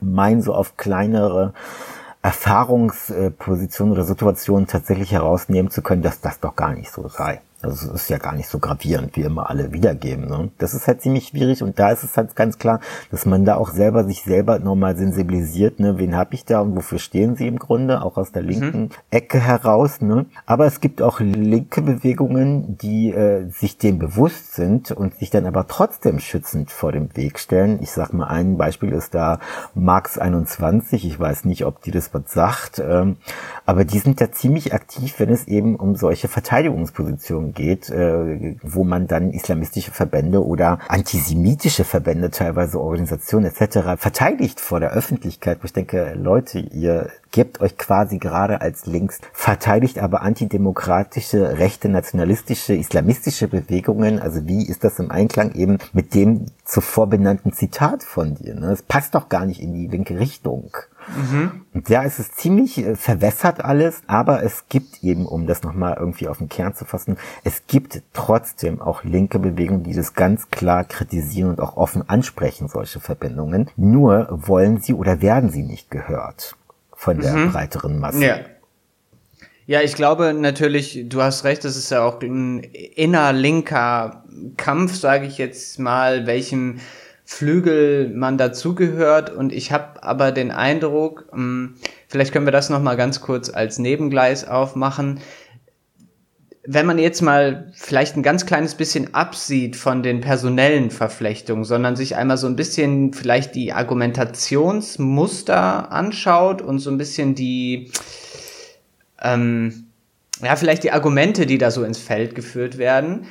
meinen 0.01 0.43
so 0.43 0.55
auf 0.55 0.77
kleinere 0.77 1.53
Erfahrungspositionen 2.23 3.93
oder 3.93 4.05
Situationen 4.05 4.67
tatsächlich 4.67 5.13
herausnehmen 5.13 5.71
zu 5.71 5.83
können, 5.83 6.03
dass 6.03 6.21
das 6.21 6.41
doch 6.41 6.57
gar 6.57 6.73
nicht 6.73 6.91
so 6.91 7.09
sei. 7.09 7.41
Also 7.61 7.89
es 7.89 8.03
ist 8.03 8.11
ja 8.11 8.19
gar 8.19 8.37
nicht 8.37 8.49
so 8.49 8.61
gravierend, 8.61 9.17
wie 9.17 9.23
immer 9.23 9.51
alle 9.51 9.73
wiedergeben. 9.73 10.29
Ne? 10.29 10.51
Das 10.59 10.75
ist 10.75 10.87
halt 10.87 11.03
ziemlich 11.03 11.29
schwierig 11.29 11.63
und 11.63 11.79
da 11.81 11.91
ist 11.91 12.05
es 12.05 12.17
halt 12.17 12.37
ganz 12.37 12.59
klar, 12.59 12.79
dass 13.11 13.27
man 13.27 13.45
da 13.45 13.57
auch 13.57 13.71
selber 13.71 14.05
sich 14.05 14.23
selber 14.23 14.61
nochmal 14.61 14.97
sensibilisiert, 14.97 15.81
ne? 15.81 15.99
wen 15.99 16.15
habe 16.15 16.35
ich 16.35 16.45
da 16.45 16.61
und 16.61 16.77
wofür 16.77 17.01
stehen 17.01 17.35
sie 17.35 17.49
im 17.49 17.59
Grunde, 17.59 18.03
auch 18.03 18.17
aus 18.17 18.31
der 18.31 18.43
mhm. 18.43 18.49
linken 18.49 18.81
mhm. 18.81 18.91
Ecke 19.11 19.41
heraus. 19.41 20.01
Ne? 20.01 20.27
Aber 20.47 20.67
es 20.67 20.81
gibt 20.81 21.03
auch 21.03 21.19
linke 21.19 21.83
Bewegungen, 21.83 22.79
die 22.79 23.11
äh, 23.11 23.49
sich 23.51 23.77
dem 23.77 23.99
bewusst 23.99 24.55
sind 24.55 24.93
und 24.93 25.17
sich 25.17 25.31
dann 25.31 25.47
aber 25.47 25.67
trotzdem 25.67 26.21
schützend 26.21 26.71
vor 26.71 26.93
dem 26.93 27.17
Weg 27.17 27.41
stellen. 27.41 27.81
Ich 27.83 27.91
sag 27.91 28.13
mal, 28.13 28.29
ein 28.29 28.57
Beispiel 28.57 28.93
ist 28.93 29.15
da 29.15 29.41
Marx 29.75 30.17
21, 30.17 31.05
ich 31.05 31.19
weiß 31.19 31.45
nicht, 31.45 31.65
ob 31.65 31.83
die 31.83 31.91
das 31.91 32.15
was 32.15 32.23
sagt, 32.29 32.79
ähm, 32.79 33.17
aber 33.67 33.85
die 33.85 33.99
sind 33.99 34.21
da 34.21 34.31
ziemlich 34.31 34.73
aktiv, 34.75 35.15
wenn 35.19 35.31
es 35.31 35.49
eben 35.49 35.75
um 35.77 35.97
solche 35.97 36.29
Verteidigungspositionen 36.29 37.48
Geht, 37.53 37.91
äh, 37.91 38.57
wo 38.63 38.85
man 38.85 39.07
dann 39.07 39.31
islamistische 39.31 39.91
Verbände 39.91 40.45
oder 40.45 40.79
antisemitische 40.89 41.85
Verbände, 41.85 42.31
teilweise 42.31 42.81
Organisationen 42.81 43.47
etc. 43.47 43.97
verteidigt 43.97 44.61
vor 44.61 44.81
der 44.81 44.93
Öffentlichkeit, 44.93 45.59
wo 45.61 45.67
ich 45.67 45.73
denke, 45.73 46.15
Leute, 46.15 46.59
ihr 46.59 47.11
gebt 47.31 47.61
euch 47.61 47.77
quasi 47.77 48.19
gerade 48.19 48.61
als 48.61 48.87
links, 48.87 49.21
verteidigt 49.33 49.99
aber 49.99 50.23
antidemokratische, 50.23 51.59
rechte, 51.59 51.89
nationalistische, 51.89 52.75
islamistische 52.75 53.49
Bewegungen. 53.49 54.19
Also 54.19 54.47
wie 54.47 54.67
ist 54.67 54.85
das 54.85 54.99
im 54.99 55.11
Einklang 55.11 55.53
eben 55.55 55.79
mit 55.93 56.15
dem 56.15 56.47
zuvor 56.65 57.07
benannten 57.09 57.53
Zitat 57.53 58.03
von 58.03 58.35
dir? 58.35 58.55
Ne? 58.55 58.69
Das 58.69 58.83
passt 58.83 59.15
doch 59.15 59.29
gar 59.29 59.47
nicht 59.47 59.61
in 59.61 59.75
die 59.75 59.89
linke 59.89 60.19
Richtung. 60.19 60.71
Mhm. 61.17 61.63
Und 61.75 61.89
ja, 61.89 62.05
es 62.05 62.19
ist 62.19 62.39
ziemlich 62.39 62.79
äh, 62.79 62.97
verwässert 62.97 63.65
alles, 63.65 64.03
aber 64.07 64.43
es 64.43 64.65
gibt 64.69 65.03
eben, 65.03 65.27
um 65.27 65.47
das 65.47 65.63
nochmal 65.63 65.97
irgendwie 65.99 66.29
auf 66.29 66.39
den 66.39 66.49
Kern 66.49 66.75
zu 66.75 66.85
fassen, 66.85 67.17
es 67.45 67.63
gibt 67.67 68.03
trotzdem 68.13 68.81
auch 68.81 69.05
linke 69.05 69.39
Bewegungen, 69.39 69.83
die 69.83 69.95
das 69.95 70.15
ganz 70.15 70.51
klar 70.51 70.85
kritisieren 70.85 71.51
und 71.51 71.61
auch 71.61 71.77
offen 71.77 72.09
ansprechen, 72.09 72.69
solche 72.69 73.01
Verbindungen. 73.01 73.71
Nur 73.77 74.29
wollen 74.31 74.81
sie 74.81 74.95
oder 74.95 75.23
werden 75.23 75.51
sie 75.51 75.63
nicht 75.63 75.91
gehört 75.91 76.57
von 76.93 77.21
der 77.21 77.35
mhm. 77.35 77.53
breiteren 77.53 77.99
Masse. 77.99 78.25
Ja. 78.25 78.39
Ja, 79.67 79.83
ich 79.83 79.95
glaube 79.95 80.33
natürlich, 80.33 81.05
du 81.11 81.21
hast 81.21 81.45
recht, 81.45 81.63
das 81.63 81.77
ist 81.77 81.91
ja 81.91 82.03
auch 82.03 82.23
ein 82.23 82.61
innerlinker 82.61 84.25
Kampf, 84.57 84.95
sage 84.95 85.27
ich 85.27 85.37
jetzt 85.37 85.79
mal, 85.79 86.27
welchem 86.27 86.81
Flügel 87.31 88.09
man 88.09 88.39
dazugehört. 88.39 89.29
Und 89.29 89.53
ich 89.53 89.71
habe 89.71 90.03
aber 90.03 90.33
den 90.33 90.51
Eindruck, 90.51 91.27
hm, 91.31 91.75
vielleicht 92.09 92.33
können 92.33 92.47
wir 92.47 92.53
das 92.53 92.71
noch 92.71 92.81
mal 92.81 92.97
ganz 92.97 93.21
kurz 93.21 93.51
als 93.51 93.79
Nebengleis 93.79 94.49
aufmachen. 94.49 95.21
Wenn 96.65 96.87
man 96.87 96.99
jetzt 96.99 97.21
mal 97.21 97.71
vielleicht 97.75 98.17
ein 98.17 98.23
ganz 98.23 98.47
kleines 98.47 98.77
bisschen 98.77 99.13
absieht 99.13 99.77
von 99.77 100.03
den 100.03 100.23
personellen 100.23 100.91
Verflechtungen, 100.91 101.65
sondern 101.65 101.97
sich 101.97 102.17
einmal 102.17 102.39
so 102.39 102.47
ein 102.47 102.57
bisschen 102.57 103.13
vielleicht 103.13 103.55
die 103.55 103.75
Argumentationsmuster 103.75 105.93
anschaut 105.93 106.63
und 106.63 106.79
so 106.79 106.91
ein 106.91 106.97
bisschen 106.97 107.35
die, 107.35 107.91
ähm, 109.23 109.89
ja, 110.43 110.57
vielleicht 110.57 110.83
die 110.83 110.93
Argumente, 110.93 111.45
die 111.45 111.59
da 111.59 111.71
so 111.71 111.85
ins 111.85 111.99
Feld 111.99 112.35
geführt 112.35 112.79
werden. 112.79 113.27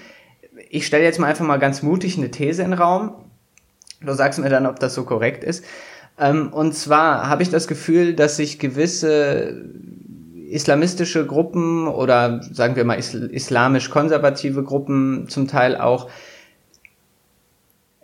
Ich 0.69 0.85
stelle 0.85 1.03
jetzt 1.03 1.19
mal 1.19 1.25
einfach 1.27 1.45
mal 1.45 1.57
ganz 1.57 1.81
mutig 1.81 2.15
eine 2.15 2.29
These 2.29 2.61
in 2.61 2.69
den 2.69 2.79
Raum. 2.79 3.23
Du 4.01 4.13
sagst 4.13 4.39
mir 4.39 4.49
dann, 4.49 4.65
ob 4.65 4.79
das 4.79 4.93
so 4.93 5.03
korrekt 5.03 5.43
ist. 5.43 5.63
Ähm, 6.19 6.51
und 6.53 6.73
zwar 6.73 7.29
habe 7.29 7.43
ich 7.43 7.49
das 7.49 7.67
Gefühl, 7.67 8.15
dass 8.15 8.37
sich 8.37 8.59
gewisse 8.59 9.63
islamistische 10.49 11.25
Gruppen 11.25 11.87
oder 11.87 12.41
sagen 12.51 12.75
wir 12.75 12.85
mal 12.85 12.97
islamisch-konservative 12.97 14.63
Gruppen 14.63 15.27
zum 15.27 15.47
Teil 15.47 15.75
auch, 15.75 16.09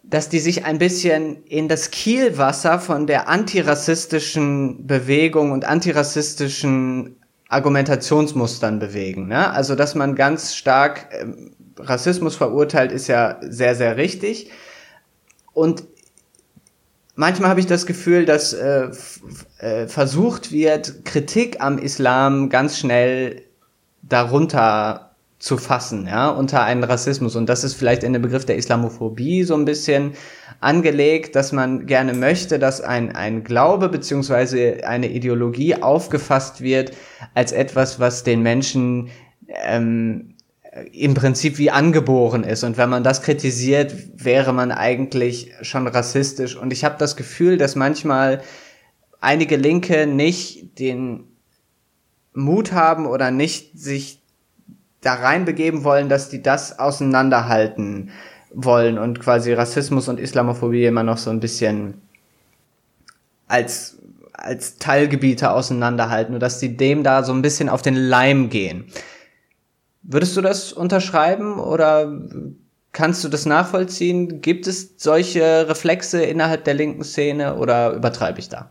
dass 0.04 0.30
die 0.30 0.40
sich 0.40 0.66
ein 0.66 0.78
bisschen 0.78 1.44
in 1.46 1.70
das 1.70 1.90
Kielwasser 1.90 2.80
von 2.80 3.08
der 3.08 3.30
antirassistischen 3.30 4.86
Bewegung 4.86 5.52
und 5.52 5.66
antirassistischen 5.66 7.16
Argumentationsmustern 7.48 8.80
bewegen. 8.80 9.28
Ne? 9.28 9.50
Also, 9.52 9.76
dass 9.76 9.96
man 9.96 10.16
ganz 10.16 10.56
stark 10.56 11.08
ähm, 11.20 11.56
Rassismus 11.80 12.36
verurteilt, 12.36 12.92
ist 12.92 13.08
ja 13.08 13.40
sehr, 13.42 13.76
sehr 13.76 13.98
richtig. 13.98 14.52
Und 15.54 15.84
manchmal 17.16 17.50
habe 17.50 17.60
ich 17.60 17.68
das 17.68 17.86
Gefühl, 17.86 18.26
dass 18.26 18.54
äh, 18.54 18.90
äh, 19.60 19.88
versucht 19.88 20.52
wird, 20.52 21.06
Kritik 21.06 21.62
am 21.62 21.78
Islam 21.78 22.50
ganz 22.50 22.78
schnell 22.78 23.44
darunter 24.02 25.14
zu 25.44 25.58
fassen, 25.58 26.08
ja, 26.08 26.30
unter 26.30 26.64
einen 26.64 26.86
Rassismus. 26.86 27.36
Und 27.36 27.50
das 27.50 27.66
ist 27.66 27.74
vielleicht 27.74 28.04
in 28.04 28.14
den 28.14 28.22
Begriff 28.22 28.46
der 28.46 28.56
Islamophobie 28.58 29.44
so 29.44 29.56
ein 29.56 29.66
bisschen 29.66 30.14
angelegt, 30.62 31.36
dass 31.36 31.52
man 31.52 31.86
gerne 31.86 32.14
möchte, 32.14 32.60
dass 32.60 32.80
ein, 32.80 33.14
ein 33.14 33.44
Glaube 33.44 33.90
beziehungsweise 33.90 34.86
eine 34.86 35.10
Ideologie 35.10 35.76
aufgefasst 35.76 36.62
wird 36.62 36.94
als 37.34 37.52
etwas, 37.52 38.00
was 38.00 38.24
den 38.24 38.42
Menschen 38.42 39.10
ähm, 39.66 40.33
im 40.92 41.14
Prinzip 41.14 41.58
wie 41.58 41.70
angeboren 41.70 42.44
ist. 42.44 42.64
Und 42.64 42.78
wenn 42.78 42.90
man 42.90 43.04
das 43.04 43.22
kritisiert, 43.22 43.94
wäre 44.16 44.54
man 44.54 44.72
eigentlich 44.72 45.52
schon 45.62 45.88
rassistisch. 45.88 46.56
Und 46.56 46.74
ich 46.74 46.84
habe 46.84 46.96
das 46.98 47.16
Gefühl, 47.16 47.58
dass 47.58 47.76
manchmal 47.76 48.42
einige 49.22 49.56
Linke 49.56 50.08
nicht 50.08 50.80
den 50.80 51.26
Mut 52.34 52.72
haben 52.72 53.06
oder 53.06 53.30
nicht 53.30 53.78
sich 53.78 54.22
da 55.02 55.14
reinbegeben 55.14 55.84
wollen, 55.84 56.10
dass 56.10 56.30
die 56.30 56.42
das 56.42 56.80
auseinanderhalten 56.80 58.10
wollen 58.52 58.98
und 58.98 59.20
quasi 59.20 59.54
Rassismus 59.54 60.08
und 60.08 60.20
Islamophobie 60.20 60.86
immer 60.86 61.04
noch 61.04 61.18
so 61.18 61.30
ein 61.30 61.40
bisschen 61.40 62.02
als 63.48 63.98
als 64.34 64.78
Teilgebiete 64.78 65.52
auseinanderhalten 65.52 66.34
und 66.34 66.42
dass 66.42 66.60
die 66.60 66.76
dem 66.76 67.04
da 67.04 67.24
so 67.24 67.32
ein 67.34 67.42
bisschen 67.42 67.70
auf 67.70 67.82
den 67.82 67.96
Leim 67.96 68.50
gehen. 68.50 68.86
Würdest 70.04 70.36
du 70.36 70.42
das 70.42 70.74
unterschreiben 70.74 71.60
oder 71.60 72.22
kannst 72.92 73.24
du 73.24 73.30
das 73.30 73.46
nachvollziehen? 73.46 74.42
Gibt 74.42 74.68
es 74.68 74.96
solche 74.98 75.68
Reflexe 75.68 76.22
innerhalb 76.22 76.66
der 76.66 76.74
linken 76.74 77.04
Szene 77.04 77.56
oder 77.56 77.94
übertreibe 77.94 78.40
ich 78.40 78.50
da? 78.50 78.70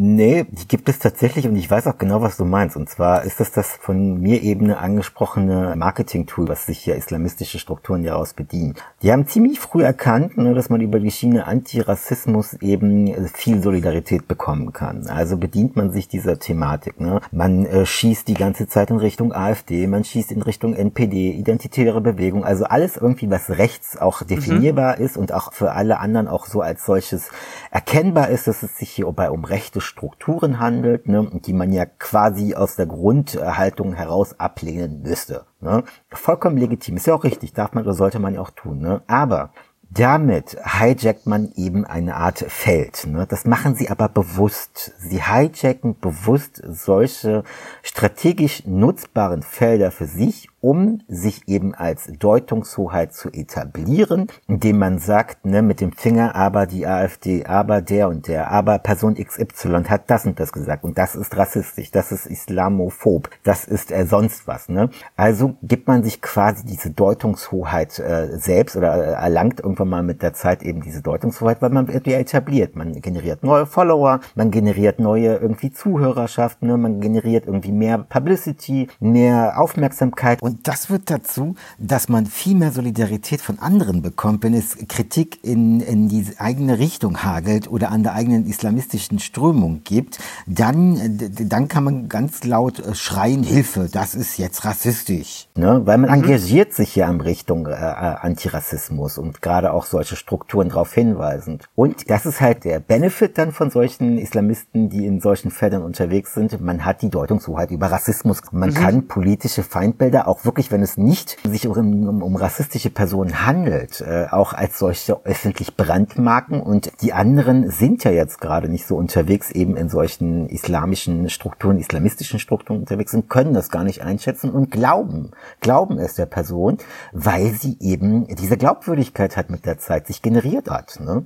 Nee, 0.00 0.46
die 0.48 0.68
gibt 0.68 0.88
es 0.88 1.00
tatsächlich 1.00 1.48
und 1.48 1.56
ich 1.56 1.68
weiß 1.68 1.88
auch 1.88 1.98
genau, 1.98 2.22
was 2.22 2.36
du 2.36 2.44
meinst. 2.44 2.76
Und 2.76 2.88
zwar 2.88 3.24
ist 3.24 3.40
das 3.40 3.50
das 3.50 3.72
von 3.72 4.20
mir 4.20 4.42
eben 4.42 4.70
angesprochene 4.70 5.74
Marketing-Tool, 5.74 6.46
was 6.46 6.66
sich 6.66 6.86
ja 6.86 6.94
islamistische 6.94 7.58
Strukturen 7.58 8.04
daraus 8.04 8.32
bedient. 8.32 8.80
Die 9.02 9.10
haben 9.10 9.26
ziemlich 9.26 9.58
früh 9.58 9.82
erkannt, 9.82 10.36
ne, 10.38 10.54
dass 10.54 10.70
man 10.70 10.82
über 10.82 11.00
die 11.00 11.10
Schiene 11.10 11.48
Antirassismus 11.48 12.54
eben 12.60 13.12
viel 13.26 13.60
Solidarität 13.60 14.28
bekommen 14.28 14.72
kann. 14.72 15.08
Also 15.08 15.36
bedient 15.36 15.74
man 15.74 15.90
sich 15.90 16.06
dieser 16.06 16.38
Thematik. 16.38 17.00
Ne? 17.00 17.20
Man 17.32 17.66
äh, 17.66 17.84
schießt 17.84 18.28
die 18.28 18.34
ganze 18.34 18.68
Zeit 18.68 18.90
in 18.90 18.98
Richtung 18.98 19.32
AfD, 19.32 19.88
man 19.88 20.04
schießt 20.04 20.30
in 20.30 20.42
Richtung 20.42 20.74
NPD, 20.74 21.32
identitäre 21.32 22.00
Bewegung, 22.00 22.44
also 22.44 22.66
alles 22.66 22.96
irgendwie, 22.96 23.30
was 23.32 23.50
rechts 23.50 23.96
auch 23.96 24.22
definierbar 24.22 24.96
mhm. 24.96 25.04
ist 25.04 25.16
und 25.16 25.32
auch 25.32 25.52
für 25.52 25.72
alle 25.72 25.98
anderen 25.98 26.28
auch 26.28 26.46
so 26.46 26.60
als 26.60 26.86
solches 26.86 27.30
erkennbar 27.72 28.28
ist, 28.28 28.46
dass 28.46 28.62
es 28.62 28.78
sich 28.78 28.90
hierbei 28.90 29.32
um 29.32 29.44
rechte 29.44 29.80
Strukturen 29.88 30.60
handelt, 30.60 31.08
ne, 31.08 31.28
die 31.44 31.52
man 31.52 31.72
ja 31.72 31.86
quasi 31.86 32.54
aus 32.54 32.76
der 32.76 32.86
Grundhaltung 32.86 33.94
heraus 33.94 34.38
ablehnen 34.38 35.02
müsste. 35.02 35.46
Ne. 35.60 35.82
Vollkommen 36.10 36.56
legitim, 36.58 36.96
ist 36.96 37.06
ja 37.06 37.14
auch 37.14 37.24
richtig, 37.24 37.52
darf 37.54 37.72
man 37.72 37.84
oder 37.84 37.94
sollte 37.94 38.18
man 38.18 38.34
ja 38.34 38.40
auch 38.40 38.50
tun. 38.50 38.78
Ne. 38.78 39.02
Aber 39.06 39.50
damit 39.90 40.58
hijackt 40.62 41.26
man 41.26 41.50
eben 41.56 41.86
eine 41.86 42.16
Art 42.16 42.38
Feld. 42.38 43.06
Ne? 43.06 43.26
Das 43.26 43.46
machen 43.46 43.74
sie 43.74 43.88
aber 43.88 44.08
bewusst. 44.08 44.92
Sie 44.98 45.22
hijacken 45.22 45.98
bewusst 45.98 46.62
solche 46.66 47.42
strategisch 47.82 48.66
nutzbaren 48.66 49.42
Felder 49.42 49.90
für 49.90 50.06
sich 50.06 50.50
um 50.68 51.00
sich 51.08 51.48
eben 51.48 51.74
als 51.74 52.12
Deutungshoheit 52.18 53.14
zu 53.14 53.30
etablieren, 53.30 54.26
indem 54.48 54.78
man 54.78 54.98
sagt, 54.98 55.46
ne, 55.46 55.62
mit 55.62 55.80
dem 55.80 55.92
Finger, 55.92 56.34
aber 56.34 56.66
die 56.66 56.86
AfD, 56.86 57.46
aber 57.46 57.80
der 57.80 58.10
und 58.10 58.28
der, 58.28 58.50
aber 58.50 58.78
Person 58.78 59.14
XY 59.14 59.84
hat 59.88 60.10
das 60.10 60.26
und 60.26 60.38
das 60.38 60.52
gesagt 60.52 60.84
und 60.84 60.98
das 60.98 61.14
ist 61.14 61.34
rassistisch, 61.38 61.90
das 61.90 62.12
ist 62.12 62.26
islamophob, 62.26 63.30
das 63.44 63.64
ist 63.64 63.90
äh, 63.90 64.04
sonst 64.04 64.46
was. 64.46 64.68
Ne? 64.68 64.90
Also 65.16 65.56
gibt 65.62 65.88
man 65.88 66.02
sich 66.04 66.20
quasi 66.20 66.66
diese 66.66 66.90
Deutungshoheit 66.90 67.98
äh, 67.98 68.36
selbst 68.36 68.76
oder 68.76 68.94
äh, 68.94 69.12
erlangt 69.12 69.60
irgendwann 69.60 69.88
mal 69.88 70.02
mit 70.02 70.20
der 70.22 70.34
Zeit 70.34 70.62
eben 70.62 70.82
diese 70.82 71.00
Deutungshoheit, 71.00 71.62
weil 71.62 71.70
man 71.70 71.88
wird 71.88 72.06
ja 72.06 72.18
etabliert. 72.18 72.76
Man 72.76 73.00
generiert 73.00 73.42
neue 73.42 73.64
Follower, 73.64 74.20
man 74.34 74.50
generiert 74.50 74.98
neue 74.98 75.36
irgendwie 75.36 75.72
Zuhörerschaften, 75.72 76.68
ne? 76.68 76.76
man 76.76 77.00
generiert 77.00 77.46
irgendwie 77.46 77.72
mehr 77.72 77.96
Publicity, 77.96 78.88
mehr 79.00 79.54
Aufmerksamkeit 79.58 80.42
und 80.42 80.57
das 80.62 80.90
wird 80.90 81.10
dazu, 81.10 81.54
dass 81.78 82.08
man 82.08 82.26
viel 82.26 82.54
mehr 82.54 82.72
Solidarität 82.72 83.40
von 83.40 83.58
anderen 83.58 84.02
bekommt, 84.02 84.42
wenn 84.42 84.54
es 84.54 84.76
Kritik 84.88 85.42
in, 85.42 85.80
in 85.80 86.08
die 86.08 86.26
eigene 86.38 86.78
Richtung 86.78 87.22
hagelt 87.22 87.70
oder 87.70 87.90
an 87.90 88.02
der 88.02 88.14
eigenen 88.14 88.46
islamistischen 88.46 89.18
Strömung 89.18 89.82
gibt, 89.84 90.18
dann, 90.46 91.18
dann 91.18 91.68
kann 91.68 91.84
man 91.84 92.08
ganz 92.08 92.44
laut 92.44 92.78
äh, 92.78 92.94
schreien, 92.94 93.42
Hilfe, 93.42 93.88
das 93.90 94.14
ist 94.14 94.38
jetzt 94.38 94.64
rassistisch. 94.64 95.47
Ne? 95.58 95.82
Weil 95.84 95.98
man 95.98 96.08
mhm. 96.08 96.24
engagiert 96.24 96.72
sich 96.72 96.96
ja 96.96 97.10
in 97.10 97.20
Richtung 97.20 97.66
äh, 97.66 97.72
äh, 97.72 97.74
Antirassismus 97.74 99.18
und 99.18 99.42
gerade 99.42 99.72
auch 99.72 99.84
solche 99.84 100.16
Strukturen 100.16 100.70
darauf 100.70 100.94
hinweisend. 100.94 101.68
Und 101.74 102.08
das 102.08 102.24
ist 102.24 102.40
halt 102.40 102.64
der 102.64 102.80
Benefit 102.80 103.36
dann 103.36 103.52
von 103.52 103.70
solchen 103.70 104.16
Islamisten, 104.16 104.88
die 104.88 105.06
in 105.06 105.20
solchen 105.20 105.50
Feldern 105.50 105.82
unterwegs 105.82 106.32
sind. 106.32 106.58
Man 106.62 106.86
hat 106.86 107.02
die 107.02 107.10
Deutungshoheit 107.10 107.70
über 107.70 107.88
Rassismus. 107.88 108.40
Man 108.50 108.70
mhm. 108.70 108.74
kann 108.74 109.08
politische 109.08 109.62
Feindbilder 109.62 110.26
auch 110.26 110.38
auch 110.38 110.44
wirklich, 110.44 110.70
wenn 110.70 110.82
es 110.82 110.96
nicht 110.96 111.36
sich 111.44 111.66
um, 111.66 112.08
um, 112.08 112.22
um 112.22 112.36
rassistische 112.36 112.90
Personen 112.90 113.44
handelt, 113.44 114.00
äh, 114.00 114.26
auch 114.30 114.52
als 114.52 114.78
solche 114.78 115.24
öffentlich 115.24 115.76
brandmarken 115.76 116.60
und 116.60 116.92
die 117.02 117.12
anderen 117.12 117.70
sind 117.70 118.04
ja 118.04 118.10
jetzt 118.10 118.40
gerade 118.40 118.68
nicht 118.68 118.86
so 118.86 118.96
unterwegs, 118.96 119.50
eben 119.50 119.76
in 119.76 119.88
solchen 119.88 120.48
islamischen 120.48 121.28
Strukturen, 121.28 121.78
islamistischen 121.78 122.38
Strukturen 122.38 122.80
unterwegs 122.80 123.12
sind, 123.12 123.28
können 123.28 123.52
das 123.52 123.70
gar 123.70 123.84
nicht 123.84 124.02
einschätzen 124.02 124.50
und 124.50 124.70
glauben, 124.70 125.30
glauben 125.60 125.98
es 125.98 126.14
der 126.14 126.26
Person, 126.26 126.78
weil 127.12 127.50
sie 127.52 127.76
eben 127.80 128.26
diese 128.26 128.56
Glaubwürdigkeit 128.56 129.36
hat 129.36 129.50
mit 129.50 129.66
der 129.66 129.78
Zeit 129.78 130.06
sich 130.06 130.22
generiert 130.22 130.70
hat. 130.70 131.00
Ne? 131.00 131.24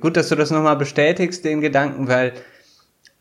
Gut, 0.00 0.16
dass 0.16 0.28
du 0.28 0.34
das 0.34 0.50
nochmal 0.50 0.76
bestätigst, 0.76 1.44
den 1.44 1.60
Gedanken, 1.60 2.08
weil 2.08 2.32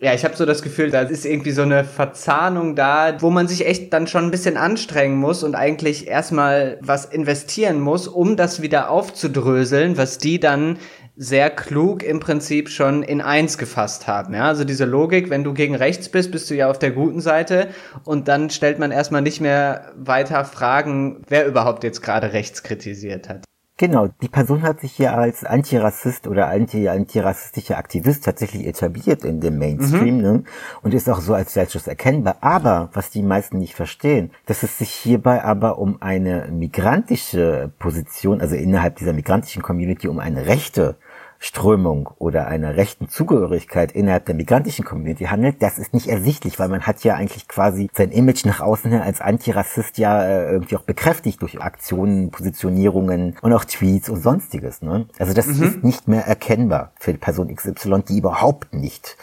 ja, 0.01 0.13
ich 0.13 0.23
habe 0.23 0.35
so 0.37 0.45
das 0.45 0.61
Gefühl, 0.61 0.91
da 0.91 1.01
ist 1.01 1.25
irgendwie 1.25 1.51
so 1.51 1.63
eine 1.63 1.83
Verzahnung 1.83 2.73
da, 2.77 3.17
wo 3.19 3.29
man 3.29 3.49
sich 3.49 3.67
echt 3.67 3.91
dann 3.91 4.07
schon 4.07 4.23
ein 4.23 4.31
bisschen 4.31 4.55
anstrengen 4.55 5.17
muss 5.17 5.43
und 5.43 5.55
eigentlich 5.55 6.07
erstmal 6.07 6.77
was 6.79 7.03
investieren 7.03 7.81
muss, 7.81 8.07
um 8.07 8.37
das 8.37 8.61
wieder 8.61 8.89
aufzudröseln, 8.89 9.97
was 9.97 10.17
die 10.17 10.39
dann 10.39 10.77
sehr 11.21 11.49
klug 11.49 12.01
im 12.01 12.21
Prinzip 12.21 12.69
schon 12.69 13.03
in 13.03 13.19
eins 13.19 13.57
gefasst 13.57 14.07
haben. 14.07 14.33
Ja, 14.33 14.45
also 14.45 14.63
diese 14.63 14.85
Logik, 14.85 15.29
wenn 15.29 15.43
du 15.43 15.53
gegen 15.53 15.75
rechts 15.75 16.07
bist, 16.07 16.31
bist 16.31 16.49
du 16.49 16.55
ja 16.55 16.69
auf 16.69 16.79
der 16.79 16.91
guten 16.91 17.19
Seite 17.19 17.67
und 18.05 18.29
dann 18.29 18.49
stellt 18.49 18.79
man 18.79 18.91
erstmal 18.91 19.21
nicht 19.21 19.41
mehr 19.41 19.91
weiter 19.97 20.45
Fragen, 20.45 21.21
wer 21.27 21.45
überhaupt 21.45 21.83
jetzt 21.83 22.01
gerade 22.01 22.31
rechts 22.31 22.63
kritisiert 22.63 23.27
hat. 23.27 23.43
Genau, 23.75 24.09
die 24.21 24.27
Person 24.27 24.63
hat 24.63 24.81
sich 24.81 24.91
hier 24.93 25.13
als 25.13 25.45
Antirassist 25.45 26.27
oder 26.27 26.47
anti 26.47 26.89
antirassistischer 26.89 27.77
Aktivist 27.77 28.25
tatsächlich 28.25 28.65
etabliert 28.65 29.23
in 29.23 29.39
dem 29.39 29.57
Mainstream 29.57 30.17
mhm. 30.17 30.21
ne? 30.21 30.43
und 30.81 30.93
ist 30.93 31.09
auch 31.09 31.21
so 31.21 31.33
als 31.33 31.53
solches 31.53 31.87
erkennbar. 31.87 32.37
Aber 32.41 32.89
was 32.91 33.09
die 33.09 33.23
meisten 33.23 33.57
nicht 33.57 33.75
verstehen, 33.75 34.31
dass 34.45 34.63
es 34.63 34.77
sich 34.77 34.89
hierbei 34.89 35.43
aber 35.45 35.79
um 35.79 36.01
eine 36.01 36.49
migrantische 36.51 37.71
Position, 37.79 38.41
also 38.41 38.55
innerhalb 38.55 38.97
dieser 38.97 39.13
migrantischen 39.13 39.63
Community 39.63 40.09
um 40.09 40.19
eine 40.19 40.45
rechte 40.45 40.97
Strömung 41.41 42.09
oder 42.19 42.47
einer 42.47 42.75
rechten 42.75 43.07
Zugehörigkeit 43.07 43.93
innerhalb 43.93 44.25
der 44.25 44.35
migrantischen 44.35 44.83
Community 44.83 45.23
handelt, 45.25 45.61
das 45.61 45.79
ist 45.79 45.93
nicht 45.93 46.07
ersichtlich, 46.07 46.59
weil 46.59 46.67
man 46.67 46.81
hat 46.81 47.01
ja 47.05 47.15
eigentlich 47.15 47.47
quasi 47.47 47.89
sein 47.93 48.11
Image 48.11 48.45
nach 48.45 48.59
außen 48.59 48.91
her 48.91 49.03
als 49.03 49.21
Antirassist 49.21 49.97
ja 49.97 50.21
äh, 50.21 50.51
irgendwie 50.51 50.75
auch 50.75 50.83
bekräftigt 50.83 51.41
durch 51.41 51.61
Aktionen, 51.61 52.29
Positionierungen 52.29 53.37
und 53.41 53.53
auch 53.53 53.63
Tweets 53.63 54.09
und 54.09 54.21
sonstiges. 54.21 54.81
Ne? 54.81 55.07
Also 55.17 55.33
das 55.33 55.47
mhm. 55.47 55.63
ist 55.63 55.83
nicht 55.83 56.07
mehr 56.09 56.27
erkennbar 56.27 56.91
für 56.99 57.13
die 57.13 57.17
Person 57.17 57.55
XY, 57.55 58.03
die 58.07 58.17
überhaupt 58.17 58.73
nicht 58.73 59.15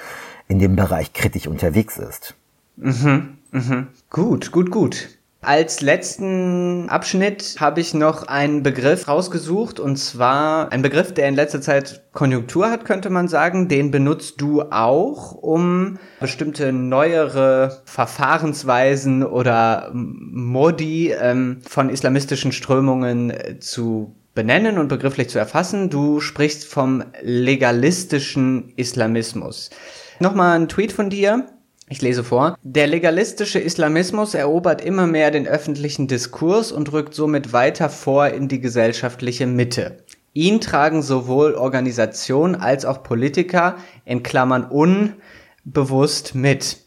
in 0.48 0.58
dem 0.58 0.74
Bereich 0.74 1.12
kritisch 1.12 1.46
unterwegs 1.46 1.98
ist. 1.98 2.34
Mhm, 2.76 3.36
mhm. 3.52 3.88
Gut, 4.08 4.52
gut, 4.52 4.70
gut. 4.70 5.15
Als 5.46 5.80
letzten 5.80 6.88
Abschnitt 6.88 7.54
habe 7.60 7.80
ich 7.80 7.94
noch 7.94 8.26
einen 8.26 8.64
Begriff 8.64 9.06
rausgesucht 9.06 9.78
und 9.78 9.96
zwar 9.96 10.72
ein 10.72 10.82
Begriff, 10.82 11.14
der 11.14 11.28
in 11.28 11.36
letzter 11.36 11.60
Zeit 11.60 12.02
Konjunktur 12.12 12.68
hat, 12.68 12.84
könnte 12.84 13.10
man 13.10 13.28
sagen. 13.28 13.68
Den 13.68 13.92
benutzt 13.92 14.40
du 14.40 14.62
auch, 14.62 15.34
um 15.34 16.00
bestimmte 16.18 16.72
neuere 16.72 17.80
Verfahrensweisen 17.84 19.22
oder 19.22 19.92
Modi 19.92 21.12
ähm, 21.12 21.60
von 21.64 21.90
islamistischen 21.90 22.50
Strömungen 22.50 23.30
äh, 23.30 23.60
zu 23.60 24.16
benennen 24.34 24.78
und 24.78 24.88
begrifflich 24.88 25.28
zu 25.28 25.38
erfassen. 25.38 25.90
Du 25.90 26.18
sprichst 26.18 26.64
vom 26.64 27.04
legalistischen 27.22 28.72
Islamismus. 28.74 29.70
Nochmal 30.18 30.58
ein 30.58 30.68
Tweet 30.68 30.90
von 30.90 31.08
dir. 31.08 31.46
Ich 31.88 32.02
lese 32.02 32.24
vor. 32.24 32.58
Der 32.62 32.88
legalistische 32.88 33.60
Islamismus 33.60 34.34
erobert 34.34 34.80
immer 34.80 35.06
mehr 35.06 35.30
den 35.30 35.46
öffentlichen 35.46 36.08
Diskurs 36.08 36.72
und 36.72 36.92
rückt 36.92 37.14
somit 37.14 37.52
weiter 37.52 37.88
vor 37.88 38.26
in 38.28 38.48
die 38.48 38.60
gesellschaftliche 38.60 39.46
Mitte. 39.46 39.98
Ihn 40.32 40.60
tragen 40.60 41.00
sowohl 41.00 41.54
Organisation 41.54 42.56
als 42.56 42.84
auch 42.84 43.04
Politiker 43.04 43.76
in 44.04 44.24
Klammern 44.24 44.64
unbewusst 44.64 46.34
mit. 46.34 46.78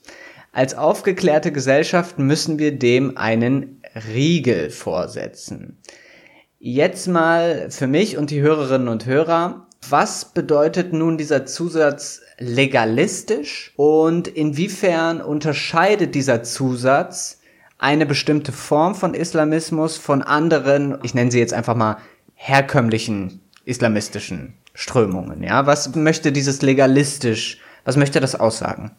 Als 0.52 0.76
aufgeklärte 0.76 1.54
Gesellschaft 1.54 2.20
müssen 2.20 2.60
wir 2.60 2.78
dem 2.78 3.18
einen 3.18 3.82
Riegel 4.14 4.70
vorsetzen. 4.70 5.78
Jetzt 6.60 7.08
mal 7.08 7.72
für 7.72 7.88
mich 7.88 8.18
und 8.18 8.32
die 8.32 8.42
Hörerinnen 8.42 8.90
und 8.90 9.06
Hörer, 9.06 9.69
was 9.88 10.26
bedeutet 10.26 10.94
nun 10.94 11.18
dieser 11.18 11.46
Zusatz 11.46 12.22
legalistisch 12.38 13.74
und 13.76 14.28
inwiefern 14.28 15.22
unterscheidet 15.22 16.16
dieser 16.16 16.44
Zusatz 16.44 17.40
eine 17.78 18.06
bestimmte 18.06 18.52
Form 18.52 18.94
von 18.94 19.14
Islamismus 19.14 19.98
von 19.98 20.22
anderen, 20.22 20.98
ich 21.04 21.14
nenne 21.14 21.32
sie 21.32 21.40
jetzt 21.40 21.54
einfach 21.54 21.76
mal 21.76 21.98
herkömmlichen 22.36 23.42
islamistischen 23.66 24.54
Strömungen? 24.74 25.44
Ja, 25.44 25.66
was 25.66 25.96
möchte 25.96 26.32
dieses 26.32 26.62
legalistisch, 26.62 27.60
was 27.86 27.98
möchte 27.98 28.20
das 28.20 28.36
aussagen? 28.36 28.92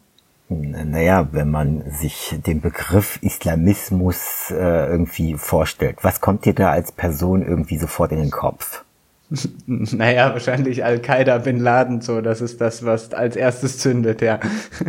Naja, 0.48 1.28
wenn 1.30 1.50
man 1.50 1.88
sich 1.92 2.36
den 2.44 2.60
Begriff 2.60 3.20
Islamismus 3.22 4.50
äh, 4.50 4.86
irgendwie 4.86 5.34
vorstellt, 5.34 5.98
was 6.02 6.20
kommt 6.20 6.44
dir 6.44 6.54
da 6.54 6.70
als 6.70 6.90
Person 6.90 7.46
irgendwie 7.46 7.78
sofort 7.78 8.10
in 8.10 8.18
den 8.18 8.32
Kopf? 8.32 8.82
Naja, 9.66 10.32
wahrscheinlich 10.32 10.84
Al-Qaida, 10.84 11.38
Bin 11.38 11.58
Laden, 11.58 12.00
so, 12.00 12.20
das 12.20 12.40
ist 12.40 12.60
das, 12.60 12.84
was 12.84 13.12
als 13.12 13.36
erstes 13.36 13.78
zündet, 13.78 14.20
ja. 14.20 14.40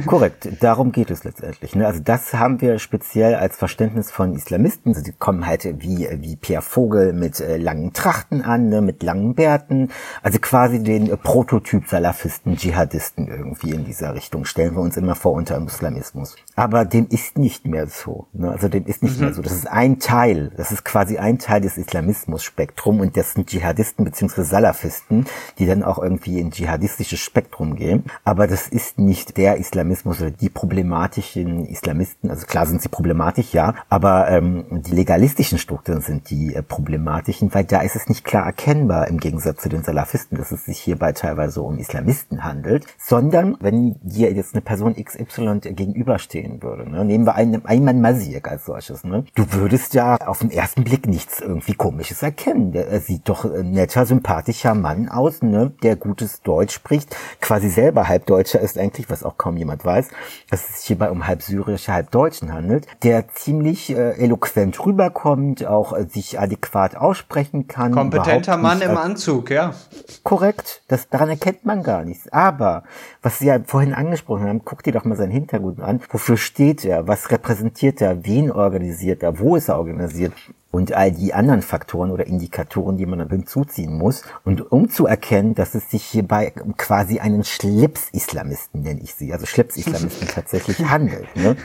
Korrekt, 0.05 0.47
darum 0.61 0.91
geht 0.91 1.11
es 1.11 1.23
letztendlich. 1.23 1.75
Ne? 1.75 1.85
Also 1.85 2.01
das 2.03 2.33
haben 2.33 2.61
wir 2.61 2.79
speziell 2.79 3.35
als 3.35 3.55
Verständnis 3.55 4.11
von 4.11 4.33
Islamisten. 4.33 4.93
Die 5.03 5.11
kommen 5.11 5.45
halt 5.45 5.65
wie, 5.81 6.07
wie 6.19 6.35
Pierre 6.35 6.61
Vogel 6.61 7.13
mit 7.13 7.39
äh, 7.39 7.57
langen 7.57 7.93
Trachten 7.93 8.41
an, 8.41 8.69
ne? 8.69 8.81
mit 8.81 9.03
langen 9.03 9.35
Bärten. 9.35 9.89
Also 10.23 10.39
quasi 10.39 10.81
den 10.81 11.09
äh, 11.09 11.17
Prototyp 11.17 11.87
Salafisten, 11.87 12.57
Dschihadisten 12.57 13.27
irgendwie 13.27 13.71
in 13.71 13.85
dieser 13.85 14.15
Richtung 14.15 14.45
stellen 14.45 14.75
wir 14.75 14.81
uns 14.81 14.97
immer 14.97 15.15
vor 15.15 15.33
unter 15.33 15.55
dem 15.55 15.67
Islamismus. 15.67 16.35
Aber 16.55 16.85
dem 16.85 17.07
ist 17.09 17.37
nicht 17.37 17.67
mehr 17.67 17.87
so. 17.87 18.27
Ne? 18.33 18.51
Also 18.51 18.67
dem 18.67 18.85
ist 18.85 19.03
nicht 19.03 19.19
mhm. 19.19 19.25
mehr 19.25 19.33
so. 19.33 19.41
Das 19.41 19.53
ist 19.53 19.67
ein 19.67 19.99
Teil, 19.99 20.51
das 20.57 20.71
ist 20.71 20.83
quasi 20.83 21.17
ein 21.17 21.37
Teil 21.37 21.61
des 21.61 21.77
Islamismus-Spektrum 21.77 22.99
und 22.99 23.15
das 23.15 23.33
sind 23.33 23.47
Dschihadisten 23.47 24.05
bzw 24.05 24.30
für 24.33 24.43
Salafisten, 24.43 25.25
die 25.59 25.65
dann 25.65 25.83
auch 25.83 25.99
irgendwie 25.99 26.39
in 26.39 26.51
dschihadistisches 26.51 27.19
Spektrum 27.19 27.75
gehen. 27.75 28.05
Aber 28.23 28.47
das 28.47 28.67
ist 28.67 28.99
nicht 28.99 29.37
der 29.37 29.57
Islamismus 29.57 30.21
oder 30.21 30.31
die 30.31 30.49
problematischen 30.49 31.65
Islamisten. 31.65 32.29
Also 32.29 32.45
klar 32.45 32.65
sind 32.65 32.81
sie 32.81 32.89
problematisch, 32.89 33.53
ja, 33.53 33.75
aber 33.89 34.29
ähm, 34.29 34.65
die 34.69 34.91
legalistischen 34.91 35.57
Strukturen 35.57 36.01
sind 36.01 36.29
die 36.29 36.55
äh, 36.55 36.63
problematischen, 36.63 37.53
weil 37.53 37.65
da 37.65 37.81
ist 37.81 37.95
es 37.95 38.07
nicht 38.09 38.23
klar 38.23 38.45
erkennbar 38.45 39.07
im 39.07 39.19
Gegensatz 39.19 39.61
zu 39.61 39.69
den 39.69 39.83
Salafisten, 39.83 40.37
dass 40.37 40.51
es 40.51 40.65
sich 40.65 40.79
hierbei 40.79 41.11
teilweise 41.13 41.61
um 41.61 41.77
Islamisten 41.77 42.43
handelt, 42.43 42.85
sondern 42.97 43.57
wenn 43.59 43.95
dir 44.01 44.31
jetzt 44.33 44.53
eine 44.53 44.61
Person 44.61 44.95
XY 44.95 45.59
gegenüberstehen 45.61 46.61
würde, 46.61 46.89
ne, 46.89 47.05
nehmen 47.05 47.25
wir 47.25 47.35
einen 47.35 47.65
Ayman 47.65 48.01
Masirk 48.01 48.49
als 48.49 48.65
solches, 48.65 49.03
ne, 49.03 49.25
du 49.35 49.51
würdest 49.53 49.93
ja 49.93 50.17
auf 50.17 50.39
den 50.39 50.51
ersten 50.51 50.83
Blick 50.83 51.07
nichts 51.07 51.41
irgendwie 51.41 51.73
komisches 51.73 52.23
erkennen. 52.23 52.71
Der 52.71 52.99
sieht 52.99 53.27
doch 53.27 53.45
äh, 53.45 53.63
netter, 53.63 54.05
sympathischer 54.21 54.75
Mann 54.75 55.09
aus, 55.09 55.41
ne, 55.41 55.71
der 55.81 55.95
gutes 55.95 56.41
Deutsch 56.43 56.75
spricht, 56.75 57.15
quasi 57.39 57.69
selber 57.69 58.07
Halbdeutscher 58.07 58.59
ist 58.59 58.77
eigentlich, 58.77 59.09
was 59.09 59.23
auch 59.23 59.37
kaum 59.37 59.57
jemand 59.57 59.83
weiß, 59.83 60.09
dass 60.51 60.69
es 60.69 60.77
sich 60.77 60.87
hierbei 60.87 61.09
um 61.09 61.25
halb 61.25 61.41
syrische, 61.41 61.91
halb 61.91 62.11
Deutschen 62.11 62.53
handelt, 62.53 62.85
der 63.01 63.29
ziemlich 63.29 63.89
äh, 63.89 64.11
eloquent 64.23 64.85
rüberkommt, 64.85 65.65
auch 65.65 65.93
äh, 65.93 66.05
sich 66.07 66.39
adäquat 66.39 66.95
aussprechen 66.95 67.67
kann. 67.67 67.93
Kompetenter 67.93 68.57
Mann 68.57 68.81
im 68.81 68.95
Anzug, 68.95 69.49
ja. 69.49 69.73
Korrekt, 70.21 70.83
das, 70.87 71.09
daran 71.09 71.29
erkennt 71.29 71.65
man 71.65 71.81
gar 71.81 72.05
nichts. 72.05 72.31
Aber, 72.31 72.83
was 73.23 73.39
Sie 73.39 73.47
ja 73.47 73.59
vorhin 73.65 73.95
angesprochen 73.95 74.47
haben, 74.47 74.61
guck 74.63 74.83
dir 74.83 74.93
doch 74.93 75.03
mal 75.03 75.17
seinen 75.17 75.31
Hintergrund 75.31 75.81
an. 75.81 76.01
Wofür 76.11 76.37
steht 76.37 76.85
er? 76.85 77.07
Was 77.07 77.31
repräsentiert 77.31 78.01
er? 78.01 78.23
Wen 78.23 78.51
organisiert 78.51 79.23
er? 79.23 79.39
Wo 79.39 79.55
ist 79.55 79.69
er 79.69 79.79
organisiert? 79.79 80.33
Und 80.71 80.93
all 80.93 81.11
die 81.11 81.33
anderen 81.33 81.61
Faktoren 81.61 82.11
oder 82.11 82.25
Indikatoren, 82.25 82.97
die 82.97 83.05
man 83.05 83.19
dann 83.19 83.29
hinzuziehen 83.29 83.97
muss. 83.97 84.23
Und 84.45 84.71
um 84.71 84.89
zu 84.89 85.05
erkennen, 85.05 85.53
dass 85.53 85.75
es 85.75 85.91
sich 85.91 86.03
hierbei 86.03 86.53
um 86.63 86.77
quasi 86.77 87.19
einen 87.19 87.43
Schlips-Islamisten, 87.43 88.81
nenne 88.81 89.01
ich 89.01 89.13
sie, 89.13 89.33
also 89.33 89.45
Schlips-Islamisten 89.45 90.27
tatsächlich 90.33 90.79
handelt. 90.89 91.27
Ne? 91.35 91.57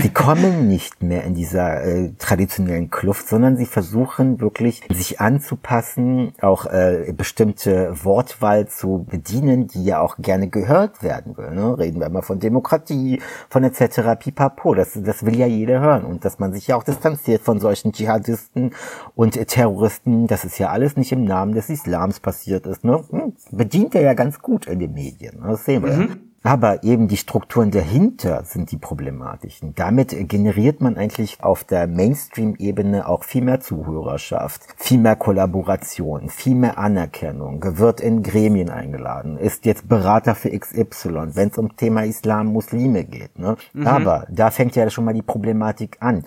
Sie 0.00 0.10
kommen 0.10 0.68
nicht 0.68 1.02
mehr 1.02 1.24
in 1.24 1.34
dieser 1.34 1.84
äh, 1.84 2.12
traditionellen 2.18 2.90
Kluft, 2.90 3.28
sondern 3.28 3.56
sie 3.56 3.66
versuchen 3.66 4.40
wirklich 4.40 4.82
sich 4.90 5.20
anzupassen, 5.20 6.32
auch 6.40 6.66
äh, 6.66 7.12
bestimmte 7.16 7.92
Wortwahl 8.04 8.68
zu 8.68 9.04
bedienen, 9.10 9.66
die 9.66 9.84
ja 9.84 10.00
auch 10.00 10.16
gerne 10.18 10.48
gehört 10.48 11.02
werden 11.02 11.36
will. 11.36 11.50
Ne? 11.50 11.76
Reden 11.78 12.00
wir 12.00 12.08
mal 12.08 12.22
von 12.22 12.38
Demokratie, 12.38 13.20
von 13.48 13.64
etc. 13.64 14.18
pipapo. 14.18 14.74
Das, 14.74 14.98
das 15.02 15.26
will 15.26 15.36
ja 15.36 15.46
jeder 15.46 15.80
hören. 15.80 16.04
Und 16.04 16.24
dass 16.24 16.38
man 16.38 16.52
sich 16.52 16.68
ja 16.68 16.76
auch 16.76 16.84
distanziert 16.84 17.42
von 17.42 17.58
solchen 17.58 17.92
Dschihadisten 17.92 18.51
Dschihadisten 18.52 18.70
und 19.14 19.46
Terroristen, 19.48 20.26
das 20.26 20.44
ist 20.44 20.58
ja 20.58 20.68
alles 20.70 20.96
nicht 20.96 21.12
im 21.12 21.24
Namen 21.24 21.54
des 21.54 21.70
Islams 21.70 22.20
passiert 22.20 22.66
ist. 22.66 22.84
Ne? 22.84 23.02
Hm, 23.10 23.32
bedient 23.50 23.94
er 23.94 24.02
ja 24.02 24.14
ganz 24.14 24.40
gut 24.40 24.66
in 24.66 24.78
den 24.78 24.92
Medien. 24.92 25.40
Ne? 25.40 25.48
Das 25.48 25.64
sehen 25.64 25.84
wir. 25.84 25.92
Mhm. 25.92 26.20
Aber 26.44 26.82
eben 26.82 27.06
die 27.06 27.18
Strukturen 27.18 27.70
dahinter 27.70 28.42
sind 28.42 28.72
die 28.72 28.76
problematischen. 28.76 29.76
Damit 29.76 30.28
generiert 30.28 30.80
man 30.80 30.96
eigentlich 30.96 31.40
auf 31.40 31.62
der 31.62 31.86
Mainstream-Ebene 31.86 33.06
auch 33.06 33.22
viel 33.22 33.44
mehr 33.44 33.60
Zuhörerschaft, 33.60 34.66
viel 34.76 34.98
mehr 34.98 35.14
Kollaboration, 35.14 36.30
viel 36.30 36.56
mehr 36.56 36.78
Anerkennung, 36.78 37.62
wird 37.78 38.00
in 38.00 38.24
Gremien 38.24 38.70
eingeladen, 38.70 39.38
ist 39.38 39.66
jetzt 39.66 39.88
Berater 39.88 40.34
für 40.34 40.50
XY, 40.50 41.36
wenn 41.36 41.50
es 41.50 41.58
um 41.58 41.76
Thema 41.76 42.02
Islam, 42.02 42.48
Muslime 42.48 43.04
geht. 43.04 43.38
Ne? 43.38 43.54
Mhm. 43.72 43.86
Aber 43.86 44.26
da 44.28 44.50
fängt 44.50 44.74
ja 44.74 44.90
schon 44.90 45.04
mal 45.04 45.14
die 45.14 45.22
Problematik 45.22 45.98
an 46.00 46.24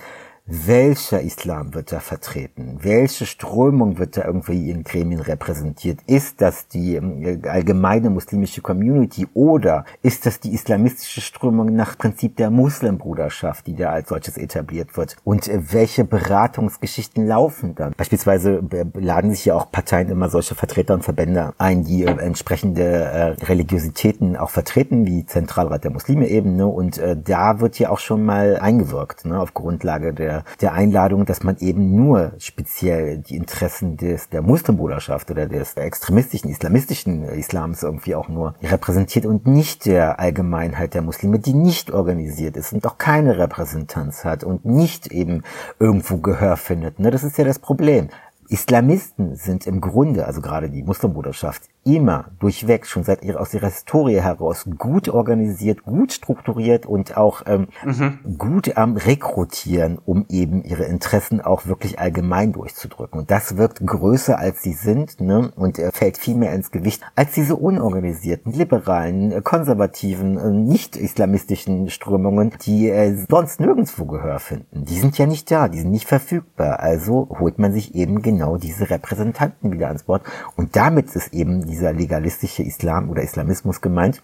welcher 0.47 1.21
Islam 1.21 1.73
wird 1.73 1.91
da 1.91 1.99
vertreten? 1.99 2.77
Welche 2.81 3.25
Strömung 3.25 3.97
wird 3.97 4.15
da 4.15 4.25
irgendwie 4.25 4.69
in 4.69 4.83
Gremien 4.83 5.19
repräsentiert? 5.19 5.99
Ist 6.05 6.39
das 6.39 6.67
die 6.67 6.97
ähm, 6.97 7.41
allgemeine 7.47 8.11
muslimische 8.11 8.61
Community 8.61 9.27
oder 9.33 9.85
ist 10.03 10.27
das 10.27 10.39
die 10.39 10.53
islamistische 10.53 11.21
Strömung 11.21 11.75
nach 11.75 11.97
Prinzip 11.97 12.37
der 12.37 12.51
Muslimbruderschaft, 12.51 13.65
die 13.65 13.75
da 13.75 13.89
als 13.89 14.09
solches 14.09 14.37
etabliert 14.37 14.95
wird? 14.97 15.15
Und 15.23 15.47
äh, 15.47 15.73
welche 15.73 16.05
Beratungsgeschichten 16.05 17.25
laufen 17.25 17.73
dann? 17.73 17.93
Beispielsweise 17.97 18.61
äh, 18.71 18.85
laden 18.99 19.31
sich 19.31 19.45
ja 19.45 19.55
auch 19.55 19.71
Parteien 19.71 20.09
immer 20.09 20.29
solche 20.29 20.53
Vertreter 20.53 20.93
und 20.93 21.03
Verbände 21.03 21.55
ein, 21.57 21.83
die 21.83 22.03
äh, 22.03 22.19
entsprechende 22.19 23.35
Religiositäten 23.41 24.37
auch 24.37 24.51
vertreten, 24.51 25.07
wie 25.07 25.25
Zentralrat 25.25 25.83
der 25.83 25.91
Muslime 25.91 26.27
eben. 26.27 26.55
Ne? 26.55 26.67
Und 26.67 27.01
da 27.23 27.59
wird 27.59 27.79
ja 27.79 27.89
auch 27.89 27.99
schon 27.99 28.23
mal 28.23 28.57
eingewirkt, 28.57 29.25
ne? 29.25 29.39
auf 29.39 29.53
Grundlage 29.53 30.13
der 30.13 30.34
der, 30.61 30.73
Einladung, 30.73 31.25
dass 31.25 31.43
man 31.43 31.57
eben 31.59 31.95
nur 31.95 32.33
speziell 32.37 33.19
die 33.19 33.35
Interessen 33.35 33.97
des, 33.97 34.29
der 34.29 34.41
Muslimbruderschaft 34.41 35.31
oder 35.31 35.47
des 35.47 35.75
extremistischen, 35.75 36.49
islamistischen 36.49 37.23
Islams 37.23 37.83
irgendwie 37.83 38.15
auch 38.15 38.27
nur 38.27 38.55
repräsentiert 38.63 39.25
und 39.25 39.47
nicht 39.47 39.85
der 39.85 40.19
Allgemeinheit 40.19 40.93
der 40.93 41.01
Muslime, 41.01 41.39
die 41.39 41.53
nicht 41.53 41.91
organisiert 41.91 42.57
ist 42.57 42.73
und 42.73 42.85
auch 42.85 42.97
keine 42.97 43.37
Repräsentanz 43.37 44.25
hat 44.25 44.43
und 44.43 44.65
nicht 44.65 45.07
eben 45.07 45.43
irgendwo 45.79 46.17
Gehör 46.17 46.57
findet. 46.57 46.99
Ne? 46.99 47.11
Das 47.11 47.23
ist 47.23 47.37
ja 47.37 47.45
das 47.45 47.59
Problem. 47.59 48.09
Islamisten 48.47 49.35
sind 49.35 49.65
im 49.65 49.81
Grunde, 49.81 50.25
also 50.25 50.41
gerade 50.41 50.69
die 50.69 50.83
Muslimbruderschaft, 50.83 51.63
immer 51.85 52.31
durchweg 52.39 52.87
schon 52.87 53.03
seit 53.03 53.23
ihrer, 53.23 53.39
aus 53.39 53.53
ihrer 53.53 53.67
Historie 53.67 54.19
heraus 54.19 54.65
gut 54.77 55.07
organisiert, 55.07 55.83
gut 55.83 56.11
strukturiert 56.11 56.87
und 56.87 57.15
auch 57.15 57.43
ähm, 57.45 57.67
mhm. 57.85 58.37
gut 58.39 58.75
am 58.75 58.97
Rekrutieren, 58.97 59.99
um 60.03 60.25
eben 60.29 60.63
ihre 60.63 60.85
Interessen 60.85 61.41
auch 61.41 61.67
wirklich 61.67 61.99
allgemein 61.99 62.53
durchzudrücken. 62.53 63.19
Und 63.19 63.29
das 63.29 63.57
wirkt 63.57 63.85
größer, 63.85 64.37
als 64.37 64.63
sie 64.63 64.73
sind 64.73 65.21
ne? 65.21 65.51
und 65.55 65.77
äh, 65.77 65.91
fällt 65.91 66.17
viel 66.17 66.35
mehr 66.35 66.53
ins 66.53 66.71
Gewicht 66.71 67.03
als 67.15 67.33
diese 67.33 67.55
unorganisierten, 67.55 68.51
liberalen, 68.51 69.31
äh, 69.31 69.41
konservativen, 69.41 70.39
äh, 70.39 70.49
nicht-islamistischen 70.49 71.91
Strömungen, 71.91 72.51
die 72.65 72.89
äh, 72.89 73.15
sonst 73.29 73.59
nirgendwo 73.59 74.05
Gehör 74.05 74.39
finden. 74.39 74.85
Die 74.85 74.99
sind 74.99 75.19
ja 75.19 75.27
nicht 75.27 75.51
da, 75.51 75.67
die 75.67 75.81
sind 75.81 75.91
nicht 75.91 76.07
verfügbar. 76.07 76.79
Also 76.79 77.29
holt 77.39 77.59
man 77.59 77.73
sich 77.73 77.93
eben 77.93 78.23
genau 78.23 78.57
diese 78.57 78.89
Repräsentanten 78.89 79.71
wieder 79.71 79.87
ans 79.87 80.03
Bord. 80.03 80.23
Und 80.55 80.75
damit 80.75 81.15
ist 81.15 81.31
eben 81.31 81.74
dieser 81.75 81.91
legalistische 81.93 82.63
Islam 82.63 83.09
oder 83.09 83.21
Islamismus 83.21 83.81
gemeint, 83.81 84.23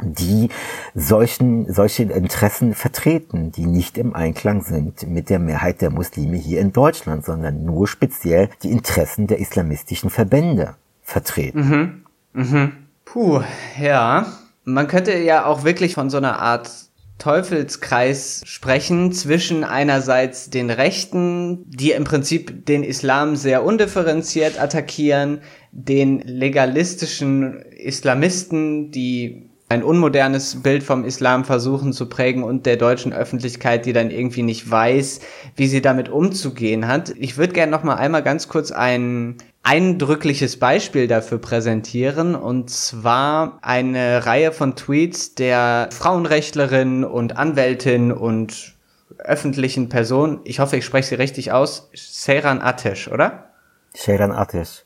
die 0.00 0.48
solchen, 0.94 1.72
solche 1.72 2.04
Interessen 2.04 2.74
vertreten, 2.74 3.50
die 3.50 3.66
nicht 3.66 3.98
im 3.98 4.14
Einklang 4.14 4.62
sind 4.62 5.08
mit 5.08 5.28
der 5.28 5.40
Mehrheit 5.40 5.80
der 5.80 5.90
Muslime 5.90 6.36
hier 6.36 6.60
in 6.60 6.72
Deutschland, 6.72 7.24
sondern 7.24 7.64
nur 7.64 7.88
speziell 7.88 8.48
die 8.62 8.70
Interessen 8.70 9.26
der 9.26 9.40
islamistischen 9.40 10.08
Verbände 10.08 10.76
vertreten. 11.02 12.04
Mhm. 12.34 12.42
Mhm. 12.44 12.72
Puh, 13.04 13.42
ja. 13.80 14.26
Man 14.62 14.86
könnte 14.86 15.18
ja 15.18 15.46
auch 15.46 15.64
wirklich 15.64 15.94
von 15.94 16.10
so 16.10 16.18
einer 16.18 16.38
Art 16.38 16.70
Teufelskreis 17.18 18.42
sprechen 18.46 19.12
zwischen 19.12 19.64
einerseits 19.64 20.50
den 20.50 20.70
Rechten, 20.70 21.68
die 21.68 21.90
im 21.90 22.04
Prinzip 22.04 22.64
den 22.66 22.84
Islam 22.84 23.34
sehr 23.34 23.64
undifferenziert 23.64 24.60
attackieren, 24.60 25.40
den 25.72 26.20
legalistischen 26.20 27.62
Islamisten, 27.62 28.90
die 28.90 29.48
ein 29.68 29.82
unmodernes 29.82 30.62
Bild 30.62 30.82
vom 30.82 31.04
Islam 31.04 31.44
versuchen 31.44 31.92
zu 31.92 32.08
prägen 32.08 32.42
und 32.42 32.64
der 32.64 32.76
deutschen 32.76 33.12
Öffentlichkeit, 33.12 33.84
die 33.84 33.92
dann 33.92 34.10
irgendwie 34.10 34.42
nicht 34.42 34.70
weiß, 34.70 35.20
wie 35.56 35.66
sie 35.66 35.82
damit 35.82 36.08
umzugehen 36.08 36.88
hat. 36.88 37.12
Ich 37.18 37.36
würde 37.36 37.52
gerne 37.52 37.70
noch 37.70 37.82
mal 37.82 37.96
einmal 37.96 38.22
ganz 38.22 38.48
kurz 38.48 38.72
ein 38.72 39.36
eindrückliches 39.62 40.58
Beispiel 40.58 41.06
dafür 41.06 41.38
präsentieren 41.38 42.34
und 42.34 42.70
zwar 42.70 43.58
eine 43.60 44.24
Reihe 44.24 44.52
von 44.52 44.74
Tweets 44.74 45.34
der 45.34 45.90
Frauenrechtlerin 45.92 47.04
und 47.04 47.36
Anwältin 47.36 48.10
und 48.10 48.74
öffentlichen 49.18 49.90
Person. 49.90 50.40
Ich 50.44 50.60
hoffe, 50.60 50.78
ich 50.78 50.86
spreche 50.86 51.08
sie 51.08 51.14
richtig 51.16 51.52
aus. 51.52 51.90
Seyran 51.94 52.62
Atesh, 52.62 53.08
oder? 53.08 53.50
Seyran 53.94 54.32
Atesh. 54.32 54.84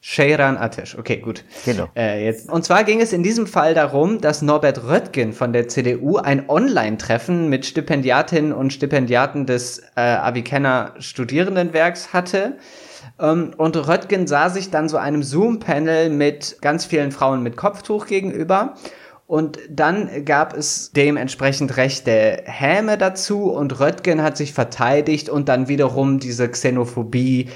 Sheyran 0.00 0.56
Atesh, 0.56 0.96
okay, 0.96 1.16
gut. 1.16 1.44
Genau. 1.64 1.88
Äh, 1.96 2.24
jetzt. 2.24 2.50
Und 2.50 2.64
zwar 2.64 2.84
ging 2.84 3.00
es 3.00 3.12
in 3.12 3.24
diesem 3.24 3.48
Fall 3.48 3.74
darum, 3.74 4.20
dass 4.20 4.42
Norbert 4.42 4.84
Röttgen 4.84 5.32
von 5.32 5.52
der 5.52 5.66
CDU 5.66 6.18
ein 6.18 6.48
Online-Treffen 6.48 7.48
mit 7.48 7.66
Stipendiatinnen 7.66 8.52
und 8.52 8.72
Stipendiaten 8.72 9.44
des 9.46 9.80
äh, 9.96 10.00
Avicenna 10.00 10.94
Studierendenwerks 11.00 12.12
hatte. 12.12 12.58
Ähm, 13.18 13.54
und 13.56 13.76
Röttgen 13.88 14.28
sah 14.28 14.50
sich 14.50 14.70
dann 14.70 14.88
so 14.88 14.98
einem 14.98 15.24
Zoom-Panel 15.24 16.10
mit 16.10 16.58
ganz 16.60 16.84
vielen 16.84 17.10
Frauen 17.10 17.42
mit 17.42 17.56
Kopftuch 17.56 18.06
gegenüber. 18.06 18.74
Und 19.28 19.58
dann 19.68 20.24
gab 20.24 20.56
es 20.56 20.90
dementsprechend 20.92 21.76
rechte 21.76 22.44
Häme 22.46 22.96
dazu 22.96 23.52
und 23.52 23.78
Röttgen 23.78 24.22
hat 24.22 24.38
sich 24.38 24.54
verteidigt 24.54 25.28
und 25.28 25.50
dann 25.50 25.68
wiederum 25.68 26.18
diese 26.18 26.48
Xenophobie 26.48 27.50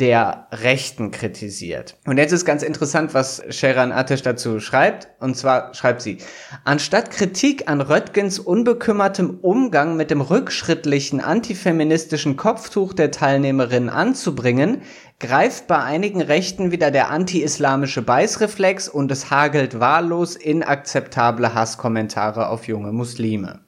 der 0.00 0.48
Rechten 0.52 1.10
kritisiert. 1.10 1.96
Und 2.06 2.18
jetzt 2.18 2.32
ist 2.32 2.44
ganz 2.44 2.62
interessant, 2.62 3.14
was 3.14 3.42
Sheran 3.48 3.92
Atesh 3.92 4.22
dazu 4.22 4.60
schreibt. 4.60 5.08
Und 5.20 5.36
zwar 5.36 5.72
schreibt 5.72 6.02
sie, 6.02 6.18
anstatt 6.64 7.10
Kritik 7.10 7.68
an 7.68 7.80
Röttgens 7.80 8.38
unbekümmertem 8.38 9.38
Umgang 9.40 9.96
mit 9.96 10.10
dem 10.10 10.20
rückschrittlichen 10.20 11.20
antifeministischen 11.20 12.36
Kopftuch 12.36 12.92
der 12.92 13.10
Teilnehmerinnen 13.10 13.88
anzubringen, 13.88 14.82
greift 15.18 15.66
bei 15.66 15.78
einigen 15.78 16.20
Rechten 16.20 16.70
wieder 16.70 16.90
der 16.90 17.10
anti-islamische 17.10 18.02
Beißreflex 18.02 18.90
und 18.90 19.10
es 19.10 19.30
hagelt 19.30 19.80
wahllos 19.80 20.36
inakzeptable 20.36 21.54
Hasskommentare 21.54 22.48
auf 22.48 22.68
junge 22.68 22.92
Muslime. 22.92 23.65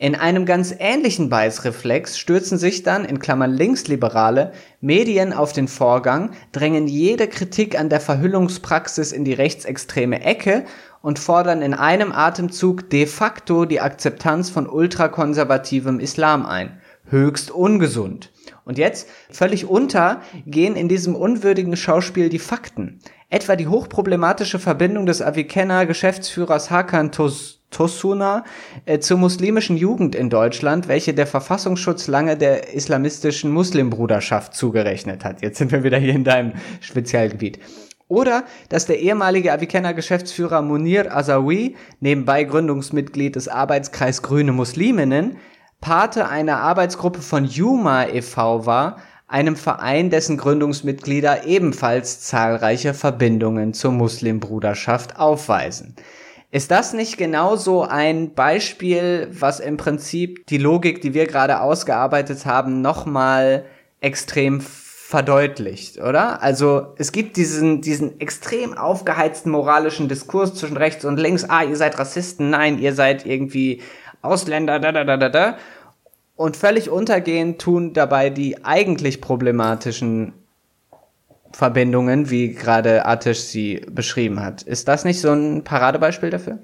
In 0.00 0.14
einem 0.14 0.46
ganz 0.46 0.72
ähnlichen 0.78 1.28
Beißreflex 1.28 2.20
stürzen 2.20 2.56
sich 2.56 2.84
dann, 2.84 3.04
in 3.04 3.18
Klammern 3.18 3.50
Linksliberale, 3.52 4.52
Medien 4.80 5.32
auf 5.32 5.52
den 5.52 5.66
Vorgang, 5.66 6.30
drängen 6.52 6.86
jede 6.86 7.26
Kritik 7.26 7.76
an 7.76 7.88
der 7.88 7.98
Verhüllungspraxis 7.98 9.10
in 9.10 9.24
die 9.24 9.32
rechtsextreme 9.32 10.20
Ecke 10.22 10.66
und 11.02 11.18
fordern 11.18 11.62
in 11.62 11.74
einem 11.74 12.12
Atemzug 12.12 12.88
de 12.90 13.06
facto 13.06 13.64
die 13.64 13.80
Akzeptanz 13.80 14.50
von 14.50 14.68
ultrakonservativem 14.68 15.98
Islam 15.98 16.46
ein. 16.46 16.80
Höchst 17.10 17.50
ungesund. 17.50 18.30
Und 18.64 18.78
jetzt, 18.78 19.08
völlig 19.30 19.66
unter, 19.66 20.20
gehen 20.46 20.76
in 20.76 20.88
diesem 20.88 21.16
unwürdigen 21.16 21.76
Schauspiel 21.76 22.28
die 22.28 22.38
Fakten. 22.38 23.00
Etwa 23.30 23.56
die 23.56 23.66
hochproblematische 23.66 24.60
Verbindung 24.60 25.06
des 25.06 25.22
Avicenna 25.22 25.84
Geschäftsführers 25.84 26.70
Hakan 26.70 27.10
Tos 27.10 27.57
Tosuna 27.70 28.44
äh, 28.86 28.98
zur 28.98 29.18
muslimischen 29.18 29.76
Jugend 29.76 30.14
in 30.14 30.30
Deutschland, 30.30 30.88
welche 30.88 31.14
der 31.14 31.26
Verfassungsschutz 31.26 32.06
lange 32.06 32.36
der 32.36 32.74
islamistischen 32.74 33.50
Muslimbruderschaft 33.50 34.54
zugerechnet 34.54 35.24
hat. 35.24 35.42
Jetzt 35.42 35.58
sind 35.58 35.72
wir 35.72 35.84
wieder 35.84 35.98
hier 35.98 36.14
in 36.14 36.24
deinem 36.24 36.52
Spezialgebiet. 36.80 37.58
Oder 38.08 38.44
dass 38.70 38.86
der 38.86 39.00
ehemalige 39.00 39.52
Avicenna 39.52 39.92
Geschäftsführer 39.92 40.62
Munir 40.62 41.14
Azawi, 41.14 41.76
nebenbei 42.00 42.44
Gründungsmitglied 42.44 43.36
des 43.36 43.48
Arbeitskreis 43.48 44.22
Grüne 44.22 44.52
Musliminnen, 44.52 45.36
Pate 45.80 46.26
einer 46.28 46.56
Arbeitsgruppe 46.56 47.20
von 47.20 47.44
Juma 47.44 48.06
e.V. 48.06 48.66
war, 48.66 48.96
einem 49.28 49.56
Verein, 49.56 50.08
dessen 50.10 50.38
Gründungsmitglieder 50.38 51.46
ebenfalls 51.46 52.22
zahlreiche 52.22 52.94
Verbindungen 52.94 53.74
zur 53.74 53.92
Muslimbruderschaft 53.92 55.18
aufweisen. 55.18 55.94
Ist 56.50 56.70
das 56.70 56.94
nicht 56.94 57.18
genauso 57.18 57.82
ein 57.82 58.32
Beispiel, 58.32 59.28
was 59.32 59.60
im 59.60 59.76
Prinzip 59.76 60.46
die 60.46 60.56
Logik, 60.56 61.02
die 61.02 61.12
wir 61.12 61.26
gerade 61.26 61.60
ausgearbeitet 61.60 62.46
haben, 62.46 62.80
nochmal 62.80 63.66
extrem 64.00 64.62
verdeutlicht, 64.62 66.00
oder? 66.00 66.42
Also 66.42 66.94
es 66.96 67.12
gibt 67.12 67.36
diesen, 67.36 67.82
diesen 67.82 68.18
extrem 68.20 68.76
aufgeheizten 68.76 69.50
moralischen 69.50 70.08
Diskurs 70.08 70.54
zwischen 70.54 70.78
rechts 70.78 71.04
und 71.04 71.18
links. 71.18 71.44
Ah, 71.48 71.64
ihr 71.64 71.76
seid 71.76 71.98
Rassisten, 71.98 72.48
nein, 72.48 72.78
ihr 72.78 72.94
seid 72.94 73.26
irgendwie 73.26 73.82
Ausländer, 74.22 74.78
da, 74.78 74.90
da, 74.90 75.04
da, 75.04 75.16
da, 75.18 75.28
da. 75.28 75.58
Und 76.34 76.56
völlig 76.56 76.88
untergehen 76.88 77.58
tun 77.58 77.92
dabei 77.92 78.30
die 78.30 78.64
eigentlich 78.64 79.20
problematischen 79.20 80.32
Verbindungen, 81.52 82.30
wie 82.30 82.52
gerade 82.52 83.06
Atish 83.06 83.40
sie 83.40 83.86
beschrieben 83.90 84.40
hat. 84.40 84.62
Ist 84.62 84.88
das 84.88 85.04
nicht 85.04 85.20
so 85.20 85.32
ein 85.32 85.64
Paradebeispiel 85.64 86.30
dafür? 86.30 86.58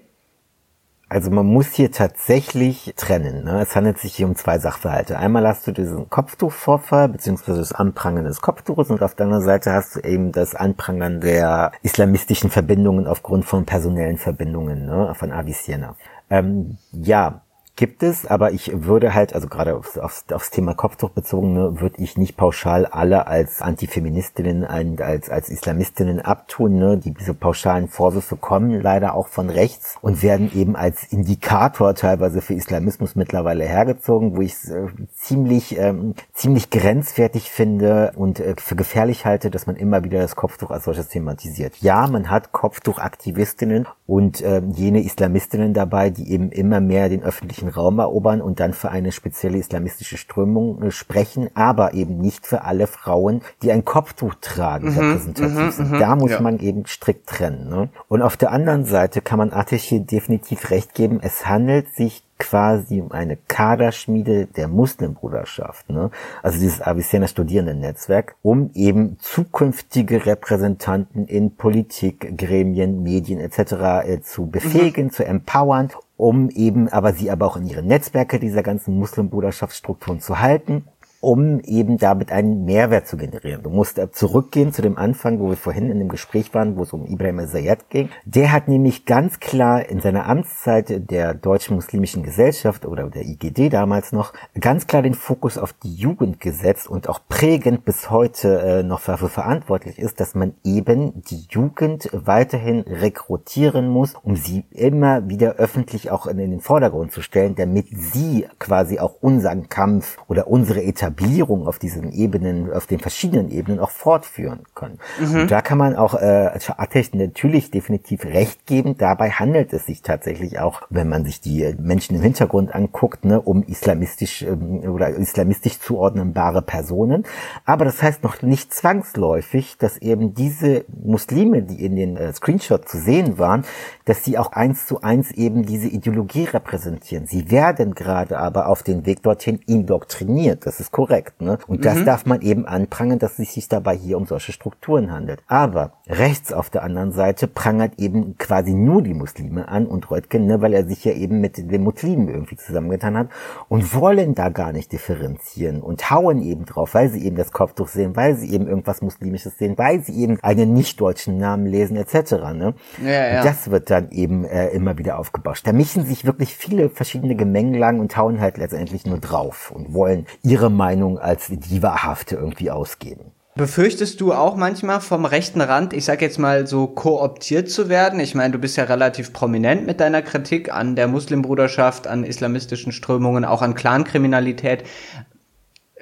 Also 1.09 1.31
man 1.31 1.47
muss 1.47 1.73
hier 1.73 1.93
tatsächlich 1.93 2.93
trennen. 2.97 3.45
Ne? 3.45 3.61
Es 3.61 3.77
handelt 3.77 3.99
sich 3.99 4.17
hier 4.17 4.27
um 4.27 4.35
zwei 4.35 4.59
Sachverhalte. 4.59 5.19
Einmal 5.19 5.47
hast 5.47 5.67
du 5.67 5.73
diesen 5.73 6.09
Kopftuchvorfall, 6.09 7.09
beziehungsweise 7.09 7.59
das 7.59 7.73
Anprangern 7.73 8.25
des 8.25 8.41
Kopftuches 8.41 8.91
und 8.91 9.03
auf 9.03 9.15
der 9.15 9.27
anderen 9.27 9.45
Seite 9.45 9.73
hast 9.73 9.95
du 9.95 10.01
eben 10.01 10.33
das 10.33 10.55
Anprangern 10.55 11.21
der 11.21 11.73
islamistischen 11.83 12.51
Verbindungen 12.51 13.07
aufgrund 13.07 13.45
von 13.45 13.65
personellen 13.65 14.19
Verbindungen 14.19 14.87
ne? 14.87 15.15
von 15.15 15.31
Avicenna. 15.31 15.95
Ähm, 16.31 16.79
ja, 16.91 17.43
Gibt 17.77 18.05
es, 18.05 18.25
aber 18.25 18.53
ich 18.53 18.71
würde 18.87 19.15
halt, 19.15 19.35
also 19.35 19.49
gerade 19.49 19.77
aufs, 19.77 19.99
aufs, 19.99 20.25
aufs 20.33 20.51
Thema 20.51 20.75
Kopftuch 20.75 21.11
bezogen, 21.11 21.55
ne, 21.55 21.81
würde 21.81 22.01
ich 22.01 22.17
nicht 22.17 22.37
pauschal 22.37 22.87
alle 22.87 23.27
als 23.27 23.63
Antifeministinnen, 23.63 24.65
als, 24.65 25.29
als 25.29 25.49
Islamistinnen 25.49 26.21
abtun. 26.21 26.79
Ne? 26.79 26.99
Die, 26.99 27.11
diese 27.11 27.35
pauschalen 27.35 27.89
Vorwürfe 27.89 28.37
kommen 28.37 28.81
leider 28.81 29.15
auch 29.15 29.27
von 29.27 29.51
rechts 29.51 29.97
und 30.03 30.23
werden 30.23 30.53
eben 30.55 30.77
als 30.77 31.03
Indikator 31.03 31.97
teilweise 31.97 32.43
für 32.43 32.55
Islamismus 32.55 33.17
mittlerweile 33.17 33.65
hergezogen, 33.65 34.37
wo 34.37 34.43
ich 34.43 34.53
es 34.53 34.69
äh, 34.69 34.87
ziemlich, 35.17 35.77
ähm, 35.77 36.15
ziemlich 36.33 36.71
grenzwertig 36.71 37.51
finde 37.51 38.13
und 38.15 38.39
äh, 38.39 38.55
für 38.57 38.77
gefährlich 38.77 39.25
halte, 39.25 39.51
dass 39.51 39.67
man 39.67 39.75
immer 39.75 40.05
wieder 40.05 40.21
das 40.21 40.37
Kopftuch 40.37 40.71
als 40.71 40.85
solches 40.85 41.09
thematisiert. 41.09 41.79
Ja, 41.81 42.07
man 42.07 42.31
hat 42.31 42.53
Kopftuchaktivistinnen 42.53 43.89
und 44.07 44.43
äh, 44.43 44.63
jene 44.75 45.03
Islamistinnen 45.03 45.75
dabei, 45.75 46.11
die 46.11 46.31
eben 46.31 46.53
immer 46.53 46.81
mehr 46.81 47.09
den 47.09 47.25
öffentlichen 47.25 47.64
öffentlichen 47.65 47.69
Raum 47.69 47.99
erobern 47.99 48.41
und 48.41 48.61
dann 48.61 48.73
für 48.73 48.91
eine 48.91 49.13
spezielle 49.13 49.59
islamistische 49.59 50.17
Strömung 50.17 50.83
äh, 50.83 50.91
sprechen, 50.91 51.51
aber 51.55 51.95
eben 51.95 52.19
nicht 52.19 52.47
für 52.47 52.63
alle 52.63 52.87
Frauen, 52.87 53.43
die 53.63 53.73
ein 53.73 53.85
Kopftuch 53.85 54.35
tragen, 54.41 54.91
mhm, 54.91 54.99
repräsentativ 54.99 55.59
mhm, 55.59 55.71
sind. 55.71 55.93
Mhm. 55.93 55.99
Da 55.99 56.17
muss 56.17 56.31
ja. 56.33 56.41
man 56.41 56.59
eben 56.59 56.87
strikt 56.87 57.29
trennen. 57.29 57.69
Ne? 57.69 57.89
Und 58.09 58.23
auf 58.23 58.37
der 58.37 58.53
anderen 58.53 58.85
Seite 58.85 59.21
kann 59.21 59.39
man 59.39 59.53
hier 59.71 60.01
definitiv 60.01 60.71
recht 60.71 60.95
geben, 60.95 61.21
es 61.23 61.47
handelt 61.47 61.95
sich 61.95 62.23
quasi 62.39 63.01
um 63.01 63.13
eine 63.13 63.37
Kaderschmiede 63.37 64.47
der 64.47 64.67
Muslimbruderschaft, 64.67 65.89
ne? 65.89 66.11
also 66.43 66.59
dieses 66.59 66.83
Avicenna 66.83 67.29
Studierendennetzwerk, 67.29 68.35
um 68.43 68.71
eben 68.75 69.17
zukünftige 69.21 70.27
Repräsentanten 70.27 71.27
in 71.27 71.55
Politik, 71.55 72.37
Gremien, 72.37 73.03
Medien 73.03 73.39
etc. 73.39 74.05
Äh, 74.05 74.21
zu 74.21 74.47
befähigen, 74.47 75.07
mhm. 75.07 75.11
zu 75.11 75.25
empowern 75.25 75.91
um 76.17 76.49
eben 76.51 76.89
aber 76.89 77.13
sie 77.13 77.31
aber 77.31 77.47
auch 77.47 77.57
in 77.57 77.67
ihre 77.67 77.83
Netzwerke 77.83 78.39
dieser 78.39 78.63
ganzen 78.63 78.99
Muslimbruderschaftsstrukturen 78.99 80.21
zu 80.21 80.41
halten 80.41 80.85
um 81.25 81.61
eben 81.61 81.97
damit 81.97 82.31
einen 82.31 82.65
Mehrwert 82.67 83.07
zu 83.07 83.17
generieren. 83.17 83.63
Du 83.63 83.71
musst 83.71 83.99
zurückgehen 84.13 84.73
zu 84.73 84.83
dem 84.83 84.99
Anfang, 84.99 85.41
wo 85.41 85.49
wir 85.49 85.57
vorhin 85.57 85.91
in 85.91 85.99
dem 85.99 86.09
Gespräch 86.09 86.53
waren, 86.53 86.77
wo 86.77 86.83
es 86.83 86.93
um 86.93 87.07
Ibrahim 87.07 87.39
al-Zayyad 87.39 87.89
ging. 87.89 88.11
Der 88.27 88.53
hat 88.53 88.69
nämlich 88.69 89.07
ganz 89.07 89.41
klar 89.41 89.89
in 89.89 90.01
seiner 90.01 90.27
Amtszeit 90.27 91.11
der 91.11 91.33
Deutschen 91.33 91.77
Muslimischen 91.77 92.23
Gesellschaft 92.23 92.85
oder 92.85 93.09
der 93.09 93.23
IGD 93.23 93.71
damals 93.71 94.13
noch 94.13 94.35
ganz 94.61 94.87
klar 94.87 95.01
den 95.01 95.15
Fokus 95.15 95.57
auf 95.57 95.73
die 95.73 95.95
Jugend 95.95 96.41
gesetzt 96.41 96.89
und 96.89 97.09
auch 97.09 97.21
prägend 97.27 97.87
bis 97.87 98.11
heute 98.11 98.61
äh, 98.61 98.83
noch 98.83 99.03
dafür 99.03 99.31
verantwortlich 99.31 99.99
ist, 99.99 100.21
dass 100.21 100.35
man 100.35 100.53
eben 100.63 101.23
die 101.25 101.47
Jugend 101.49 102.11
weiterhin 102.13 102.81
rekrutieren 102.81 103.89
muss, 103.89 104.15
um 104.23 104.37
sie 104.37 104.65
immer 104.71 105.27
wieder 105.29 105.55
öffentlich 105.55 106.11
auch 106.11 106.27
in 106.27 106.37
den 106.37 106.61
Vordergrund 106.61 107.13
zu 107.13 107.23
stellen, 107.23 107.55
damit 107.55 107.87
sie 107.89 108.47
quasi 108.59 108.99
auch 108.99 109.15
unseren 109.23 109.71
Kampf 109.71 110.19
oder 110.29 110.49
unsere 110.49 110.83
Etablierung 110.83 111.14
Etablierung 111.15 111.67
auf 111.67 111.79
diesen 111.79 112.13
Ebenen, 112.13 112.73
auf 112.73 112.87
den 112.87 112.99
verschiedenen 112.99 113.51
Ebenen 113.51 113.79
auch 113.79 113.91
fortführen 113.91 114.61
können. 114.75 114.99
Mhm. 115.21 115.43
Und 115.43 115.51
da 115.51 115.61
kann 115.61 115.79
man 115.79 115.97
auch 115.97 116.15
äh, 116.15 116.51
Atech 116.77 117.15
natürlich 117.15 117.71
definitiv 117.71 118.25
recht 118.25 118.67
geben. 118.67 118.97
Dabei 118.99 119.31
handelt 119.31 119.73
es 119.73 119.87
sich 119.87 120.03
tatsächlich 120.03 120.59
auch, 120.59 120.83
wenn 120.91 121.09
man 121.09 121.25
sich 121.25 121.41
die 121.41 121.75
Menschen 121.79 122.17
im 122.17 122.23
Hintergrund 122.23 122.75
anguckt, 122.75 123.25
ne, 123.25 123.41
um 123.41 123.63
islamistisch 123.63 124.43
ähm, 124.43 124.81
oder 124.91 125.11
islamistisch 125.11 125.79
zuordnenbare 125.81 126.63
Personen. 126.63 127.25
Aber 127.65 127.85
das 127.85 128.03
heißt 128.03 128.23
noch 128.23 128.43
nicht 128.43 128.75
zwangsläufig, 128.75 129.77
dass 129.79 129.99
eben 129.99 130.35
diese 130.35 130.85
Muslime, 131.03 131.63
die 131.63 131.85
in 131.85 131.97
den 131.97 132.17
äh, 132.17 132.33
Screenshot 132.33 132.89
zu 132.89 132.99
sehen 132.99 133.39
waren, 133.39 133.65
dass 134.05 134.25
sie 134.25 134.39
auch 134.39 134.53
eins 134.53 134.87
zu 134.87 135.03
eins 135.03 135.31
eben 135.31 135.65
diese 135.65 135.89
Ideologie 135.89 136.45
repräsentieren. 136.45 137.27
Sie 137.27 137.51
werden 137.51 137.95
gerade 137.95 138.39
aber 138.39 138.69
auf 138.69 138.83
den 138.83 139.07
Weg 139.07 139.23
dorthin 139.23 139.61
indoktriniert. 139.67 140.67
Das 140.67 140.81
ist 140.81 140.91
korrekt. 140.91 141.04
Ne? 141.41 141.59
Und 141.67 141.85
das 141.85 141.99
mhm. 141.99 142.05
darf 142.05 142.27
man 142.27 142.41
eben 142.41 142.67
anprangern, 142.67 143.19
dass 143.19 143.39
es 143.39 143.55
sich 143.55 143.69
dabei 143.69 143.97
hier 143.97 144.17
um 144.17 144.27
solche 144.27 144.53
Strukturen 144.53 145.11
handelt. 145.11 145.43
Aber 145.47 145.93
rechts 146.07 146.53
auf 146.53 146.71
der 146.71 146.83
anderen 146.83 147.13
Seite 147.13 147.47
prangert 147.47 147.99
eben 147.99 148.37
quasi 148.39 148.75
nur 148.75 149.03
die 149.03 149.15
Muslime 149.15 149.69
an 149.69 149.87
und 149.87 150.11
Reutgen, 150.11 150.47
ne, 150.47 150.61
weil 150.61 150.75
er 150.75 150.87
sich 150.87 151.05
ja 151.05 151.13
eben 151.13 151.41
mit 151.41 151.57
den 151.59 151.83
Muslimen 151.83 152.29
irgendwie 152.29 152.57
zusammengetan 152.57 153.17
hat 153.17 153.29
und 153.69 153.95
wollen 153.95 154.35
da 154.35 154.49
gar 154.49 154.73
nicht 154.73 154.93
differenzieren 154.93 155.81
und 155.83 156.11
hauen 156.11 156.43
eben 156.43 156.65
drauf, 156.65 156.95
weil 156.95 157.09
sie 157.09 157.25
eben 157.25 157.37
das 157.37 157.53
Kopftuch 157.53 157.89
sehen, 157.89 158.17
weil 158.17 158.37
sie 158.37 158.53
eben 158.53 158.67
irgendwas 158.67 159.03
Muslimisches 159.03 159.59
sehen, 159.59 159.77
weil 159.77 160.03
sie 160.03 160.21
eben 160.21 160.39
einen 160.43 160.75
nicht-deutschen 160.75 161.39
Namen 161.39 161.67
lesen 161.67 161.97
etc. 161.97 162.33
Ne? 162.55 162.75
Ja, 163.03 163.11
ja. 163.11 163.39
Und 163.39 163.47
das 163.47 163.71
wird 163.71 163.91
dann 163.91 164.11
eben 164.11 164.45
äh, 164.45 164.69
immer 164.69 164.99
wieder 164.99 165.19
aufgebauscht. 165.19 165.67
Da 165.67 165.73
mischen 165.73 166.05
sich 166.05 166.25
wirklich 166.25 166.55
viele 166.57 166.91
verschiedene 166.91 167.35
Gemengelangen 167.35 168.01
und 168.01 168.17
hauen 168.17 168.41
halt 168.41 168.59
letztendlich 168.59 169.07
nur 169.07 169.19
drauf 169.19 169.71
und 169.71 169.95
wollen 169.95 170.27
ihre 170.43 170.71
Meinung 170.71 170.94
Meinung 170.95 171.19
als 171.19 171.49
die 171.51 171.83
wahrhafte 171.83 172.37
irgendwie 172.37 172.71
ausgeben. 172.71 173.33
Befürchtest 173.57 174.21
du 174.21 174.33
auch 174.33 174.57
manchmal 174.57 175.01
vom 175.01 175.25
rechten 175.25 175.61
Rand, 175.61 175.93
ich 175.93 176.05
sag 176.05 176.23
jetzt 176.23 176.39
mal 176.39 176.67
so, 176.67 176.89
kooptiert 176.89 177.71
zu 177.71 177.89
werden? 177.89 178.19
Ich 178.19 178.35
meine, 178.35 178.53
du 178.53 178.59
bist 178.59 178.77
ja 178.77 178.85
relativ 178.85 179.33
prominent 179.33 179.87
mit 179.87 180.01
deiner 180.01 180.23
Kritik 180.23 180.73
an 180.73 180.97
der 180.97 181.07
Muslimbruderschaft, 181.07 182.07
an 182.09 182.25
islamistischen 182.25 182.93
Strömungen, 182.93 183.45
auch 183.45 183.63
an 183.63 183.75
Clankriminalität. 183.75 184.85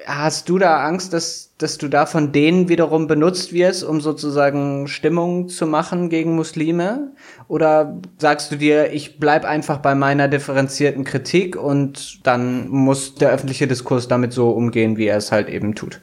Hast 0.07 0.49
du 0.49 0.59
da 0.59 0.85
Angst, 0.85 1.13
dass, 1.13 1.53
dass 1.59 1.79
du 1.79 1.89
da 1.89 2.07
von 2.07 2.33
denen 2.33 2.69
wiederum 2.69 3.07
benutzt 3.07 3.53
wirst, 3.53 3.85
um 3.85 4.01
sozusagen 4.01 4.89
Stimmung 4.89 5.49
zu 5.49 5.67
machen 5.67 6.09
gegen 6.09 6.35
Muslime? 6.35 7.13
Oder 7.49 8.01
sagst 8.19 8.51
du 8.53 8.57
dir, 8.57 8.93
ich 8.93 9.19
bleib 9.19 9.45
einfach 9.45 9.79
bei 9.79 9.95
meiner 9.95 10.29
differenzierten 10.29 11.05
Kritik 11.05 11.57
und 11.57 12.27
dann 12.27 12.69
muss 12.69 13.15
der 13.15 13.31
öffentliche 13.31 13.67
Diskurs 13.67 14.09
damit 14.09 14.33
so 14.33 14.51
umgehen, 14.51 14.97
wie 14.97 15.07
er 15.07 15.19
es 15.19 15.31
halt 15.31 15.49
eben 15.49 15.75
tut? 15.75 16.01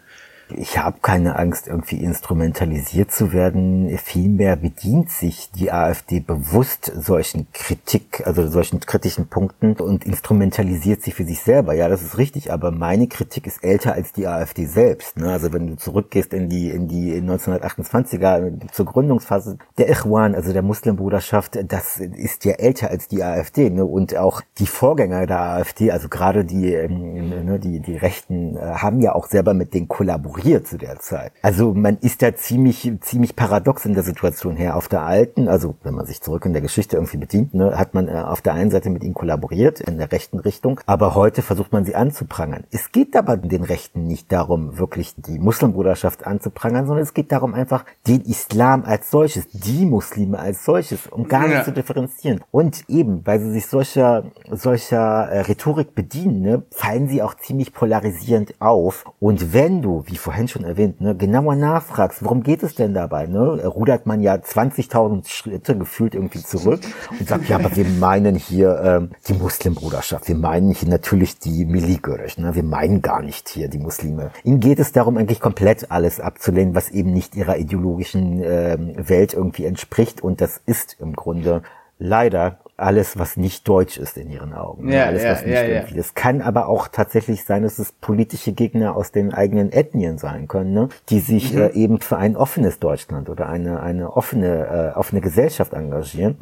Ich 0.56 0.80
habe 0.80 0.98
keine 1.02 1.38
Angst, 1.38 1.68
irgendwie 1.68 1.98
instrumentalisiert 1.98 3.12
zu 3.12 3.34
werden. 3.34 3.96
Vielmehr 3.98 4.56
bedient 4.56 5.12
sich 5.12 5.52
die 5.52 5.72
AfD 5.72 6.20
bewusst 6.20 6.92
solchen 6.96 7.48
Kritik, 7.54 8.24
also 8.26 8.48
solchen 8.48 8.80
kritischen 8.80 9.28
Punkten 9.28 9.74
und 9.74 10.06
instrumentalisiert 10.06 11.04
sie 11.04 11.12
für 11.12 11.24
sich 11.24 11.42
selber. 11.42 11.74
Ja, 11.74 11.88
das 11.88 12.02
ist 12.02 12.18
richtig, 12.18 12.52
aber 12.52 12.72
meine 12.72 13.08
Kritik 13.08 13.46
ist 13.46 13.64
älter 13.64 13.94
als 13.94 14.12
die 14.12 14.28
AfD 14.28 14.66
selbst. 14.66 15.18
Ne? 15.18 15.32
Also 15.32 15.54
wenn 15.54 15.68
du 15.68 15.78
zurückgehst 15.78 16.34
in 16.34 16.50
die 16.50 16.72
in 16.72 16.88
die 16.88 17.22
1928er 17.22 18.72
zur 18.72 18.86
Gründungsphase 18.86 19.60
der 19.78 19.90
Ikhwan, 19.90 20.34
also 20.34 20.52
der 20.52 20.64
Muslimbruderschaft, 20.64 21.60
das 21.68 21.98
ist 22.00 22.46
ja 22.46 22.54
älter 22.54 22.90
als 22.90 23.08
die 23.08 23.24
AfD. 23.24 23.70
Ne? 23.70 23.86
Und 23.86 24.16
auch 24.18 24.42
die 24.58 24.68
Vorgänger 24.68 25.28
der 25.28 25.42
AfD, 25.42 25.92
also 25.92 26.10
gerade 26.10 26.44
die 26.44 26.74
ähm, 26.74 27.46
ne, 27.46 27.60
die 27.60 27.80
die 27.82 27.98
Rechten, 27.98 28.58
äh, 28.58 28.60
haben 28.60 29.00
ja 29.02 29.14
auch 29.14 29.28
selber 29.28 29.54
mit 29.54 29.76
denen 29.76 29.88
kollaboriert 29.88 30.39
ignoriert 30.40 30.68
zu 30.68 30.78
der 30.78 31.00
Zeit. 31.00 31.32
Also 31.42 31.74
man 31.74 31.98
ist 31.98 32.22
da 32.22 32.36
ziemlich, 32.36 32.92
ziemlich 33.02 33.36
paradox 33.36 33.86
in 33.86 33.94
der 33.94 34.04
Situation 34.04 34.56
her. 34.56 34.76
Auf 34.76 34.88
der 34.88 35.02
alten, 35.02 35.48
also 35.48 35.76
wenn 35.84 35.94
man 35.94 36.06
sich 36.06 36.22
zurück 36.22 36.46
in 36.46 36.54
der 36.54 36.62
Geschichte 36.62 36.98
irgendwie 36.98 37.18
bedient, 37.18 37.54
ne, 37.54 37.78
hat 37.78 37.94
man 37.94 38.08
äh, 38.08 38.12
auf 38.12 38.42
der 38.42 38.54
einen 38.54 38.72
Seite 38.72 38.90
mit 38.90 39.04
ihnen 39.04 39.14
kollaboriert 39.14 39.82
in 39.82 39.98
der 39.98 40.12
rechten 40.12 40.40
Richtung, 40.40 40.80
aber 40.86 41.16
heute 41.16 41.42
versucht 41.42 41.72
man 41.72 41.86
sie 41.86 41.96
anzuprangern. 41.96 42.64
Es 42.72 42.92
geht 42.92 43.16
aber 43.16 43.38
den 43.38 43.64
Rechten 43.64 44.08
nicht 44.08 44.32
darum, 44.32 44.78
wirklich 44.78 45.14
die 45.18 45.40
Muslimbruderschaft 45.40 46.26
anzuprangern, 46.26 46.88
sondern 46.88 47.04
es 47.04 47.14
geht 47.14 47.32
darum 47.32 47.54
einfach, 47.54 47.86
den 48.08 48.22
Islam 48.22 48.84
als 48.86 49.12
solches, 49.12 49.48
die 49.52 49.86
Muslime 49.86 50.40
als 50.40 50.64
solches, 50.66 51.08
um 51.08 51.28
gar 51.28 51.48
nicht 51.48 51.58
ja. 51.58 51.64
zu 51.64 51.72
differenzieren. 51.72 52.42
Und 52.52 52.90
eben, 52.90 53.26
weil 53.26 53.40
sie 53.40 53.52
sich 53.52 53.68
solcher, 53.68 54.24
solcher 54.50 55.30
äh, 55.30 55.42
Rhetorik 55.42 55.96
bedienen, 55.96 56.42
ne, 56.42 56.64
fallen 56.72 57.08
sie 57.08 57.22
auch 57.22 57.36
ziemlich 57.36 57.74
polarisierend 57.74 58.56
auf. 58.60 59.06
Und 59.20 59.54
wenn 59.54 59.82
du, 59.82 60.04
wie 60.06 60.18
vorhin 60.30 60.48
schon 60.48 60.64
erwähnt, 60.64 61.02
ne, 61.02 61.16
genauer 61.16 61.56
nachfragst, 61.56 62.24
worum 62.24 62.44
geht 62.44 62.62
es 62.62 62.76
denn 62.76 62.94
dabei? 62.94 63.26
Ne? 63.26 63.66
Rudert 63.66 64.06
man 64.06 64.22
ja 64.22 64.36
20.000 64.36 65.28
Schritte 65.28 65.76
gefühlt 65.76 66.14
irgendwie 66.14 66.44
zurück 66.44 66.82
und 67.20 67.28
sagt, 67.28 67.50
ja, 67.50 67.56
aber 67.56 67.76
wir 67.76 67.86
meinen 67.86 68.36
hier 68.36 68.80
ähm, 68.84 69.10
die 69.28 69.34
Muslimbruderschaft, 69.34 70.28
wir 70.28 70.36
meinen 70.36 70.72
hier 70.72 70.88
natürlich 70.88 71.40
die 71.40 71.66
Miligörisch, 71.66 72.38
ne? 72.38 72.54
wir 72.54 72.62
meinen 72.62 73.02
gar 73.02 73.24
nicht 73.24 73.50
hier 73.50 73.70
die 73.70 73.80
Muslime. 73.80 74.30
Ihnen 74.44 74.60
geht 74.60 74.78
es 74.78 74.92
darum, 74.92 75.18
eigentlich 75.18 75.40
komplett 75.40 75.90
alles 75.90 76.20
abzulehnen, 76.20 76.76
was 76.76 76.92
eben 76.92 77.12
nicht 77.12 77.36
ihrer 77.36 77.58
ideologischen 77.58 78.44
äh, 78.44 78.78
Welt 78.98 79.34
irgendwie 79.34 79.66
entspricht 79.66 80.22
und 80.22 80.42
das 80.42 80.62
ist 80.68 80.98
im 81.00 81.14
Grunde 81.16 81.64
leider 82.00 82.60
alles, 82.78 83.20
was 83.20 83.38
nicht 83.38 83.68
deutsch 83.68 83.98
ist 83.98 84.18
in 84.18 84.32
ihren 84.32 84.54
Augen. 84.54 84.86
Ne? 84.86 84.96
Ja, 84.96 85.06
alles, 85.06 85.24
was 85.24 85.46
nicht 85.46 85.54
ja, 85.54 85.64
irgendwie. 85.64 85.96
Ja. 85.96 86.00
Es 86.00 86.14
kann 86.14 86.42
aber 86.42 86.68
auch 86.68 86.88
tatsächlich 86.88 87.44
sein, 87.44 87.64
dass 87.64 87.78
es 87.78 87.92
politische 87.92 88.54
Gegner 88.54 88.96
aus 88.96 89.12
den 89.12 89.34
eigenen 89.34 89.72
Ethnien 89.72 90.18
sein 90.18 90.48
können, 90.48 90.74
ne? 90.74 90.90
die 91.10 91.20
sich 91.20 91.54
mhm. 91.54 91.62
äh, 91.62 91.70
eben 91.72 92.00
für 92.00 92.18
ein 92.18 92.36
offenes 92.38 92.80
Deutschland 92.80 93.30
oder 93.30 93.50
eine, 93.50 93.82
eine 93.82 94.16
offene, 94.16 94.94
äh, 94.96 94.98
offene 94.98 95.22
Gesellschaft 95.22 95.74
engagieren. 95.74 96.38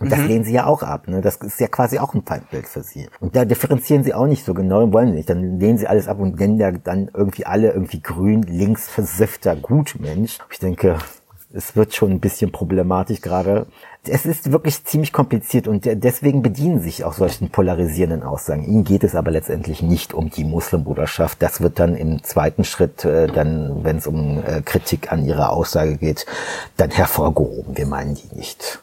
Und 0.00 0.12
das 0.12 0.20
mhm. 0.20 0.26
lehnen 0.26 0.44
sie 0.44 0.52
ja 0.52 0.66
auch 0.66 0.82
ab. 0.82 1.08
Ne? 1.08 1.20
Das 1.20 1.36
ist 1.36 1.60
ja 1.60 1.66
quasi 1.66 1.98
auch 1.98 2.14
ein 2.14 2.22
Feindbild 2.22 2.66
für 2.66 2.82
sie. 2.82 3.08
Und 3.20 3.34
da 3.34 3.44
differenzieren 3.44 4.04
sie 4.04 4.14
auch 4.14 4.26
nicht 4.26 4.44
so 4.44 4.54
genau, 4.54 4.92
wollen 4.92 5.08
sie 5.08 5.16
nicht. 5.16 5.30
Dann 5.30 5.58
lehnen 5.58 5.76
sie 5.76 5.88
alles 5.88 6.08
ab 6.08 6.20
und 6.20 6.38
nennen 6.38 6.58
ja 6.58 6.70
dann 6.70 7.10
irgendwie 7.12 7.46
alle 7.46 7.72
irgendwie 7.72 8.00
grün, 8.00 8.42
links 8.42 8.88
versiffter 8.88 9.56
Gutmensch. 9.56 10.38
Ich 10.50 10.60
denke, 10.60 10.98
es 11.52 11.76
wird 11.76 11.94
schon 11.94 12.12
ein 12.12 12.20
bisschen 12.20 12.52
problematisch 12.52 13.20
gerade. 13.20 13.66
Es 14.04 14.26
ist 14.26 14.52
wirklich 14.52 14.84
ziemlich 14.84 15.12
kompliziert 15.12 15.66
und 15.66 15.84
deswegen 15.84 16.42
bedienen 16.42 16.80
sich 16.80 17.04
auch 17.04 17.14
solchen 17.14 17.50
polarisierenden 17.50 18.22
Aussagen. 18.22 18.64
Ihnen 18.64 18.84
geht 18.84 19.04
es 19.04 19.14
aber 19.14 19.30
letztendlich 19.30 19.82
nicht 19.82 20.14
um 20.14 20.30
die 20.30 20.44
Muslimbruderschaft. 20.44 21.42
Das 21.42 21.60
wird 21.60 21.78
dann 21.78 21.96
im 21.96 22.22
zweiten 22.22 22.64
Schritt, 22.64 23.04
äh, 23.04 23.26
dann, 23.26 23.84
wenn 23.84 23.96
es 23.96 24.06
um 24.06 24.42
äh, 24.42 24.62
Kritik 24.62 25.10
an 25.10 25.24
ihrer 25.24 25.50
Aussage 25.50 25.96
geht, 25.96 26.26
dann 26.76 26.90
hervorgehoben. 26.90 27.76
Wir 27.76 27.86
meinen 27.86 28.14
die 28.14 28.36
nicht. 28.36 28.80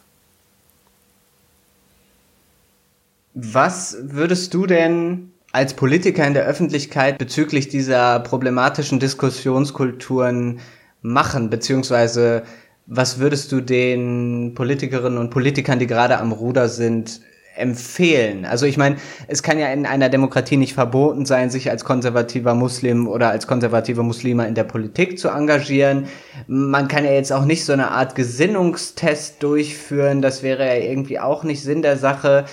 Was 3.34 3.96
würdest 4.00 4.54
du 4.54 4.66
denn 4.66 5.32
als 5.52 5.74
Politiker 5.74 6.26
in 6.26 6.34
der 6.34 6.44
Öffentlichkeit 6.44 7.18
bezüglich 7.18 7.68
dieser 7.68 8.20
problematischen 8.20 8.98
Diskussionskulturen 9.00 10.60
machen, 11.06 11.50
beziehungsweise 11.50 12.42
was 12.86 13.18
würdest 13.18 13.50
du 13.52 13.60
den 13.60 14.52
Politikerinnen 14.54 15.18
und 15.18 15.30
Politikern, 15.30 15.78
die 15.78 15.86
gerade 15.86 16.18
am 16.18 16.32
Ruder 16.32 16.68
sind, 16.68 17.20
empfehlen? 17.56 18.44
Also 18.44 18.66
ich 18.66 18.76
meine, 18.76 18.96
es 19.28 19.42
kann 19.42 19.58
ja 19.58 19.68
in 19.72 19.86
einer 19.86 20.08
Demokratie 20.08 20.56
nicht 20.56 20.74
verboten 20.74 21.24
sein, 21.26 21.50
sich 21.50 21.70
als 21.70 21.84
konservativer 21.84 22.54
Muslim 22.54 23.08
oder 23.08 23.30
als 23.30 23.46
konservativer 23.46 24.02
Muslime 24.02 24.46
in 24.46 24.54
der 24.54 24.64
Politik 24.64 25.18
zu 25.18 25.28
engagieren. 25.28 26.06
Man 26.46 26.86
kann 26.86 27.04
ja 27.04 27.12
jetzt 27.12 27.32
auch 27.32 27.44
nicht 27.44 27.64
so 27.64 27.72
eine 27.72 27.90
Art 27.90 28.14
Gesinnungstest 28.14 29.42
durchführen, 29.42 30.22
das 30.22 30.42
wäre 30.42 30.66
ja 30.66 30.74
irgendwie 30.74 31.18
auch 31.18 31.44
nicht 31.44 31.62
Sinn 31.62 31.82
der 31.82 31.96
Sache. 31.96 32.44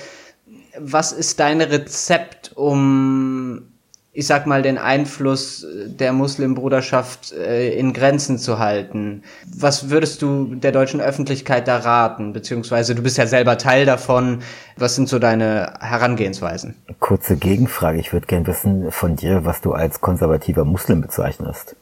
Was 0.80 1.12
ist 1.12 1.40
dein 1.40 1.62
Rezept, 1.62 2.54
um 2.56 3.73
ich 4.16 4.28
sag 4.28 4.46
mal, 4.46 4.62
den 4.62 4.78
Einfluss 4.78 5.66
der 5.86 6.14
Muslimbruderschaft 6.14 7.32
äh, 7.32 7.74
in 7.74 7.94
Grenzen 7.94 8.38
zu 8.38 8.60
halten. 8.60 9.24
Was 9.46 9.90
würdest 9.90 10.22
du 10.22 10.54
der 10.54 10.72
deutschen 10.72 11.02
Öffentlichkeit 11.02 11.68
da 11.68 11.78
raten? 11.78 12.32
Beziehungsweise 12.32 12.94
du 12.94 13.02
bist 13.02 13.18
ja 13.18 13.26
selber 13.26 13.58
Teil 13.58 13.88
davon. 13.88 14.44
Was 14.78 14.96
sind 14.96 15.10
so 15.10 15.18
deine 15.18 15.74
Herangehensweisen? 15.80 16.76
Kurze 17.00 17.38
Gegenfrage. 17.38 18.00
Ich 18.00 18.14
würde 18.14 18.28
gern 18.28 18.46
wissen 18.46 18.92
von 18.92 19.16
dir, 19.16 19.46
was 19.46 19.62
du 19.62 19.74
als 19.74 20.00
konservativer 20.00 20.64
Muslim 20.64 21.02
bezeichnest. 21.02 21.76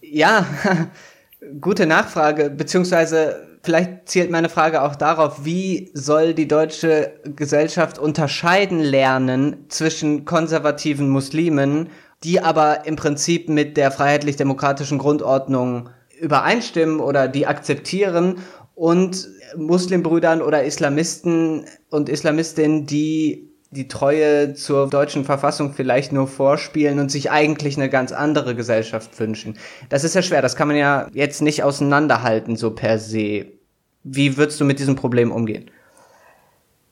Ja, 0.00 0.46
gute 1.60 1.84
Nachfrage. 1.84 2.48
Beziehungsweise 2.48 3.53
vielleicht 3.64 4.08
zielt 4.08 4.30
meine 4.30 4.50
Frage 4.50 4.82
auch 4.82 4.94
darauf, 4.94 5.44
wie 5.44 5.90
soll 5.94 6.34
die 6.34 6.46
deutsche 6.46 7.12
Gesellschaft 7.24 7.98
unterscheiden 7.98 8.78
lernen 8.80 9.64
zwischen 9.68 10.26
konservativen 10.26 11.08
Muslimen, 11.08 11.88
die 12.22 12.40
aber 12.40 12.86
im 12.86 12.96
Prinzip 12.96 13.48
mit 13.48 13.76
der 13.76 13.90
freiheitlich-demokratischen 13.90 14.98
Grundordnung 14.98 15.88
übereinstimmen 16.20 17.00
oder 17.00 17.26
die 17.26 17.46
akzeptieren 17.46 18.38
und 18.74 19.28
Muslimbrüdern 19.56 20.42
oder 20.42 20.64
Islamisten 20.64 21.64
und 21.90 22.08
Islamistinnen, 22.08 22.86
die 22.86 23.53
die 23.74 23.88
Treue 23.88 24.54
zur 24.54 24.88
deutschen 24.88 25.24
Verfassung 25.24 25.72
vielleicht 25.72 26.12
nur 26.12 26.28
vorspielen 26.28 26.98
und 27.00 27.10
sich 27.10 27.30
eigentlich 27.30 27.76
eine 27.76 27.90
ganz 27.90 28.12
andere 28.12 28.54
Gesellschaft 28.54 29.18
wünschen. 29.18 29.58
Das 29.88 30.04
ist 30.04 30.14
ja 30.14 30.22
schwer, 30.22 30.42
das 30.42 30.56
kann 30.56 30.68
man 30.68 30.76
ja 30.76 31.08
jetzt 31.12 31.42
nicht 31.42 31.62
auseinanderhalten, 31.62 32.56
so 32.56 32.70
per 32.70 32.98
se. 32.98 33.46
Wie 34.04 34.36
würdest 34.36 34.60
du 34.60 34.64
mit 34.64 34.78
diesem 34.78 34.96
Problem 34.96 35.32
umgehen? 35.32 35.70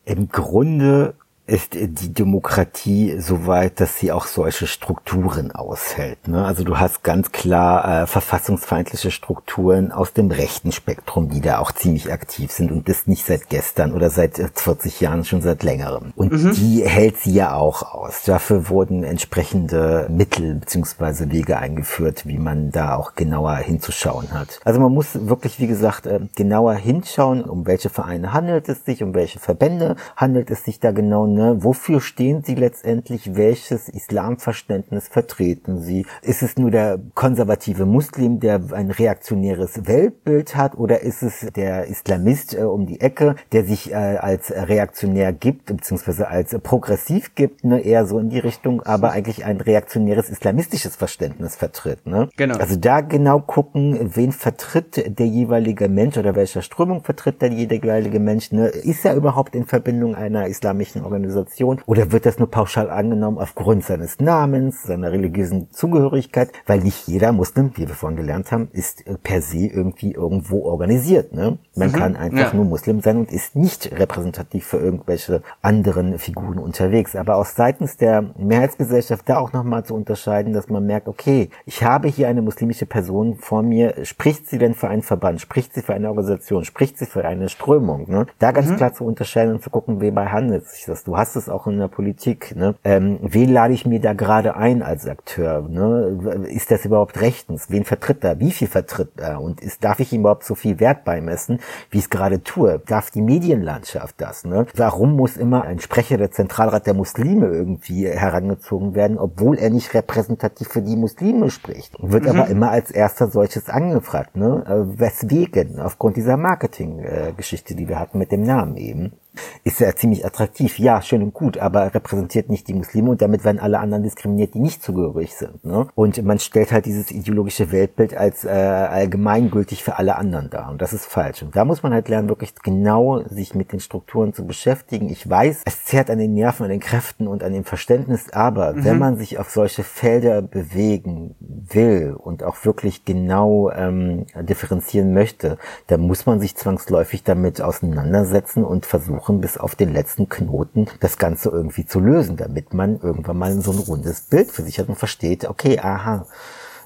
Im 0.05 0.27
Grunde 0.27 1.15
ist 1.45 1.73
die 1.73 2.13
Demokratie 2.13 3.19
so 3.19 3.47
weit, 3.47 3.81
dass 3.81 3.99
sie 3.99 4.13
auch 4.13 4.27
solche 4.27 4.65
Strukturen 4.65 5.51
aushält. 5.51 6.29
Ne? 6.29 6.45
Also 6.45 6.63
du 6.63 6.77
hast 6.79 7.03
ganz 7.03 7.33
klar 7.33 8.03
äh, 8.03 8.07
verfassungsfeindliche 8.07 9.11
Strukturen 9.11 9.91
aus 9.91 10.13
dem 10.13 10.31
rechten 10.31 10.71
Spektrum, 10.71 11.27
die 11.27 11.41
da 11.41 11.59
auch 11.59 11.73
ziemlich 11.73 12.13
aktiv 12.13 12.49
sind 12.51 12.71
und 12.71 12.87
das 12.87 13.07
nicht 13.07 13.25
seit 13.25 13.49
gestern 13.49 13.91
oder 13.91 14.09
seit 14.09 14.37
40 14.37 15.01
äh, 15.01 15.03
Jahren, 15.03 15.25
schon 15.25 15.41
seit 15.41 15.63
längerem. 15.63 16.13
Und 16.15 16.31
mhm. 16.31 16.53
die 16.53 16.87
hält 16.87 17.17
sie 17.17 17.33
ja 17.33 17.55
auch 17.55 17.93
aus. 17.93 18.23
Dafür 18.23 18.69
wurden 18.69 19.03
entsprechende 19.03 20.07
Mittel 20.09 20.55
beziehungsweise 20.55 21.29
Wege 21.29 21.57
eingeführt, 21.57 22.25
wie 22.25 22.37
man 22.37 22.71
da 22.71 22.95
auch 22.95 23.15
genauer 23.15 23.57
hinzuschauen 23.57 24.31
hat. 24.31 24.61
Also 24.63 24.79
man 24.79 24.93
muss 24.93 25.27
wirklich, 25.27 25.59
wie 25.59 25.67
gesagt, 25.67 26.05
äh, 26.05 26.21
genauer 26.37 26.75
hinschauen, 26.75 27.43
um 27.43 27.67
welche 27.67 27.89
Vereine 27.89 28.31
handelt 28.31 28.69
es 28.69 28.85
sich, 28.85 29.03
um 29.03 29.13
welche 29.13 29.39
Verbände 29.39 29.97
handelt 30.15 30.49
es 30.49 30.63
sich 30.63 30.79
da 30.79 30.91
genau 30.91 31.32
Ne? 31.33 31.63
Wofür 31.63 31.99
stehen 31.99 32.43
sie 32.43 32.55
letztendlich? 32.55 33.35
Welches 33.35 33.89
Islamverständnis 33.89 35.07
vertreten 35.07 35.81
sie? 35.81 36.05
Ist 36.21 36.43
es 36.43 36.57
nur 36.57 36.71
der 36.71 36.99
konservative 37.15 37.85
Muslim, 37.85 38.39
der 38.39 38.61
ein 38.71 38.91
reaktionäres 38.91 39.87
Weltbild 39.87 40.55
hat, 40.55 40.77
oder 40.77 41.01
ist 41.01 41.23
es 41.23 41.47
der 41.55 41.85
Islamist 41.85 42.53
äh, 42.53 42.61
um 42.61 42.85
die 42.85 43.01
Ecke, 43.01 43.35
der 43.51 43.65
sich 43.65 43.91
äh, 43.91 43.95
als 43.95 44.51
reaktionär 44.51 45.33
gibt, 45.33 45.65
beziehungsweise 45.65 46.27
als 46.27 46.55
progressiv 46.61 47.33
gibt, 47.35 47.63
ne? 47.63 47.81
eher 47.81 48.05
so 48.05 48.19
in 48.19 48.29
die 48.29 48.39
Richtung, 48.39 48.83
aber 48.83 49.11
eigentlich 49.11 49.43
ein 49.45 49.59
reaktionäres 49.59 50.29
islamistisches 50.29 50.95
Verständnis 50.95 51.55
vertritt. 51.55 52.05
Ne? 52.05 52.29
Genau. 52.37 52.57
Also 52.57 52.75
da 52.75 53.01
genau 53.01 53.39
gucken, 53.39 54.11
wen 54.15 54.31
vertritt 54.31 55.19
der 55.19 55.27
jeweilige 55.27 55.89
Mensch 55.89 56.17
oder 56.17 56.35
welcher 56.35 56.61
Strömung 56.61 57.03
vertritt 57.03 57.41
der 57.41 57.49
jeweilige 57.49 58.19
Mensch. 58.19 58.51
Ne? 58.51 58.67
Ist 58.67 59.03
er 59.05 59.15
überhaupt 59.15 59.55
in 59.55 59.65
Verbindung 59.65 60.15
einer 60.15 60.47
islamischen 60.47 61.01
Organisation? 61.01 61.22
Organisation? 61.23 61.81
Oder 61.85 62.11
wird 62.11 62.25
das 62.25 62.39
nur 62.39 62.49
pauschal 62.49 62.89
angenommen 62.89 63.37
aufgrund 63.37 63.83
seines 63.83 64.19
Namens, 64.19 64.83
seiner 64.83 65.11
religiösen 65.11 65.71
Zugehörigkeit? 65.71 66.51
Weil 66.65 66.79
nicht 66.79 67.07
jeder 67.07 67.31
Muslim, 67.31 67.71
wie 67.75 67.87
wir 67.87 67.95
vorhin 67.95 68.17
gelernt 68.17 68.51
haben, 68.51 68.69
ist 68.71 69.03
per 69.23 69.41
se 69.41 69.67
irgendwie 69.67 70.13
irgendwo 70.13 70.63
organisiert. 70.63 71.33
Ne? 71.33 71.57
Man 71.75 71.89
mhm, 71.89 71.93
kann 71.93 72.15
einfach 72.15 72.51
ja. 72.51 72.53
nur 72.53 72.65
Muslim 72.65 73.01
sein 73.01 73.17
und 73.17 73.31
ist 73.31 73.55
nicht 73.55 73.91
repräsentativ 73.97 74.65
für 74.65 74.77
irgendwelche 74.77 75.41
anderen 75.61 76.19
Figuren 76.19 76.59
unterwegs. 76.59 77.15
Aber 77.15 77.35
auch 77.37 77.45
seitens 77.45 77.97
der 77.97 78.23
Mehrheitsgesellschaft 78.37 79.27
da 79.27 79.37
auch 79.37 79.53
nochmal 79.53 79.83
zu 79.83 79.95
unterscheiden, 79.95 80.53
dass 80.53 80.69
man 80.69 80.85
merkt, 80.85 81.07
okay, 81.07 81.49
ich 81.65 81.83
habe 81.83 82.07
hier 82.07 82.27
eine 82.27 82.43
muslimische 82.43 82.85
Person 82.85 83.37
vor 83.37 83.63
mir, 83.63 84.05
spricht 84.05 84.47
sie 84.47 84.59
denn 84.59 84.75
für 84.75 84.87
einen 84.87 85.01
Verband, 85.01 85.41
spricht 85.41 85.73
sie 85.73 85.81
für 85.81 85.95
eine 85.95 86.09
Organisation, 86.09 86.63
spricht 86.63 86.99
sie 86.99 87.07
für 87.07 87.25
eine 87.25 87.49
Strömung? 87.49 88.09
Ne? 88.09 88.27
Da 88.37 88.51
ganz 88.51 88.69
mhm. 88.69 88.75
klar 88.77 88.93
zu 88.93 89.03
unterscheiden 89.03 89.55
und 89.55 89.63
zu 89.63 89.71
gucken, 89.71 89.99
wem 89.99 90.19
handelt 90.19 90.67
sich 90.67 90.85
das. 90.85 91.03
Du 91.03 91.17
hast 91.17 91.35
es 91.35 91.49
auch 91.49 91.65
in 91.65 91.79
der 91.79 91.87
Politik. 91.87 92.55
Ne? 92.55 92.75
Ähm, 92.83 93.17
wen 93.23 93.51
lade 93.51 93.73
ich 93.73 93.87
mir 93.87 93.99
da 93.99 94.13
gerade 94.13 94.55
ein 94.55 94.83
als 94.83 95.07
Akteur? 95.07 95.67
Ne? 95.67 96.45
Ist 96.49 96.69
das 96.69 96.85
überhaupt 96.85 97.19
rechtens? 97.19 97.71
Wen 97.71 97.83
vertritt 97.83 98.23
er? 98.23 98.39
Wie 98.39 98.51
viel 98.51 98.67
vertritt 98.67 99.19
er? 99.19 99.41
Und 99.41 99.59
ist, 99.61 99.83
darf 99.83 99.99
ich 99.99 100.13
ihm 100.13 100.21
überhaupt 100.21 100.43
so 100.43 100.53
viel 100.53 100.79
Wert 100.79 101.03
beimessen, 101.03 101.59
wie 101.89 101.97
ich 101.99 102.05
es 102.05 102.09
gerade 102.09 102.43
tue? 102.43 102.81
Darf 102.85 103.11
die 103.11 103.21
Medienlandschaft 103.21 104.15
das? 104.19 104.45
Ne? 104.45 104.65
Warum 104.75 105.15
muss 105.15 105.37
immer 105.37 105.63
ein 105.63 105.79
Sprecher 105.79 106.17
der 106.17 106.31
Zentralrat 106.31 106.87
der 106.87 106.93
Muslime 106.93 107.47
irgendwie 107.47 108.07
herangezogen 108.07 108.95
werden, 108.95 109.17
obwohl 109.17 109.57
er 109.57 109.69
nicht 109.69 109.93
repräsentativ 109.93 110.67
für 110.67 110.81
die 110.81 110.95
Muslime 110.95 111.49
spricht? 111.49 111.95
Wird 111.99 112.23
mhm. 112.23 112.29
aber 112.29 112.47
immer 112.47 112.71
als 112.71 112.91
erster 112.91 113.27
solches 113.27 113.69
angefragt. 113.69 114.35
Ne? 114.35 114.63
Äh, 114.67 114.99
weswegen? 114.99 115.79
Aufgrund 115.79 116.17
dieser 116.17 116.37
Marketinggeschichte, 116.37 117.75
die 117.75 117.87
wir 117.87 117.99
hatten 117.99 118.17
mit 118.17 118.31
dem 118.31 118.43
Namen 118.43 118.77
eben 118.77 119.13
ist 119.63 119.79
ja 119.79 119.95
ziemlich 119.95 120.25
attraktiv. 120.25 120.77
Ja, 120.79 121.01
schön 121.01 121.23
und 121.23 121.33
gut, 121.33 121.57
aber 121.57 121.93
repräsentiert 121.93 122.49
nicht 122.49 122.67
die 122.67 122.73
Muslime 122.73 123.11
und 123.11 123.21
damit 123.21 123.43
werden 123.43 123.59
alle 123.59 123.79
anderen 123.79 124.03
diskriminiert, 124.03 124.53
die 124.53 124.59
nicht 124.59 124.83
zugehörig 124.83 125.35
sind. 125.35 125.63
Ne? 125.63 125.87
Und 125.95 126.23
man 126.23 126.39
stellt 126.39 126.71
halt 126.71 126.85
dieses 126.85 127.11
ideologische 127.11 127.71
Weltbild 127.71 128.15
als 128.15 128.45
äh, 128.45 128.49
allgemeingültig 128.49 129.83
für 129.83 129.97
alle 129.97 130.15
anderen 130.15 130.49
dar. 130.49 130.69
Und 130.69 130.81
das 130.81 130.93
ist 130.93 131.05
falsch. 131.05 131.41
Und 131.43 131.55
da 131.55 131.65
muss 131.65 131.83
man 131.83 131.93
halt 131.93 132.09
lernen, 132.09 132.29
wirklich 132.29 132.53
genau 132.55 133.23
sich 133.27 133.55
mit 133.55 133.71
den 133.71 133.79
Strukturen 133.79 134.33
zu 134.33 134.45
beschäftigen. 134.45 135.09
Ich 135.09 135.27
weiß, 135.29 135.63
es 135.65 135.85
zerrt 135.85 136.09
an 136.09 136.19
den 136.19 136.33
Nerven, 136.33 136.63
an 136.63 136.69
den 136.69 136.79
Kräften 136.79 137.27
und 137.27 137.43
an 137.43 137.53
dem 137.53 137.63
Verständnis, 137.63 138.31
aber 138.31 138.73
mhm. 138.73 138.85
wenn 138.85 138.99
man 138.99 139.17
sich 139.17 139.39
auf 139.39 139.49
solche 139.49 139.83
Felder 139.83 140.41
bewegen 140.41 141.35
will 141.39 142.15
und 142.17 142.43
auch 142.43 142.65
wirklich 142.65 143.05
genau 143.05 143.71
ähm, 143.71 144.25
differenzieren 144.41 145.13
möchte, 145.13 145.57
dann 145.87 146.01
muss 146.01 146.25
man 146.25 146.39
sich 146.39 146.55
zwangsläufig 146.55 147.23
damit 147.23 147.61
auseinandersetzen 147.61 148.63
und 148.63 148.85
versuchen, 148.85 149.22
versuchen, 149.23 149.41
bis 149.41 149.57
auf 149.57 149.75
den 149.75 149.93
letzten 149.93 150.27
Knoten 150.29 150.87
das 150.99 151.17
Ganze 151.17 151.49
irgendwie 151.49 151.85
zu 151.85 151.99
lösen, 151.99 152.37
damit 152.37 152.73
man 152.73 152.99
irgendwann 152.99 153.37
mal 153.37 153.61
so 153.61 153.71
ein 153.71 153.79
rundes 153.79 154.21
Bild 154.21 154.51
für 154.51 154.63
sich 154.63 154.79
hat 154.79 154.89
und 154.89 154.97
versteht, 154.97 155.45
okay, 155.45 155.79
aha, 155.79 156.25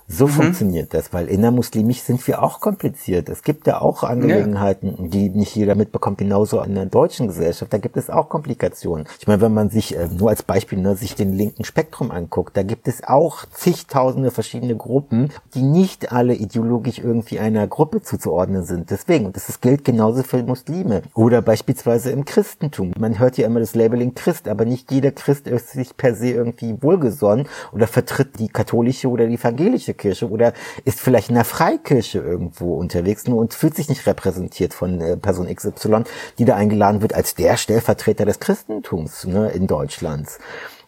So 0.10 0.26
mhm. 0.28 0.32
funktioniert 0.32 0.94
das, 0.94 1.12
weil 1.12 1.28
innermuslimisch 1.28 2.02
sind 2.02 2.26
wir 2.28 2.42
auch 2.42 2.62
kompliziert. 2.62 3.28
Es 3.28 3.44
gibt 3.44 3.68
ja 3.68 3.82
auch 3.82 4.04
Angelegenheiten, 4.04 4.96
ja. 4.98 5.08
die 5.10 5.30
nicht 5.30 5.54
jeder 5.54 5.76
mitbekommt, 5.76 6.18
genauso 6.18 6.62
in 6.62 6.76
der 6.76 6.86
deutschen 6.86 7.28
Gesellschaft. 7.28 7.74
Da 7.74 7.78
gibt 7.78 7.98
es 7.98 8.10
auch 8.10 8.30
Komplikationen. 8.30 9.06
Ich 9.20 9.28
meine, 9.28 9.42
wenn 9.42 9.54
man 9.54 9.70
sich, 9.70 9.98
äh, 9.98 10.08
nur 10.08 10.30
als 10.30 10.44
Beispiel, 10.44 10.80
ne, 10.80 10.96
sich 10.96 11.16
den 11.16 11.34
linken 11.34 11.66
Spektrum 11.66 12.12
anguckt, 12.12 12.56
da 12.56 12.64
gibt 12.64 12.88
es 12.88 13.04
auch 13.04 13.44
zigtausende 13.52 14.32
verschiedene 14.32 14.78
Gruppen, 14.78 15.30
die 15.54 15.62
nicht 15.62 16.14
alle 16.14 16.36
ideologisch 16.36 17.00
irgendwie 17.00 17.40
einer 17.40 17.68
Gruppe 17.68 18.02
zuzuordnen 18.02 18.64
sind. 18.64 18.90
Deswegen, 18.92 19.34
das 19.34 19.60
gilt 19.60 19.84
genauso 19.84 20.24
für 20.24 20.42
Muslime. 20.42 21.02
Oder 21.16 21.42
beispielsweise 21.42 22.12
im 22.12 22.24
Christentum. 22.24 22.94
Man 22.98 23.20
hört 23.20 23.38
ja 23.38 23.46
immer 23.46 23.60
das 23.60 23.76
Labeling 23.76 24.16
Christ, 24.16 24.48
aber 24.48 24.64
nicht 24.64 24.90
jeder 24.90 25.12
Christ 25.12 25.48
ist 25.48 25.72
sich 25.72 25.98
per 25.98 26.16
se 26.16 26.30
irgendwie 26.30 26.82
wohlgesonnen 26.82 27.48
oder 27.74 27.88
vertritt 27.88 28.40
die 28.40 28.48
katholische 28.48 29.10
oder 29.10 29.28
die 29.28 29.36
evangelische 29.36 29.97
Kirche 29.98 30.30
oder 30.30 30.54
ist 30.86 31.00
vielleicht 31.00 31.30
in 31.30 31.36
der 31.36 31.44
Freikirche 31.44 32.20
irgendwo 32.20 32.76
unterwegs 32.76 33.28
und 33.28 33.54
fühlt 33.54 33.76
sich 33.76 33.90
nicht 33.90 34.06
repräsentiert 34.08 34.74
von 34.74 35.02
äh, 35.02 35.18
Person 35.18 35.54
XY, 35.54 36.04
die 36.38 36.46
da 36.46 36.56
eingeladen 36.56 37.02
wird 37.02 37.14
als 37.14 37.36
der 37.36 37.58
Stellvertreter 37.58 38.26
des 38.26 38.40
Christentums 38.40 39.26
ne, 39.26 39.50
in 39.50 39.68
Deutschland. 39.68 40.30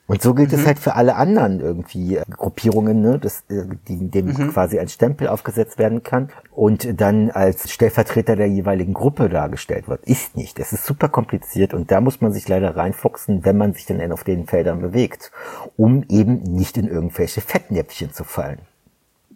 Und 0.09 0.23
so 0.23 0.33
gilt 0.33 0.51
mhm. 0.51 0.57
es 0.57 0.65
halt 0.65 0.79
für 0.79 0.95
alle 0.95 1.15
anderen 1.17 1.59
irgendwie 1.59 2.15
äh, 2.15 2.23
Gruppierungen, 2.31 2.99
ne, 2.99 3.19
dass, 3.19 3.43
äh, 3.47 3.65
die, 3.87 4.09
dem 4.09 4.25
mhm. 4.25 4.51
quasi 4.51 4.79
ein 4.79 4.87
Stempel 4.87 5.27
aufgesetzt 5.27 5.77
werden 5.77 6.01
kann 6.01 6.29
und 6.51 6.99
dann 6.99 7.29
als 7.29 7.71
Stellvertreter 7.71 8.35
der 8.35 8.47
jeweiligen 8.47 8.95
Gruppe 8.95 9.29
dargestellt 9.29 9.87
wird. 9.87 10.03
Ist 10.05 10.35
nicht. 10.35 10.57
Es 10.57 10.73
ist 10.73 10.83
super 10.83 11.09
kompliziert 11.09 11.75
und 11.75 11.91
da 11.91 12.01
muss 12.01 12.21
man 12.21 12.31
sich 12.33 12.47
leider 12.47 12.75
reinfuchsen, 12.75 13.45
wenn 13.45 13.57
man 13.57 13.75
sich 13.75 13.85
dann 13.85 14.11
auf 14.11 14.23
den 14.23 14.47
Feldern 14.47 14.81
bewegt, 14.81 15.31
um 15.77 16.03
eben 16.09 16.41
nicht 16.41 16.79
in 16.79 16.87
irgendwelche 16.87 17.41
Fettnäpfchen 17.41 18.11
zu 18.11 18.23
fallen 18.23 18.61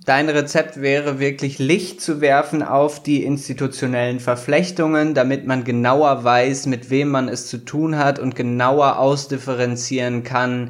dein 0.06 0.30
Rezept 0.30 0.82
wäre 0.82 1.20
wirklich 1.20 1.60
Licht 1.60 2.02
zu 2.02 2.22
werfen 2.22 2.64
auf 2.64 3.02
die 3.02 3.24
institutionellen 3.24 4.20
Verflechtungen, 4.20 5.14
damit 5.14 5.48
man 5.48 5.64
genauer 5.64 6.24
weiß, 6.24 6.66
mit 6.66 6.90
wem 6.90 7.10
man 7.10 7.30
es 7.30 7.48
zu 7.48 7.60
tun 7.60 7.98
hat 7.98 8.20
und 8.20 8.36
genauer 8.36 9.00
ausdifferenzieren 9.00 10.24
kann, 10.24 10.70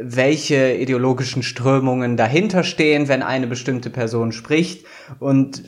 welche 0.00 0.74
ideologischen 0.74 1.42
Strömungen 1.42 2.16
dahinter 2.16 2.64
stehen, 2.64 3.08
wenn 3.08 3.22
eine 3.22 3.46
bestimmte 3.46 3.90
Person 3.90 4.32
spricht 4.32 4.86
und 5.18 5.62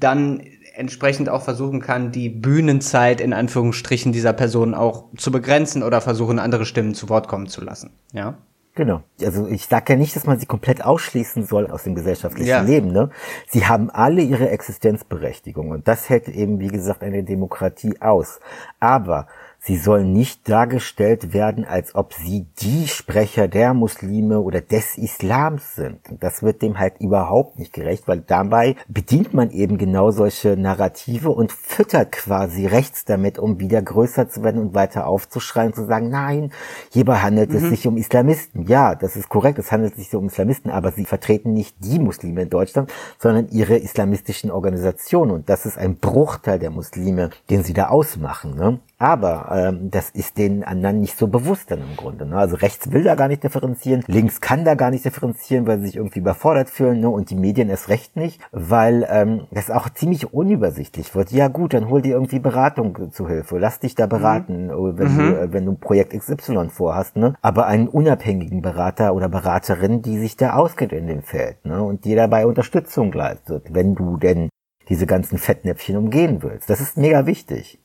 dann 0.00 0.42
entsprechend 0.74 1.28
auch 1.28 1.42
versuchen 1.42 1.80
kann, 1.80 2.10
die 2.12 2.28
Bühnenzeit 2.28 3.20
in 3.20 3.32
Anführungsstrichen 3.32 4.12
dieser 4.12 4.32
Person 4.32 4.74
auch 4.74 5.04
zu 5.16 5.30
begrenzen 5.30 5.82
oder 5.82 6.00
versuchen, 6.00 6.38
andere 6.38 6.66
Stimmen 6.66 6.94
zu 6.94 7.08
Wort 7.08 7.28
kommen 7.28 7.46
zu 7.46 7.62
lassen. 7.62 7.90
Ja. 8.12 8.38
Genau. 8.76 9.02
Also 9.22 9.46
ich 9.46 9.66
sage 9.66 9.92
ja 9.92 9.98
nicht, 9.98 10.16
dass 10.16 10.26
man 10.26 10.40
sie 10.40 10.46
komplett 10.46 10.84
ausschließen 10.84 11.44
soll 11.44 11.70
aus 11.70 11.84
dem 11.84 11.94
gesellschaftlichen 11.94 12.48
ja. 12.48 12.60
Leben. 12.60 12.90
Ne? 12.90 13.10
Sie 13.48 13.66
haben 13.66 13.88
alle 13.88 14.20
ihre 14.20 14.48
Existenzberechtigung 14.50 15.70
und 15.70 15.86
das 15.86 16.08
hält 16.08 16.28
eben, 16.28 16.58
wie 16.58 16.68
gesagt, 16.68 17.04
eine 17.04 17.22
Demokratie 17.22 18.00
aus. 18.00 18.40
Aber 18.80 19.28
Sie 19.66 19.78
sollen 19.78 20.12
nicht 20.12 20.46
dargestellt 20.46 21.32
werden, 21.32 21.64
als 21.64 21.94
ob 21.94 22.12
sie 22.12 22.44
die 22.60 22.86
Sprecher 22.86 23.48
der 23.48 23.72
Muslime 23.72 24.40
oder 24.40 24.60
des 24.60 24.98
Islams 24.98 25.74
sind. 25.74 26.00
Das 26.20 26.42
wird 26.42 26.60
dem 26.60 26.78
halt 26.78 27.00
überhaupt 27.00 27.58
nicht 27.58 27.72
gerecht, 27.72 28.06
weil 28.06 28.20
dabei 28.20 28.76
bedient 28.88 29.32
man 29.32 29.50
eben 29.50 29.78
genau 29.78 30.10
solche 30.10 30.58
Narrative 30.58 31.30
und 31.30 31.50
füttert 31.50 32.12
quasi 32.12 32.66
rechts 32.66 33.06
damit, 33.06 33.38
um 33.38 33.58
wieder 33.58 33.80
größer 33.80 34.28
zu 34.28 34.42
werden 34.42 34.60
und 34.60 34.74
weiter 34.74 35.06
aufzuschreien, 35.06 35.72
zu 35.72 35.86
sagen, 35.86 36.10
nein, 36.10 36.52
hierbei 36.90 37.20
handelt 37.20 37.48
mhm. 37.48 37.56
es 37.56 37.62
sich 37.70 37.86
um 37.86 37.96
Islamisten. 37.96 38.66
Ja, 38.66 38.94
das 38.94 39.16
ist 39.16 39.30
korrekt, 39.30 39.58
es 39.58 39.72
handelt 39.72 39.96
sich 39.96 40.14
um 40.14 40.26
Islamisten, 40.26 40.70
aber 40.70 40.92
sie 40.92 41.06
vertreten 41.06 41.54
nicht 41.54 41.74
die 41.78 41.98
Muslime 41.98 42.42
in 42.42 42.50
Deutschland, 42.50 42.92
sondern 43.18 43.48
ihre 43.48 43.78
islamistischen 43.78 44.50
Organisationen. 44.50 45.30
Und 45.30 45.48
das 45.48 45.64
ist 45.64 45.78
ein 45.78 45.96
Bruchteil 45.96 46.58
der 46.58 46.70
Muslime, 46.70 47.30
den 47.48 47.62
sie 47.64 47.72
da 47.72 47.88
ausmachen. 47.88 48.56
Ne? 48.56 48.78
Aber 48.98 49.48
ähm, 49.50 49.90
das 49.90 50.10
ist 50.10 50.38
den 50.38 50.62
anderen 50.64 51.00
nicht 51.00 51.18
so 51.18 51.26
bewusst 51.26 51.70
dann 51.70 51.80
im 51.80 51.96
Grunde. 51.96 52.26
Ne? 52.26 52.36
Also 52.36 52.56
rechts 52.56 52.92
will 52.92 53.02
da 53.02 53.14
gar 53.16 53.28
nicht 53.28 53.42
differenzieren, 53.42 54.04
links 54.06 54.40
kann 54.40 54.64
da 54.64 54.74
gar 54.74 54.90
nicht 54.90 55.04
differenzieren, 55.04 55.66
weil 55.66 55.80
sie 55.80 55.86
sich 55.86 55.96
irgendwie 55.96 56.20
überfordert 56.20 56.70
fühlen 56.70 57.00
ne? 57.00 57.08
und 57.08 57.30
die 57.30 57.34
Medien 57.34 57.68
erst 57.68 57.88
recht 57.88 58.16
nicht, 58.16 58.40
weil 58.52 59.06
ähm, 59.10 59.46
das 59.50 59.70
auch 59.70 59.88
ziemlich 59.90 60.32
unübersichtlich 60.32 61.14
wird. 61.14 61.32
Ja 61.32 61.48
gut, 61.48 61.74
dann 61.74 61.88
hol 61.88 62.02
dir 62.02 62.14
irgendwie 62.14 62.38
Beratung 62.38 63.10
zu 63.10 63.28
Hilfe, 63.28 63.58
lass 63.58 63.80
dich 63.80 63.94
da 63.94 64.06
beraten, 64.06 64.66
mhm. 64.66 64.98
wenn, 64.98 65.12
mhm. 65.12 65.18
Du, 65.18 65.40
äh, 65.40 65.52
wenn 65.52 65.66
du 65.66 65.74
Projekt 65.74 66.16
XY 66.16 66.68
vorhast. 66.70 67.16
Ne? 67.16 67.34
Aber 67.42 67.66
einen 67.66 67.88
unabhängigen 67.88 68.62
Berater 68.62 69.14
oder 69.14 69.28
Beraterin, 69.28 70.02
die 70.02 70.18
sich 70.18 70.36
da 70.36 70.54
auskennt 70.54 70.92
in 70.92 71.06
dem 71.06 71.22
Feld 71.22 71.64
ne? 71.64 71.82
und 71.82 72.04
dir 72.04 72.16
dabei 72.16 72.46
Unterstützung 72.46 73.12
leistet, 73.12 73.74
wenn 73.74 73.94
du 73.94 74.16
denn 74.16 74.48
diese 74.88 75.06
ganzen 75.06 75.38
Fettnäpfchen 75.38 75.96
umgehen 75.96 76.42
willst. 76.42 76.68
Das 76.70 76.80
ist 76.80 76.96
mega 76.96 77.26
wichtig. 77.26 77.80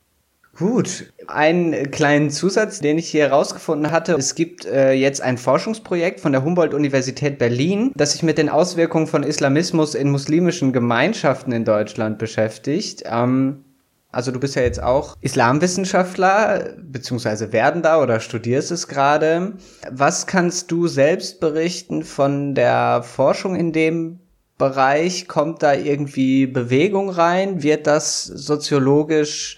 Gut, 0.59 1.13
einen 1.27 1.89
kleinen 1.89 2.29
Zusatz, 2.31 2.81
den 2.81 2.97
ich 2.97 3.07
hier 3.07 3.29
herausgefunden 3.29 3.91
hatte. 3.91 4.15
Es 4.15 4.35
gibt 4.35 4.65
äh, 4.65 4.91
jetzt 4.91 5.21
ein 5.21 5.37
Forschungsprojekt 5.37 6.19
von 6.19 6.33
der 6.33 6.43
Humboldt-Universität 6.43 7.39
Berlin, 7.39 7.93
das 7.95 8.11
sich 8.11 8.23
mit 8.23 8.37
den 8.37 8.49
Auswirkungen 8.49 9.07
von 9.07 9.23
Islamismus 9.23 9.95
in 9.95 10.11
muslimischen 10.11 10.73
Gemeinschaften 10.73 11.53
in 11.53 11.63
Deutschland 11.63 12.17
beschäftigt. 12.17 13.03
Ähm, 13.05 13.63
also 14.11 14.31
du 14.33 14.39
bist 14.41 14.57
ja 14.57 14.61
jetzt 14.61 14.83
auch 14.83 15.15
Islamwissenschaftler, 15.21 16.73
beziehungsweise 16.77 17.53
werdender 17.53 18.01
oder 18.01 18.19
studierst 18.19 18.71
es 18.71 18.89
gerade. 18.89 19.53
Was 19.89 20.27
kannst 20.27 20.71
du 20.71 20.87
selbst 20.87 21.39
berichten 21.39 22.03
von 22.03 22.53
der 22.53 23.01
Forschung 23.03 23.55
in 23.55 23.71
dem 23.71 24.19
Bereich? 24.57 25.29
Kommt 25.29 25.63
da 25.63 25.73
irgendwie 25.73 26.47
Bewegung 26.47 27.09
rein? 27.09 27.63
Wird 27.63 27.87
das 27.87 28.25
soziologisch 28.25 29.55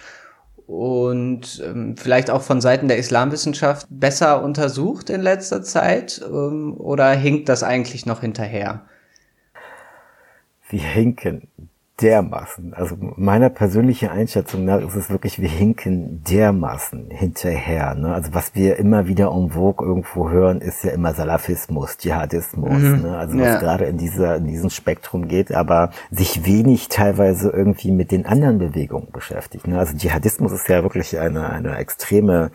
und 0.68 1.62
ähm, 1.66 1.96
vielleicht 1.98 2.30
auch 2.30 2.42
von 2.42 2.62
Seiten 2.62 2.88
der 2.88 2.98
Islamwissenschaft 2.98 3.88
besser 3.90 4.44
untersucht 4.44 5.10
in 5.10 5.22
letzter 5.22 5.64
Zeit 5.64 6.22
ähm, 6.26 6.76
oder 6.78 7.12
hinkt 7.12 7.50
das 7.50 7.64
eigentlich 7.64 8.06
noch 8.06 8.22
hinterher? 8.22 8.86
Wir 10.70 10.84
hinken 10.84 11.48
dermaßen. 12.02 12.74
Also 12.74 12.96
meiner 13.16 13.50
persönlichen 13.50 14.10
Einschätzung 14.10 14.66
nach 14.66 14.82
ist 14.82 14.96
es 14.96 15.10
wirklich, 15.10 15.40
wir 15.40 15.50
hinken 15.50 16.24
dermaßen 16.30 17.10
hinterher. 17.10 17.96
Ne? 17.96 18.14
Also 18.14 18.34
was 18.34 18.56
wir 18.56 18.78
immer 18.78 19.08
wieder 19.08 19.32
en 19.32 19.52
vogue 19.52 19.86
irgendwo 19.86 20.30
hören, 20.30 20.62
ist 20.62 20.84
ja 20.84 20.92
immer 20.92 21.14
Salafismus, 21.14 21.98
Dschihadismus. 21.98 22.80
Mhm. 22.80 23.02
Ne? 23.04 23.18
Also 23.18 23.38
was 23.38 23.46
ja. 23.46 23.60
gerade 23.60 23.86
in 23.86 23.98
dieser 23.98 24.36
in 24.36 24.48
diesem 24.48 24.70
Spektrum 24.70 25.28
geht, 25.28 25.54
aber 25.54 25.92
sich 26.10 26.46
wenig 26.46 26.90
teilweise 26.90 27.50
irgendwie 27.50 27.92
mit 27.92 28.12
den 28.12 28.26
anderen 28.26 28.58
Bewegungen 28.58 29.12
beschäftigt. 29.12 29.68
Ne? 29.68 29.78
Also 29.78 29.96
Dschihadismus 29.96 30.52
ist 30.52 30.68
ja 30.68 30.84
wirklich 30.84 31.20
eine 31.20 31.50
eine 31.50 31.78
extreme 31.78 32.52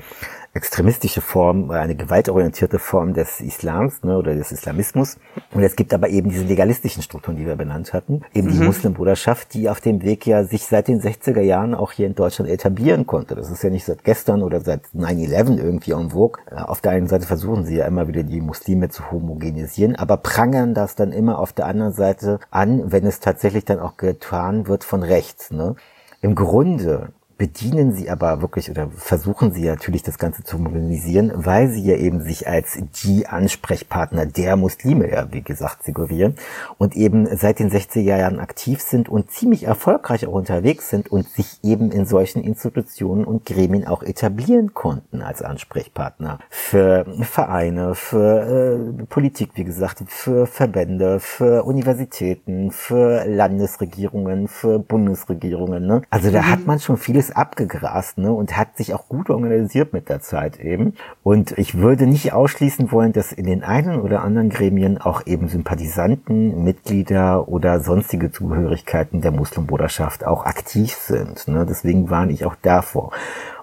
extremistische 0.56 1.20
Form, 1.20 1.70
eine 1.70 1.94
gewaltorientierte 1.94 2.78
Form 2.78 3.14
des 3.14 3.40
Islams 3.40 4.02
ne, 4.02 4.16
oder 4.16 4.34
des 4.34 4.50
Islamismus. 4.50 5.18
Und 5.52 5.62
es 5.62 5.76
gibt 5.76 5.94
aber 5.94 6.08
eben 6.08 6.30
diese 6.30 6.44
legalistischen 6.44 7.02
Strukturen, 7.02 7.36
die 7.36 7.46
wir 7.46 7.56
benannt 7.56 7.92
hatten, 7.92 8.22
eben 8.34 8.48
mhm. 8.48 8.52
die 8.52 8.58
Muslimbruderschaft, 8.60 9.54
die 9.54 9.68
auf 9.68 9.80
dem 9.80 10.02
Weg 10.02 10.26
ja 10.26 10.44
sich 10.44 10.64
seit 10.64 10.88
den 10.88 11.00
60er 11.00 11.42
Jahren 11.42 11.74
auch 11.74 11.92
hier 11.92 12.06
in 12.06 12.14
Deutschland 12.14 12.50
etablieren 12.50 13.06
konnte. 13.06 13.34
Das 13.34 13.50
ist 13.50 13.62
ja 13.62 13.70
nicht 13.70 13.84
seit 13.84 14.02
gestern 14.02 14.42
oder 14.42 14.60
seit 14.60 14.86
9-11 14.94 15.58
irgendwie 15.58 15.92
en 15.92 16.10
vogue. 16.10 16.42
Auf 16.50 16.80
der 16.80 16.92
einen 16.92 17.06
Seite 17.06 17.26
versuchen 17.26 17.64
sie 17.64 17.76
ja 17.76 17.86
immer 17.86 18.08
wieder 18.08 18.22
die 18.22 18.40
Muslime 18.40 18.88
zu 18.88 19.10
homogenisieren, 19.10 19.94
aber 19.94 20.16
prangern 20.16 20.74
das 20.74 20.96
dann 20.96 21.12
immer 21.12 21.38
auf 21.38 21.52
der 21.52 21.66
anderen 21.66 21.92
Seite 21.92 22.40
an, 22.50 22.90
wenn 22.90 23.06
es 23.06 23.20
tatsächlich 23.20 23.64
dann 23.64 23.78
auch 23.78 23.96
getan 23.98 24.66
wird 24.66 24.84
von 24.84 25.02
rechts. 25.02 25.50
Ne? 25.50 25.76
Im 26.22 26.34
Grunde 26.34 27.12
bedienen 27.38 27.92
sie 27.92 28.08
aber 28.08 28.40
wirklich 28.40 28.70
oder 28.70 28.88
versuchen 28.96 29.52
sie 29.52 29.64
natürlich 29.64 30.02
das 30.02 30.18
Ganze 30.18 30.42
zu 30.42 30.58
modernisieren, 30.58 31.32
weil 31.34 31.68
sie 31.68 31.84
ja 31.84 31.96
eben 31.96 32.22
sich 32.22 32.48
als 32.48 32.78
die 33.04 33.26
Ansprechpartner 33.26 34.26
der 34.26 34.56
Muslime, 34.56 35.10
ja, 35.10 35.32
wie 35.32 35.42
gesagt, 35.42 35.84
sigurieren 35.84 36.36
und 36.78 36.96
eben 36.96 37.28
seit 37.36 37.58
den 37.58 37.70
60er 37.70 38.00
Jahren 38.00 38.40
aktiv 38.40 38.80
sind 38.80 39.08
und 39.08 39.30
ziemlich 39.30 39.64
erfolgreich 39.64 40.26
auch 40.26 40.32
unterwegs 40.32 40.88
sind 40.88 41.08
und 41.08 41.28
sich 41.28 41.58
eben 41.62 41.90
in 41.90 42.06
solchen 42.06 42.42
Institutionen 42.42 43.24
und 43.24 43.44
Gremien 43.44 43.86
auch 43.86 44.02
etablieren 44.02 44.72
konnten 44.72 45.20
als 45.22 45.42
Ansprechpartner 45.42 46.38
für 46.48 47.04
Vereine, 47.22 47.94
für 47.94 48.80
äh, 48.98 49.04
Politik, 49.04 49.50
wie 49.54 49.64
gesagt, 49.64 50.02
für 50.08 50.46
Verbände, 50.46 51.20
für 51.20 51.64
Universitäten, 51.64 52.70
für 52.70 53.24
Landesregierungen, 53.26 54.48
für 54.48 54.78
Bundesregierungen. 54.78 55.86
Ne? 55.86 56.02
Also 56.10 56.30
da 56.30 56.42
mhm. 56.42 56.50
hat 56.50 56.66
man 56.66 56.80
schon 56.80 56.96
vieles 56.96 57.25
ist 57.28 57.36
abgegrast 57.36 58.18
ne, 58.18 58.32
und 58.32 58.56
hat 58.56 58.76
sich 58.76 58.94
auch 58.94 59.08
gut 59.08 59.30
organisiert 59.30 59.92
mit 59.92 60.08
der 60.08 60.20
Zeit 60.20 60.60
eben. 60.60 60.94
Und 61.22 61.56
ich 61.58 61.78
würde 61.78 62.06
nicht 62.06 62.32
ausschließen 62.32 62.92
wollen, 62.92 63.12
dass 63.12 63.32
in 63.32 63.46
den 63.46 63.62
einen 63.62 64.00
oder 64.00 64.22
anderen 64.22 64.48
Gremien 64.48 64.98
auch 64.98 65.26
eben 65.26 65.48
Sympathisanten, 65.48 66.62
Mitglieder 66.64 67.48
oder 67.48 67.80
sonstige 67.80 68.30
Zugehörigkeiten 68.30 69.20
der 69.20 69.32
Muslimbruderschaft 69.32 70.26
auch 70.26 70.46
aktiv 70.46 70.92
sind. 70.92 71.48
Ne. 71.48 71.66
Deswegen 71.68 72.10
warne 72.10 72.32
ich 72.32 72.44
auch 72.44 72.56
davor. 72.62 73.12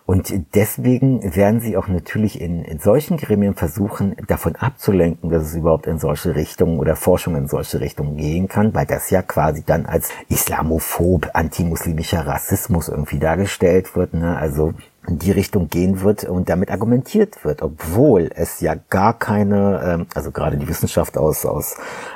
Und 0.05 0.33
deswegen 0.53 1.35
werden 1.35 1.61
sie 1.61 1.77
auch 1.77 1.87
natürlich 1.87 2.41
in, 2.41 2.65
in 2.65 2.79
solchen 2.79 3.15
Gremien 3.15 3.55
versuchen, 3.55 4.15
davon 4.27 4.57
abzulenken, 4.57 5.29
dass 5.29 5.43
es 5.43 5.55
überhaupt 5.55 5.87
in 5.87 5.97
solche 5.97 6.35
Richtungen 6.35 6.77
oder 6.77 6.97
Forschung 6.97 7.37
in 7.37 7.47
solche 7.47 7.79
Richtungen 7.79 8.17
gehen 8.17 8.49
kann, 8.49 8.73
weil 8.73 8.85
das 8.85 9.09
ja 9.11 9.21
quasi 9.21 9.63
dann 9.65 9.85
als 9.85 10.09
islamophob, 10.27 11.29
antimuslimischer 11.33 12.27
Rassismus 12.27 12.89
irgendwie 12.89 13.19
dargestellt 13.19 13.95
wird. 13.95 14.13
Ne? 14.13 14.35
Also 14.37 14.73
in 15.07 15.19
die 15.19 15.31
Richtung 15.31 15.69
gehen 15.69 16.01
wird 16.01 16.23
und 16.23 16.49
damit 16.49 16.71
argumentiert 16.71 17.43
wird, 17.43 17.61
obwohl 17.61 18.29
es 18.33 18.61
ja 18.61 18.75
gar 18.89 19.17
keine, 19.17 19.81
ähm, 19.85 20.07
also 20.15 20.31
gerade 20.31 20.57
die 20.57 20.67
Wissenschaft 20.67 21.17
aus, 21.17 21.45
aus, 21.45 21.75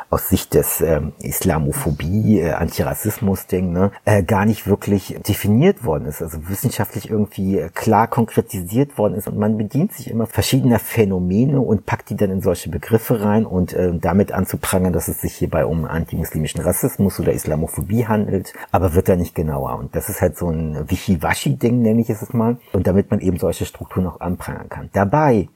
aus 0.09 0.29
Sicht 0.29 0.53
des 0.53 0.81
ähm, 0.81 1.13
Islamophobie, 1.19 2.39
äh, 2.39 2.51
Antirassismus-Ding, 2.51 3.71
ne, 3.71 3.91
äh, 4.05 4.23
gar 4.23 4.45
nicht 4.45 4.67
wirklich 4.67 5.19
definiert 5.27 5.83
worden 5.83 6.05
ist, 6.05 6.21
also 6.21 6.49
wissenschaftlich 6.49 7.09
irgendwie 7.09 7.67
klar 7.73 8.07
konkretisiert 8.07 8.97
worden 8.97 9.15
ist. 9.15 9.27
Und 9.27 9.37
man 9.37 9.57
bedient 9.57 9.93
sich 9.93 10.09
immer 10.09 10.25
verschiedener 10.27 10.79
Phänomene 10.79 11.59
und 11.59 11.85
packt 11.85 12.09
die 12.09 12.15
dann 12.15 12.31
in 12.31 12.41
solche 12.41 12.69
Begriffe 12.69 13.21
rein 13.21 13.45
und 13.45 13.73
äh, 13.73 13.97
damit 13.99 14.31
anzuprangern, 14.31 14.93
dass 14.93 15.07
es 15.07 15.21
sich 15.21 15.33
hierbei 15.35 15.65
um 15.65 15.85
antimuslimischen 15.85 16.61
Rassismus 16.61 17.19
oder 17.19 17.33
Islamophobie 17.33 18.07
handelt, 18.07 18.53
aber 18.71 18.93
wird 18.93 19.09
da 19.09 19.15
nicht 19.15 19.35
genauer. 19.35 19.77
Und 19.77 19.95
das 19.95 20.09
ist 20.09 20.21
halt 20.21 20.37
so 20.37 20.49
ein 20.49 20.89
Wischiwaschi-Ding, 20.89 21.81
nenne 21.81 22.01
ich 22.01 22.09
es 22.09 22.33
mal. 22.33 22.57
Und 22.71 22.87
damit 22.87 23.11
man 23.11 23.19
eben 23.19 23.37
solche 23.37 23.65
Strukturen 23.65 24.07
auch 24.07 24.19
anprangern 24.21 24.69
kann. 24.69 24.89
Dabei 24.93 25.49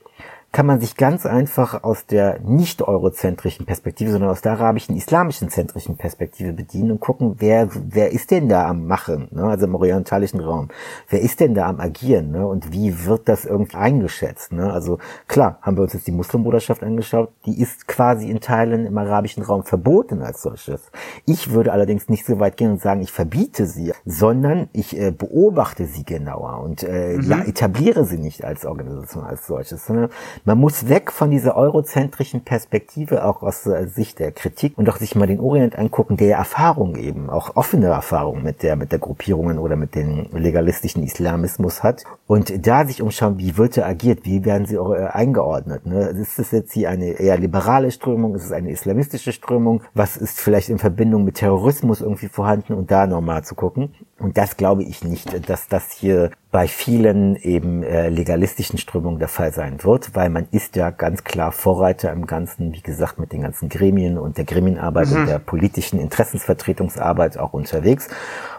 kann 0.51 0.65
man 0.65 0.81
sich 0.81 0.97
ganz 0.97 1.25
einfach 1.25 1.83
aus 1.83 2.05
der 2.05 2.39
nicht 2.41 2.81
eurozentrischen 2.81 3.65
Perspektive, 3.65 4.11
sondern 4.11 4.31
aus 4.31 4.41
der 4.41 4.53
arabischen, 4.53 4.97
islamischen 4.97 5.49
zentrischen 5.49 5.95
Perspektive 5.95 6.51
bedienen 6.51 6.91
und 6.91 6.99
gucken, 6.99 7.35
wer, 7.39 7.69
wer 7.73 8.11
ist 8.11 8.31
denn 8.31 8.49
da 8.49 8.67
am 8.67 8.85
Machen, 8.85 9.29
ne? 9.31 9.45
also 9.45 9.65
im 9.65 9.75
orientalischen 9.75 10.41
Raum. 10.41 10.67
Wer 11.07 11.21
ist 11.21 11.39
denn 11.39 11.53
da 11.53 11.67
am 11.67 11.79
Agieren 11.79 12.31
ne? 12.31 12.45
und 12.45 12.73
wie 12.73 13.05
wird 13.05 13.29
das 13.29 13.45
irgendwie 13.45 13.77
eingeschätzt? 13.77 14.51
Ne? 14.51 14.73
Also 14.73 14.97
klar, 15.27 15.57
haben 15.61 15.77
wir 15.77 15.83
uns 15.83 15.93
jetzt 15.93 16.07
die 16.07 16.11
Muslimbruderschaft 16.11 16.83
angeschaut, 16.83 17.31
die 17.45 17.61
ist 17.61 17.87
quasi 17.87 18.29
in 18.29 18.41
Teilen 18.41 18.85
im 18.85 18.97
arabischen 18.97 19.43
Raum 19.43 19.63
verboten 19.63 20.21
als 20.21 20.41
solches. 20.41 20.91
Ich 21.25 21.51
würde 21.51 21.71
allerdings 21.71 22.09
nicht 22.09 22.25
so 22.25 22.41
weit 22.41 22.57
gehen 22.57 22.71
und 22.71 22.81
sagen, 22.81 23.01
ich 23.01 23.11
verbiete 23.13 23.67
sie, 23.67 23.93
sondern 24.05 24.67
ich 24.73 24.97
äh, 24.97 25.11
beobachte 25.11 25.85
sie 25.85 26.03
genauer 26.03 26.61
und 26.61 26.83
äh, 26.83 27.15
mhm. 27.15 27.21
ja, 27.29 27.41
etabliere 27.43 28.03
sie 28.03 28.17
nicht 28.17 28.43
als 28.43 28.65
Organisation 28.65 29.23
als 29.23 29.47
solches, 29.47 29.85
sondern 29.85 30.09
man 30.45 30.57
muss 30.57 30.89
weg 30.89 31.11
von 31.11 31.31
dieser 31.31 31.55
eurozentrischen 31.55 32.41
Perspektive, 32.41 33.25
auch 33.25 33.43
aus 33.43 33.63
Sicht 33.63 34.19
der 34.19 34.31
Kritik 34.31 34.77
und 34.77 34.89
auch 34.89 34.97
sich 34.97 35.15
mal 35.15 35.27
den 35.27 35.39
Orient 35.39 35.77
angucken, 35.77 36.17
der 36.17 36.37
Erfahrung 36.37 36.95
eben, 36.95 37.29
auch 37.29 37.55
offene 37.55 37.87
Erfahrung 37.87 38.43
mit 38.43 38.63
der, 38.63 38.75
mit 38.75 38.91
der 38.91 38.99
Gruppierungen 38.99 39.59
oder 39.59 39.75
mit 39.75 39.95
dem 39.95 40.27
legalistischen 40.33 41.03
Islamismus 41.03 41.83
hat. 41.83 42.03
Und 42.27 42.65
da 42.65 42.85
sich 42.85 43.01
umschauen, 43.01 43.37
wie 43.37 43.57
wird 43.57 43.77
er 43.77 43.87
agiert, 43.87 44.25
wie 44.25 44.45
werden 44.45 44.65
sie 44.65 44.75
äh, 44.75 45.07
eingeordnet. 45.07 45.85
Ne? 45.85 46.07
Ist 46.09 46.39
es 46.39 46.51
jetzt 46.51 46.73
hier 46.73 46.89
eine 46.89 47.19
eher 47.19 47.37
liberale 47.37 47.91
Strömung, 47.91 48.35
ist 48.35 48.45
es 48.45 48.51
eine 48.51 48.71
islamistische 48.71 49.31
Strömung, 49.31 49.83
was 49.93 50.17
ist 50.17 50.39
vielleicht 50.39 50.69
in 50.69 50.79
Verbindung 50.79 51.23
mit 51.23 51.35
Terrorismus 51.35 52.01
irgendwie 52.01 52.27
vorhanden 52.29 52.73
und 52.73 52.91
da 52.91 53.07
nochmal 53.07 53.43
zu 53.43 53.55
gucken. 53.55 53.93
Und 54.19 54.37
das 54.37 54.57
glaube 54.57 54.83
ich 54.83 55.03
nicht, 55.03 55.49
dass 55.49 55.67
das 55.67 55.91
hier 55.91 56.31
bei 56.51 56.67
vielen 56.67 57.37
eben 57.37 57.81
äh, 57.81 58.09
legalistischen 58.09 58.77
Strömungen 58.77 59.19
der 59.19 59.29
Fall 59.29 59.53
sein 59.53 59.83
wird, 59.83 60.15
weil 60.15 60.29
man 60.29 60.47
ist 60.51 60.75
ja 60.75 60.89
ganz 60.89 61.23
klar 61.23 61.53
Vorreiter 61.53 62.11
im 62.11 62.27
Ganzen, 62.27 62.73
wie 62.73 62.81
gesagt, 62.81 63.19
mit 63.19 63.31
den 63.31 63.41
ganzen 63.41 63.69
Gremien 63.69 64.17
und 64.17 64.37
der 64.37 64.43
Gremienarbeit 64.43 65.09
mhm. 65.09 65.15
und 65.15 65.25
der 65.27 65.39
politischen 65.39 65.99
Interessensvertretungsarbeit 65.99 67.37
auch 67.37 67.53
unterwegs 67.53 68.09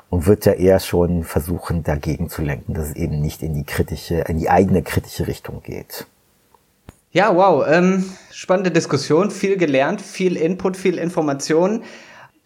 und 0.09 0.27
wird 0.27 0.47
ja 0.47 0.53
eher 0.53 0.81
schon 0.81 1.23
versuchen, 1.23 1.83
dagegen 1.83 2.31
zu 2.31 2.41
lenken, 2.41 2.73
dass 2.73 2.89
es 2.89 2.97
eben 2.97 3.21
nicht 3.21 3.43
in 3.43 3.55
die 3.55 3.65
kritische, 3.65 4.25
in 4.27 4.39
die 4.39 4.49
eigene 4.49 4.83
kritische 4.83 5.27
Richtung 5.27 5.63
geht. 5.63 6.07
Ja, 7.13 7.37
wow, 7.37 7.63
ähm, 7.69 8.07
spannende 8.31 8.71
Diskussion, 8.71 9.31
viel 9.31 9.59
gelernt, 9.59 10.01
viel 10.01 10.37
Input, 10.39 10.79
viel 10.79 10.97
Information. 10.97 11.83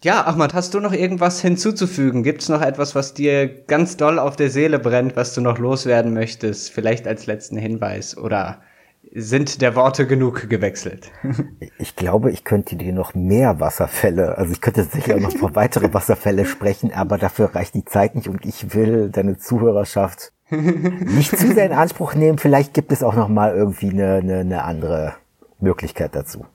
Ja, 0.07 0.25
Ahmad, 0.25 0.53
hast 0.53 0.73
du 0.73 0.79
noch 0.79 0.93
irgendwas 0.93 1.41
hinzuzufügen? 1.41 2.23
Gibt 2.23 2.41
es 2.41 2.47
noch 2.47 2.61
etwas, 2.61 2.95
was 2.95 3.13
dir 3.13 3.45
ganz 3.65 3.97
doll 3.97 4.19
auf 4.19 4.37
der 4.37 4.49
Seele 4.49 4.79
brennt, 4.79 5.17
was 5.17 5.33
du 5.33 5.41
noch 5.41 5.57
loswerden 5.57 6.13
möchtest? 6.13 6.71
Vielleicht 6.71 7.05
als 7.09 7.25
letzten 7.25 7.57
Hinweis 7.57 8.17
oder 8.17 8.61
sind 9.13 9.61
der 9.61 9.75
Worte 9.75 10.07
genug 10.07 10.47
gewechselt? 10.49 11.11
Ich 11.77 11.97
glaube, 11.97 12.31
ich 12.31 12.45
könnte 12.45 12.77
dir 12.77 12.93
noch 12.93 13.15
mehr 13.15 13.59
Wasserfälle, 13.59 14.37
also 14.37 14.53
ich 14.53 14.61
könnte 14.61 14.85
sicher 14.85 15.19
noch 15.19 15.31
vor 15.37 15.55
weitere 15.55 15.93
Wasserfälle 15.93 16.45
sprechen, 16.45 16.93
aber 16.93 17.17
dafür 17.17 17.53
reicht 17.53 17.75
die 17.75 17.83
Zeit 17.83 18.15
nicht 18.15 18.29
und 18.29 18.45
ich 18.45 18.73
will 18.73 19.09
deine 19.09 19.37
Zuhörerschaft 19.37 20.31
nicht 20.49 21.37
zu 21.37 21.53
sehr 21.53 21.65
in 21.65 21.73
Anspruch 21.73 22.15
nehmen. 22.15 22.37
Vielleicht 22.37 22.73
gibt 22.73 22.93
es 22.93 23.03
auch 23.03 23.15
noch 23.15 23.27
mal 23.27 23.53
irgendwie 23.53 23.89
eine, 23.89 24.15
eine, 24.15 24.39
eine 24.39 24.63
andere 24.63 25.15
Möglichkeit 25.59 26.15
dazu. 26.15 26.45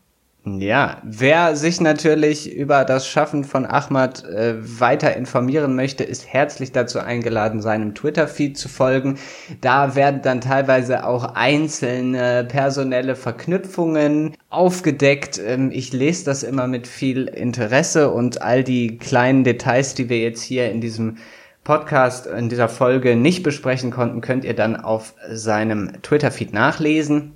Ja, 0.44 1.00
wer 1.04 1.54
sich 1.54 1.80
natürlich 1.80 2.52
über 2.52 2.84
das 2.84 3.06
Schaffen 3.06 3.44
von 3.44 3.64
Ahmad 3.64 4.24
äh, 4.24 4.56
weiter 4.58 5.14
informieren 5.14 5.76
möchte, 5.76 6.02
ist 6.02 6.26
herzlich 6.26 6.72
dazu 6.72 6.98
eingeladen, 6.98 7.62
seinem 7.62 7.94
Twitter-Feed 7.94 8.58
zu 8.58 8.68
folgen. 8.68 9.18
Da 9.60 9.94
werden 9.94 10.20
dann 10.20 10.40
teilweise 10.40 11.06
auch 11.06 11.36
einzelne 11.36 12.42
personelle 12.42 13.14
Verknüpfungen 13.14 14.36
aufgedeckt. 14.50 15.38
Ähm, 15.38 15.70
ich 15.72 15.92
lese 15.92 16.24
das 16.24 16.42
immer 16.42 16.66
mit 16.66 16.88
viel 16.88 17.28
Interesse 17.28 18.10
und 18.10 18.42
all 18.42 18.64
die 18.64 18.98
kleinen 18.98 19.44
Details, 19.44 19.94
die 19.94 20.08
wir 20.08 20.18
jetzt 20.18 20.42
hier 20.42 20.72
in 20.72 20.80
diesem 20.80 21.18
Podcast, 21.62 22.26
in 22.26 22.48
dieser 22.48 22.68
Folge 22.68 23.14
nicht 23.14 23.44
besprechen 23.44 23.92
konnten, 23.92 24.20
könnt 24.20 24.44
ihr 24.44 24.54
dann 24.54 24.74
auf 24.74 25.14
seinem 25.30 26.02
Twitter-Feed 26.02 26.52
nachlesen. 26.52 27.34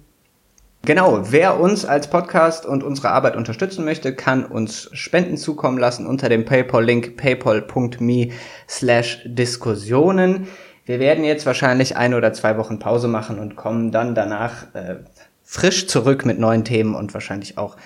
Genau, 0.87 1.33
wer 1.33 1.59
uns 1.59 1.85
als 1.85 2.09
Podcast 2.09 2.65
und 2.65 2.85
unsere 2.85 3.11
Arbeit 3.11 3.35
unterstützen 3.35 3.85
möchte, 3.85 4.15
kann 4.15 4.45
uns 4.45 4.89
Spenden 4.93 5.37
zukommen 5.37 5.79
lassen 5.79 6.07
unter 6.07 6.29
dem 6.29 6.45
PayPal-Link 6.45 7.17
paypal.me 7.17 8.29
slash 8.69 9.21
Diskussionen. 9.25 10.47
Wir 10.85 11.01
werden 11.01 11.25
jetzt 11.25 11.45
wahrscheinlich 11.45 11.97
ein 11.97 12.15
oder 12.15 12.33
zwei 12.33 12.57
Wochen 12.57 12.79
Pause 12.79 13.09
machen 13.09 13.41
und 13.41 13.57
kommen 13.57 13.91
dann 13.91 14.15
danach 14.15 14.73
äh, 14.75 14.99
frisch 15.43 15.89
zurück 15.89 16.25
mit 16.25 16.39
neuen 16.39 16.65
Themen 16.65 16.95
und 16.95 17.13
wahrscheinlich 17.15 17.59
auch 17.59 17.77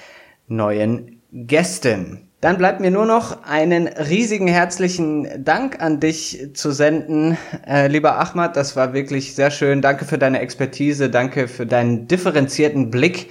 neuen 0.46 1.22
Gästen. 1.32 2.29
Dann 2.40 2.56
bleibt 2.56 2.80
mir 2.80 2.90
nur 2.90 3.04
noch 3.04 3.42
einen 3.44 3.86
riesigen 3.86 4.48
herzlichen 4.48 5.44
Dank 5.44 5.80
an 5.82 6.00
dich 6.00 6.50
zu 6.54 6.70
senden, 6.70 7.36
äh, 7.66 7.86
lieber 7.86 8.18
Ahmad. 8.18 8.56
Das 8.56 8.76
war 8.76 8.94
wirklich 8.94 9.34
sehr 9.34 9.50
schön. 9.50 9.82
Danke 9.82 10.06
für 10.06 10.16
deine 10.16 10.40
Expertise, 10.40 11.10
danke 11.10 11.48
für 11.48 11.66
deinen 11.66 12.08
differenzierten 12.08 12.90
Blick 12.90 13.30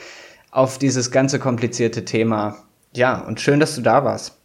auf 0.52 0.78
dieses 0.78 1.10
ganze 1.10 1.40
komplizierte 1.40 2.06
Thema. 2.06 2.58
Ja, 2.94 3.20
und 3.20 3.42
schön, 3.42 3.60
dass 3.60 3.76
du 3.76 3.82
da 3.82 4.04
warst. 4.04 4.38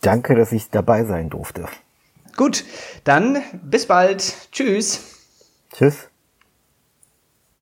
Danke, 0.00 0.34
dass 0.34 0.52
ich 0.52 0.70
dabei 0.70 1.04
sein 1.04 1.28
durfte. 1.28 1.66
Gut, 2.36 2.64
dann 3.04 3.42
bis 3.62 3.86
bald. 3.86 4.34
Tschüss. 4.52 5.00
Tschüss. 5.72 6.07